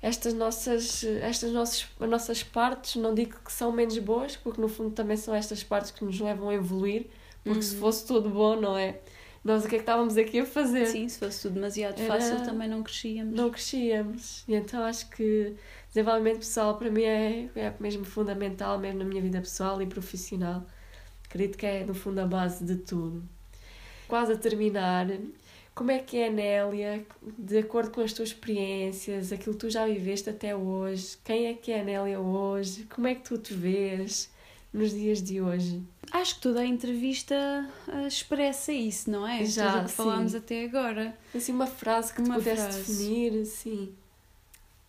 estas 0.00 0.32
nossas 0.34 1.04
estas 1.04 1.52
nossas, 1.52 1.86
as 2.00 2.08
nossas 2.08 2.42
partes, 2.42 2.96
não 2.96 3.14
digo 3.14 3.36
que 3.44 3.52
são 3.52 3.70
menos 3.70 3.96
boas, 3.98 4.36
porque 4.36 4.60
no 4.60 4.68
fundo 4.68 4.90
também 4.90 5.16
são 5.16 5.32
estas 5.32 5.62
partes 5.62 5.92
que 5.92 6.04
nos 6.04 6.18
levam 6.18 6.48
a 6.48 6.54
evoluir, 6.54 7.06
porque 7.44 7.58
uhum. 7.58 7.62
se 7.62 7.76
fosse 7.76 8.04
tudo 8.04 8.28
bom, 8.28 8.60
não 8.60 8.76
é? 8.76 8.98
Nós 9.44 9.64
o 9.64 9.68
que 9.68 9.76
é 9.76 9.78
que 9.78 9.82
estávamos 9.82 10.16
aqui 10.16 10.40
a 10.40 10.46
fazer? 10.46 10.86
Sim, 10.86 11.08
se 11.08 11.18
fosse 11.18 11.42
tudo 11.42 11.54
demasiado 11.54 11.98
fácil 12.02 12.34
Era... 12.34 12.44
também 12.44 12.68
não 12.68 12.82
crescíamos. 12.82 13.34
Não 13.34 13.50
crescíamos. 13.50 14.44
E 14.48 14.54
então 14.54 14.82
acho 14.82 15.08
que 15.10 15.54
desenvolvimento 15.88 16.38
pessoal 16.38 16.76
para 16.76 16.90
mim 16.90 17.02
é, 17.02 17.48
é 17.56 17.74
mesmo 17.80 18.04
fundamental, 18.04 18.78
mesmo 18.78 19.00
na 19.00 19.04
minha 19.04 19.22
vida 19.22 19.40
pessoal 19.40 19.80
e 19.82 19.86
profissional. 19.86 20.64
Acredito 21.24 21.58
que 21.58 21.66
é, 21.66 21.84
no 21.84 21.94
fundo, 21.94 22.20
a 22.20 22.26
base 22.26 22.64
de 22.64 22.76
tudo. 22.76 23.22
Quase 24.06 24.32
a 24.32 24.36
terminar, 24.36 25.06
como 25.74 25.90
é 25.90 25.98
que 25.98 26.16
é, 26.16 26.30
Nélia, 26.30 27.04
de 27.38 27.58
acordo 27.58 27.90
com 27.90 28.00
as 28.00 28.12
tuas 28.12 28.30
experiências, 28.30 29.32
aquilo 29.32 29.54
que 29.54 29.60
tu 29.60 29.70
já 29.70 29.86
viveste 29.86 30.30
até 30.30 30.56
hoje? 30.56 31.18
Quem 31.22 31.46
é 31.46 31.54
que 31.54 31.70
é 31.70 31.80
a 31.80 31.84
Nélia 31.84 32.18
hoje? 32.18 32.84
Como 32.84 33.06
é 33.06 33.14
que 33.14 33.22
tu 33.22 33.36
te 33.36 33.52
vês 33.52 34.30
nos 34.72 34.90
dias 34.90 35.22
de 35.22 35.40
hoje? 35.40 35.82
Acho 36.10 36.36
que 36.36 36.40
toda 36.40 36.60
a 36.60 36.66
entrevista 36.66 37.34
uh, 37.86 38.06
expressa 38.06 38.72
isso, 38.72 39.10
não 39.10 39.26
é? 39.26 39.44
Já, 39.44 39.72
Tudo 39.72 39.82
o 39.82 39.84
que 39.84 39.92
falámos 39.92 40.34
até 40.34 40.64
agora. 40.64 41.14
Assim, 41.34 41.52
uma 41.52 41.66
frase 41.66 42.14
que 42.14 42.22
uma 42.22 42.36
tu 42.36 42.38
pudesse 42.38 42.62
frase. 42.62 42.78
definir, 42.78 43.44
sim 43.44 43.94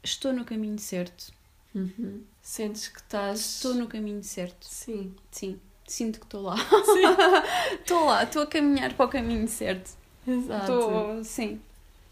estou 0.04 0.34
no 0.34 0.46
caminho 0.46 0.80
certo. 0.80 1.32
Uhum. 1.74 2.24
Sentes 2.42 2.88
que 2.88 3.00
estás. 3.00 3.40
Estou 3.40 3.76
no 3.76 3.88
caminho 3.88 4.24
certo. 4.24 4.66
Sim. 4.66 5.14
Sim. 5.32 5.60
Sinto 5.88 6.20
que 6.20 6.26
estou 6.26 6.44
lá. 6.44 6.56
Estou 7.74 8.06
lá, 8.06 8.24
estou 8.24 8.44
a 8.44 8.48
caminhar 8.48 8.94
para 8.94 9.06
o 9.08 9.10
caminho 9.10 9.48
certo. 9.48 9.98
Exato. 10.28 10.72
Estou, 10.72 11.24
sim. 11.24 11.60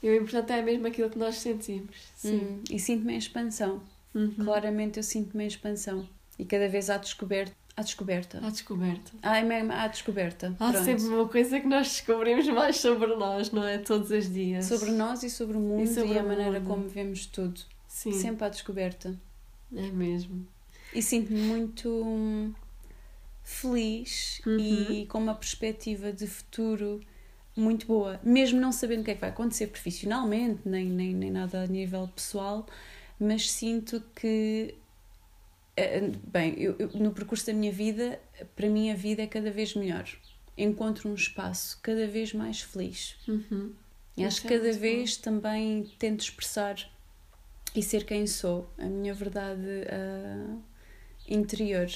E 0.02 0.10
o 0.10 0.16
importante 0.16 0.52
é 0.52 0.62
mesmo 0.64 0.88
aquilo 0.88 1.10
que 1.12 1.18
nós 1.20 1.36
sentimos. 1.36 1.96
Sim. 2.16 2.38
Hum, 2.38 2.64
e 2.72 2.80
sinto-me 2.80 3.14
em 3.14 3.18
expansão. 3.18 3.82
Uhum. 4.16 4.34
Claramente 4.44 4.98
eu 4.98 5.04
sinto-me 5.04 5.44
em 5.44 5.48
expansão. 5.48 6.08
E 6.40 6.46
cada 6.46 6.68
vez 6.68 6.90
há 6.90 6.98
descoberta. 6.98 7.54
À 7.76 7.84
descoberta. 7.84 8.40
À 8.40 8.50
descoberta. 8.50 9.12
Mesmo 9.46 9.72
à 9.72 9.88
descoberta. 9.88 10.56
Há 10.60 10.72
Pronto. 10.72 10.84
sempre 10.84 11.06
uma 11.06 11.28
coisa 11.28 11.60
que 11.60 11.68
nós 11.68 11.88
descobrimos 11.88 12.48
mais 12.48 12.78
sobre 12.78 13.16
nós, 13.16 13.52
não 13.52 13.64
é? 13.64 13.78
Todos 13.78 14.10
os 14.10 14.32
dias. 14.34 14.66
Sobre 14.66 14.90
nós 14.90 15.22
e 15.22 15.30
sobre 15.30 15.58
o 15.58 15.60
mundo 15.60 15.84
e, 15.84 15.88
sobre 15.88 16.14
e 16.14 16.18
a 16.18 16.24
maneira 16.24 16.60
como 16.62 16.88
vemos 16.90 17.28
tudo. 17.28 17.62
Sim. 17.98 18.12
Sempre 18.12 18.46
à 18.46 18.50
descoberta. 18.50 19.20
É 19.76 19.90
mesmo. 19.90 20.48
E 20.94 21.02
sinto-me 21.02 21.42
muito 21.42 22.54
feliz 23.44 24.40
uhum. 24.46 24.60
e 24.60 25.06
com 25.08 25.18
uma 25.18 25.34
perspectiva 25.34 26.14
de 26.14 26.28
futuro 26.28 27.02
muito 27.56 27.88
boa, 27.88 28.20
mesmo 28.24 28.62
não 28.62 28.72
sabendo 28.72 29.02
o 29.02 29.04
que 29.04 29.10
é 29.10 29.16
que 29.16 29.22
vai 29.22 29.32
acontecer 29.32 29.68
profissionalmente, 29.68 30.62
nem, 30.64 30.86
nem, 30.86 31.12
nem 31.12 31.32
nada 31.32 31.64
a 31.64 31.66
nível 31.66 32.08
pessoal, 32.10 32.68
mas 33.20 33.50
sinto 33.50 34.00
que, 34.16 34.76
eh, 35.76 36.12
bem, 36.28 36.54
eu, 36.60 36.76
eu, 36.78 36.90
no 36.90 37.12
percurso 37.12 37.48
da 37.48 37.54
minha 37.54 37.72
vida, 37.72 38.22
para 38.56 38.70
mim 38.70 38.92
a 38.92 38.96
vida 38.96 39.24
é 39.24 39.28
cada 39.28 39.50
vez 39.50 39.74
melhor. 39.74 40.08
Encontro 40.56 41.10
um 41.10 41.16
espaço 41.16 41.80
cada 41.82 42.06
vez 42.06 42.32
mais 42.32 42.62
feliz. 42.62 43.16
Uhum. 43.28 43.74
E 44.16 44.24
acho 44.24 44.42
que 44.42 44.54
é 44.54 44.60
cada 44.60 44.72
vez 44.72 45.18
bom. 45.18 45.24
também 45.24 45.92
tento 45.98 46.22
expressar 46.22 46.88
e 47.76 47.84
ser 47.84 48.06
quem 48.06 48.26
sou, 48.26 48.70
a 48.78 48.86
minha 48.86 49.14
verdade 49.14 49.62
uh, 49.62 50.62
interior. 51.28 51.88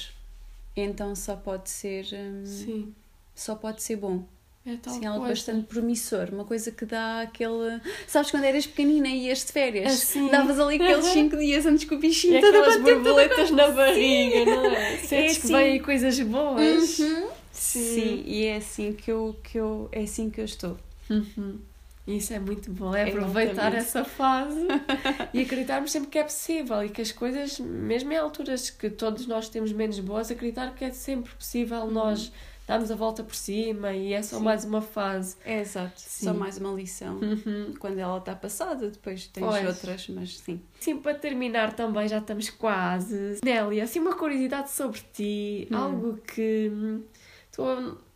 Então 0.76 1.14
só 1.14 1.36
pode 1.36 1.70
ser. 1.70 2.06
Um, 2.12 2.46
Sim. 2.46 2.94
Só 3.34 3.54
pode 3.54 3.82
ser 3.82 3.96
bom. 3.96 4.24
É 4.64 4.76
tal 4.76 4.94
Sim, 4.94 5.06
algo 5.06 5.26
bastante 5.26 5.66
promissor, 5.66 6.28
uma 6.32 6.44
coisa 6.44 6.70
que 6.70 6.84
dá 6.84 7.22
aquele. 7.22 7.80
Sabes 8.06 8.30
quando 8.30 8.44
eras 8.44 8.64
pequenina 8.64 9.08
e 9.08 9.26
ias 9.26 9.44
de 9.44 9.50
férias? 9.50 9.92
Assim. 9.92 10.28
Davas 10.28 10.60
ali 10.60 10.76
aqueles 10.76 11.06
5 11.12 11.36
dias 11.36 11.66
antes 11.66 11.84
com 11.84 11.96
o 11.96 11.98
bichinho 11.98 12.34
e 12.34 12.36
aquelas 12.36 12.80
borboletas 12.80 13.50
na 13.50 13.68
barriga, 13.70 14.44
não 14.44 14.66
é? 14.66 14.98
Sentes 14.98 15.12
é 15.12 15.26
assim. 15.26 15.40
que 15.40 15.46
vêm 15.48 15.82
coisas 15.82 16.20
boas. 16.20 16.98
Uhum. 17.00 17.28
Sim. 17.50 17.94
Sim. 17.94 18.24
e 18.24 18.44
é 18.44 18.56
assim 18.56 18.92
que 18.92 19.10
eu, 19.10 19.36
que 19.42 19.58
eu, 19.58 19.88
é 19.90 20.02
assim 20.02 20.30
que 20.30 20.40
eu 20.40 20.44
estou. 20.44 20.78
Uhum. 21.10 21.58
Isso 22.06 22.32
é 22.32 22.38
muito 22.38 22.70
bom, 22.72 22.94
é 22.94 23.08
aproveitar 23.08 23.74
essa 23.74 24.04
fase 24.04 24.66
e 25.32 25.40
acreditarmos 25.40 25.92
sempre 25.92 26.10
que 26.10 26.18
é 26.18 26.24
possível 26.24 26.84
e 26.84 26.88
que 26.88 27.00
as 27.00 27.12
coisas, 27.12 27.60
mesmo 27.60 28.12
em 28.12 28.16
alturas 28.16 28.70
que 28.70 28.90
todos 28.90 29.26
nós 29.26 29.48
temos 29.48 29.72
menos 29.72 30.00
boas, 30.00 30.30
acreditar 30.30 30.74
que 30.74 30.84
é 30.84 30.90
sempre 30.90 31.32
possível 31.32 31.82
uhum. 31.82 31.92
nós 31.92 32.32
darmos 32.66 32.90
a 32.90 32.96
volta 32.96 33.22
por 33.22 33.34
cima 33.34 33.92
e 33.92 34.12
é 34.12 34.22
só 34.22 34.38
Sim. 34.38 34.44
mais 34.44 34.64
uma 34.64 34.80
fase. 34.80 35.36
É 35.44 35.60
exato, 35.60 35.92
sim. 35.96 36.26
só 36.26 36.34
mais 36.34 36.58
uma 36.58 36.72
lição. 36.72 37.18
Uhum. 37.18 37.74
Quando 37.78 37.98
ela 37.98 38.18
está 38.18 38.34
passada, 38.34 38.88
depois 38.88 39.26
tens 39.28 39.44
pois. 39.44 39.66
outras, 39.66 40.08
mas 40.08 40.38
sim. 40.38 40.60
Sim, 40.80 40.96
para 40.98 41.14
terminar 41.14 41.72
também, 41.72 42.08
já 42.08 42.18
estamos 42.18 42.50
quase. 42.50 43.38
Nélia, 43.44 43.84
assim 43.84 44.00
uma 44.00 44.14
curiosidade 44.14 44.70
sobre 44.70 45.00
ti, 45.12 45.68
hum. 45.70 45.76
algo 45.76 46.16
que 46.18 46.70
tu 47.52 47.62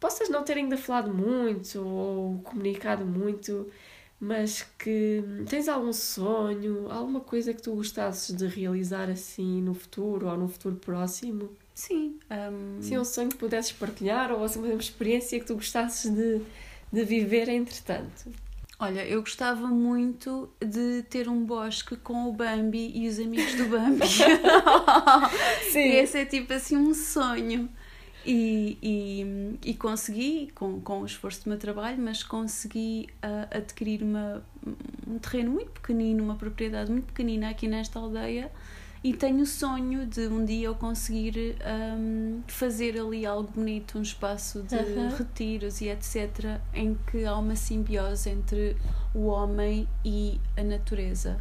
possas 0.00 0.28
não 0.28 0.42
ter 0.42 0.56
ainda 0.56 0.76
falado 0.76 1.12
muito 1.12 1.80
ou 1.80 2.38
comunicado 2.38 3.04
muito, 3.04 3.70
mas 4.18 4.66
que 4.78 5.22
tens 5.48 5.68
algum 5.68 5.92
sonho, 5.92 6.90
alguma 6.90 7.20
coisa 7.20 7.52
que 7.52 7.62
tu 7.62 7.74
gostasses 7.74 8.34
de 8.34 8.46
realizar 8.46 9.10
assim 9.10 9.60
no 9.60 9.74
futuro 9.74 10.26
ou 10.26 10.36
no 10.36 10.48
futuro 10.48 10.76
próximo? 10.76 11.50
Sim. 11.74 12.18
Um... 12.30 12.80
Sim, 12.80 12.98
um 12.98 13.04
sonho 13.04 13.28
que 13.28 13.36
pudesses 13.36 13.72
partilhar 13.72 14.32
ou 14.32 14.42
assim, 14.42 14.58
uma 14.58 14.72
experiência 14.74 15.38
que 15.38 15.44
tu 15.44 15.54
gostasses 15.54 16.10
de, 16.10 16.40
de 16.90 17.04
viver 17.04 17.50
entretanto. 17.50 18.32
Olha, 18.78 19.06
eu 19.06 19.20
gostava 19.20 19.66
muito 19.68 20.50
de 20.60 21.02
ter 21.08 21.28
um 21.28 21.44
bosque 21.44 21.96
com 21.96 22.28
o 22.28 22.32
Bambi 22.32 22.92
e 22.94 23.08
os 23.08 23.18
amigos 23.18 23.54
do 23.54 23.66
Bambi. 23.66 24.06
Sim. 25.70 25.92
Esse 25.92 26.18
é 26.18 26.24
tipo 26.24 26.52
assim 26.52 26.76
um 26.76 26.94
sonho. 26.94 27.70
E, 28.28 28.76
e, 28.82 29.70
e 29.70 29.74
consegui, 29.74 30.50
com, 30.52 30.80
com 30.80 31.02
o 31.02 31.06
esforço 31.06 31.44
do 31.44 31.50
meu 31.50 31.58
trabalho, 31.58 32.02
mas 32.02 32.24
consegui 32.24 33.06
uh, 33.24 33.56
adquirir 33.56 34.02
uma, 34.02 34.42
um 35.06 35.16
terreno 35.18 35.52
muito 35.52 35.70
pequenino, 35.70 36.24
uma 36.24 36.34
propriedade 36.34 36.90
muito 36.90 37.06
pequenina 37.06 37.48
aqui 37.50 37.68
nesta 37.68 38.00
aldeia 38.00 38.50
e 39.06 39.12
tenho 39.12 39.42
o 39.42 39.46
sonho 39.46 40.04
de 40.04 40.26
um 40.26 40.44
dia 40.44 40.66
eu 40.66 40.74
conseguir 40.74 41.56
um, 41.96 42.42
fazer 42.48 42.98
ali 42.98 43.24
algo 43.24 43.48
bonito, 43.52 43.98
um 43.98 44.02
espaço 44.02 44.64
de 44.64 44.74
uhum. 44.74 45.10
retiros 45.16 45.80
e 45.80 45.88
etc., 45.88 46.58
em 46.74 46.98
que 47.08 47.24
há 47.24 47.36
uma 47.36 47.54
simbiose 47.54 48.30
entre 48.30 48.76
o 49.14 49.26
homem 49.26 49.88
e 50.04 50.40
a 50.56 50.64
natureza. 50.64 51.40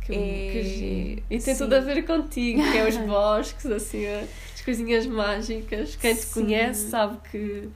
Que, 0.00 0.12
é... 0.12 0.16
que 0.16 1.22
E 1.30 1.38
tem 1.38 1.54
Sim. 1.54 1.64
tudo 1.64 1.74
a 1.74 1.80
ver 1.80 2.02
contigo, 2.04 2.62
que 2.70 2.78
é 2.78 2.88
os 2.88 2.96
bosques, 3.06 3.66
assim, 3.66 4.06
as 4.06 4.60
coisinhas 4.62 5.06
mágicas. 5.06 5.96
Quem 5.96 6.14
te 6.14 6.22
Sim. 6.22 6.42
conhece 6.42 6.90
sabe 6.90 7.18
que 7.30 7.68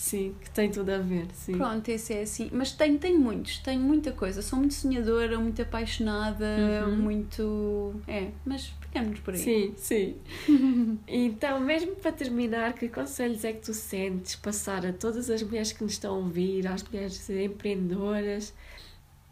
Sim, 0.00 0.34
que 0.40 0.48
tem 0.48 0.70
tudo 0.70 0.90
a 0.92 0.96
ver, 0.96 1.26
sim. 1.34 1.58
Pronto, 1.58 1.86
esse 1.90 2.14
é 2.14 2.22
assim. 2.22 2.48
Mas 2.54 2.72
tenho, 2.72 2.98
tenho 2.98 3.20
muitos, 3.20 3.58
tenho 3.58 3.82
muita 3.82 4.10
coisa. 4.10 4.40
Sou 4.40 4.58
muito 4.58 4.72
sonhadora, 4.72 5.38
muito 5.38 5.60
apaixonada, 5.60 6.86
uhum. 6.86 6.96
muito. 6.96 7.94
É, 8.08 8.28
mas 8.46 8.72
ficamos 8.80 9.20
por 9.20 9.34
aí. 9.34 9.40
Sim, 9.40 9.74
sim. 9.76 10.16
então, 11.06 11.60
mesmo 11.60 11.96
para 11.96 12.12
terminar, 12.12 12.72
que 12.72 12.88
conselhos 12.88 13.44
é 13.44 13.52
que 13.52 13.60
tu 13.60 13.74
sentes 13.74 14.36
passar 14.36 14.86
a 14.86 14.92
todas 14.94 15.28
as 15.28 15.42
mulheres 15.42 15.70
que 15.70 15.84
nos 15.84 15.92
estão 15.92 16.14
a 16.14 16.18
ouvir, 16.18 16.66
às 16.66 16.82
mulheres 16.82 17.28
empreendedoras? 17.28 18.54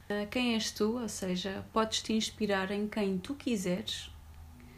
Ah, 0.08 0.26
quem 0.26 0.54
és 0.54 0.70
tu? 0.70 1.00
Ou 1.00 1.08
seja, 1.08 1.64
podes 1.72 2.02
te 2.02 2.12
inspirar 2.12 2.70
em 2.70 2.88
quem 2.88 3.18
tu 3.18 3.34
quiseres. 3.34 4.10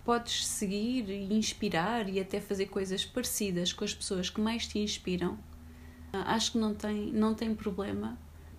Podes 0.05 0.47
seguir 0.47 1.09
e 1.09 1.33
inspirar 1.35 2.09
e 2.09 2.19
até 2.19 2.41
fazer 2.41 2.67
coisas 2.67 3.05
parecidas 3.05 3.73
com 3.73 3.85
as 3.85 3.95
pessoas 3.95 4.31
que 4.31 4.41
mais 4.41 4.67
te 4.67 4.79
inspiram 4.79 5.39
Acho 6.13 6.53
que 6.53 6.59
não 6.59 6.75
tem, 6.75 7.13
não 7.13 7.35
tem 7.35 7.55
problema, 7.55 8.19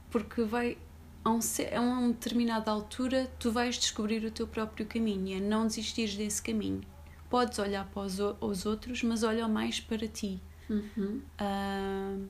porque 0.09 0.43
vai 0.43 0.77
a, 1.23 1.29
um, 1.29 1.39
a 1.75 1.79
uma 1.81 2.07
determinada 2.07 2.71
altura 2.71 3.29
tu 3.37 3.51
vais 3.51 3.77
descobrir 3.77 4.23
o 4.23 4.31
teu 4.31 4.47
próprio 4.47 4.85
caminho, 4.85 5.37
é 5.37 5.41
não 5.41 5.67
desistires 5.67 6.15
desse 6.15 6.41
caminho. 6.41 6.81
Podes 7.29 7.59
olhar 7.59 7.85
para 7.89 8.03
os, 8.03 8.19
os 8.39 8.65
outros, 8.65 9.03
mas 9.03 9.23
olha 9.23 9.47
mais 9.47 9.79
para 9.79 10.07
ti. 10.07 10.41
Uhum. 10.69 11.21
Uh, 11.39 12.27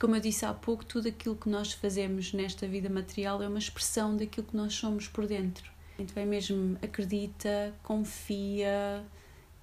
como 0.00 0.16
eu 0.16 0.20
disse 0.20 0.46
há 0.46 0.54
pouco, 0.54 0.84
tudo 0.84 1.08
aquilo 1.08 1.36
que 1.36 1.48
nós 1.48 1.74
fazemos 1.74 2.32
nesta 2.32 2.66
vida 2.66 2.88
material 2.88 3.42
é 3.42 3.46
uma 3.46 3.58
expressão 3.58 4.16
daquilo 4.16 4.46
que 4.46 4.56
nós 4.56 4.72
somos 4.72 5.06
por 5.06 5.26
dentro. 5.26 5.70
Então 5.98 6.22
é 6.22 6.24
mesmo 6.24 6.78
acredita, 6.82 7.74
confia 7.82 9.04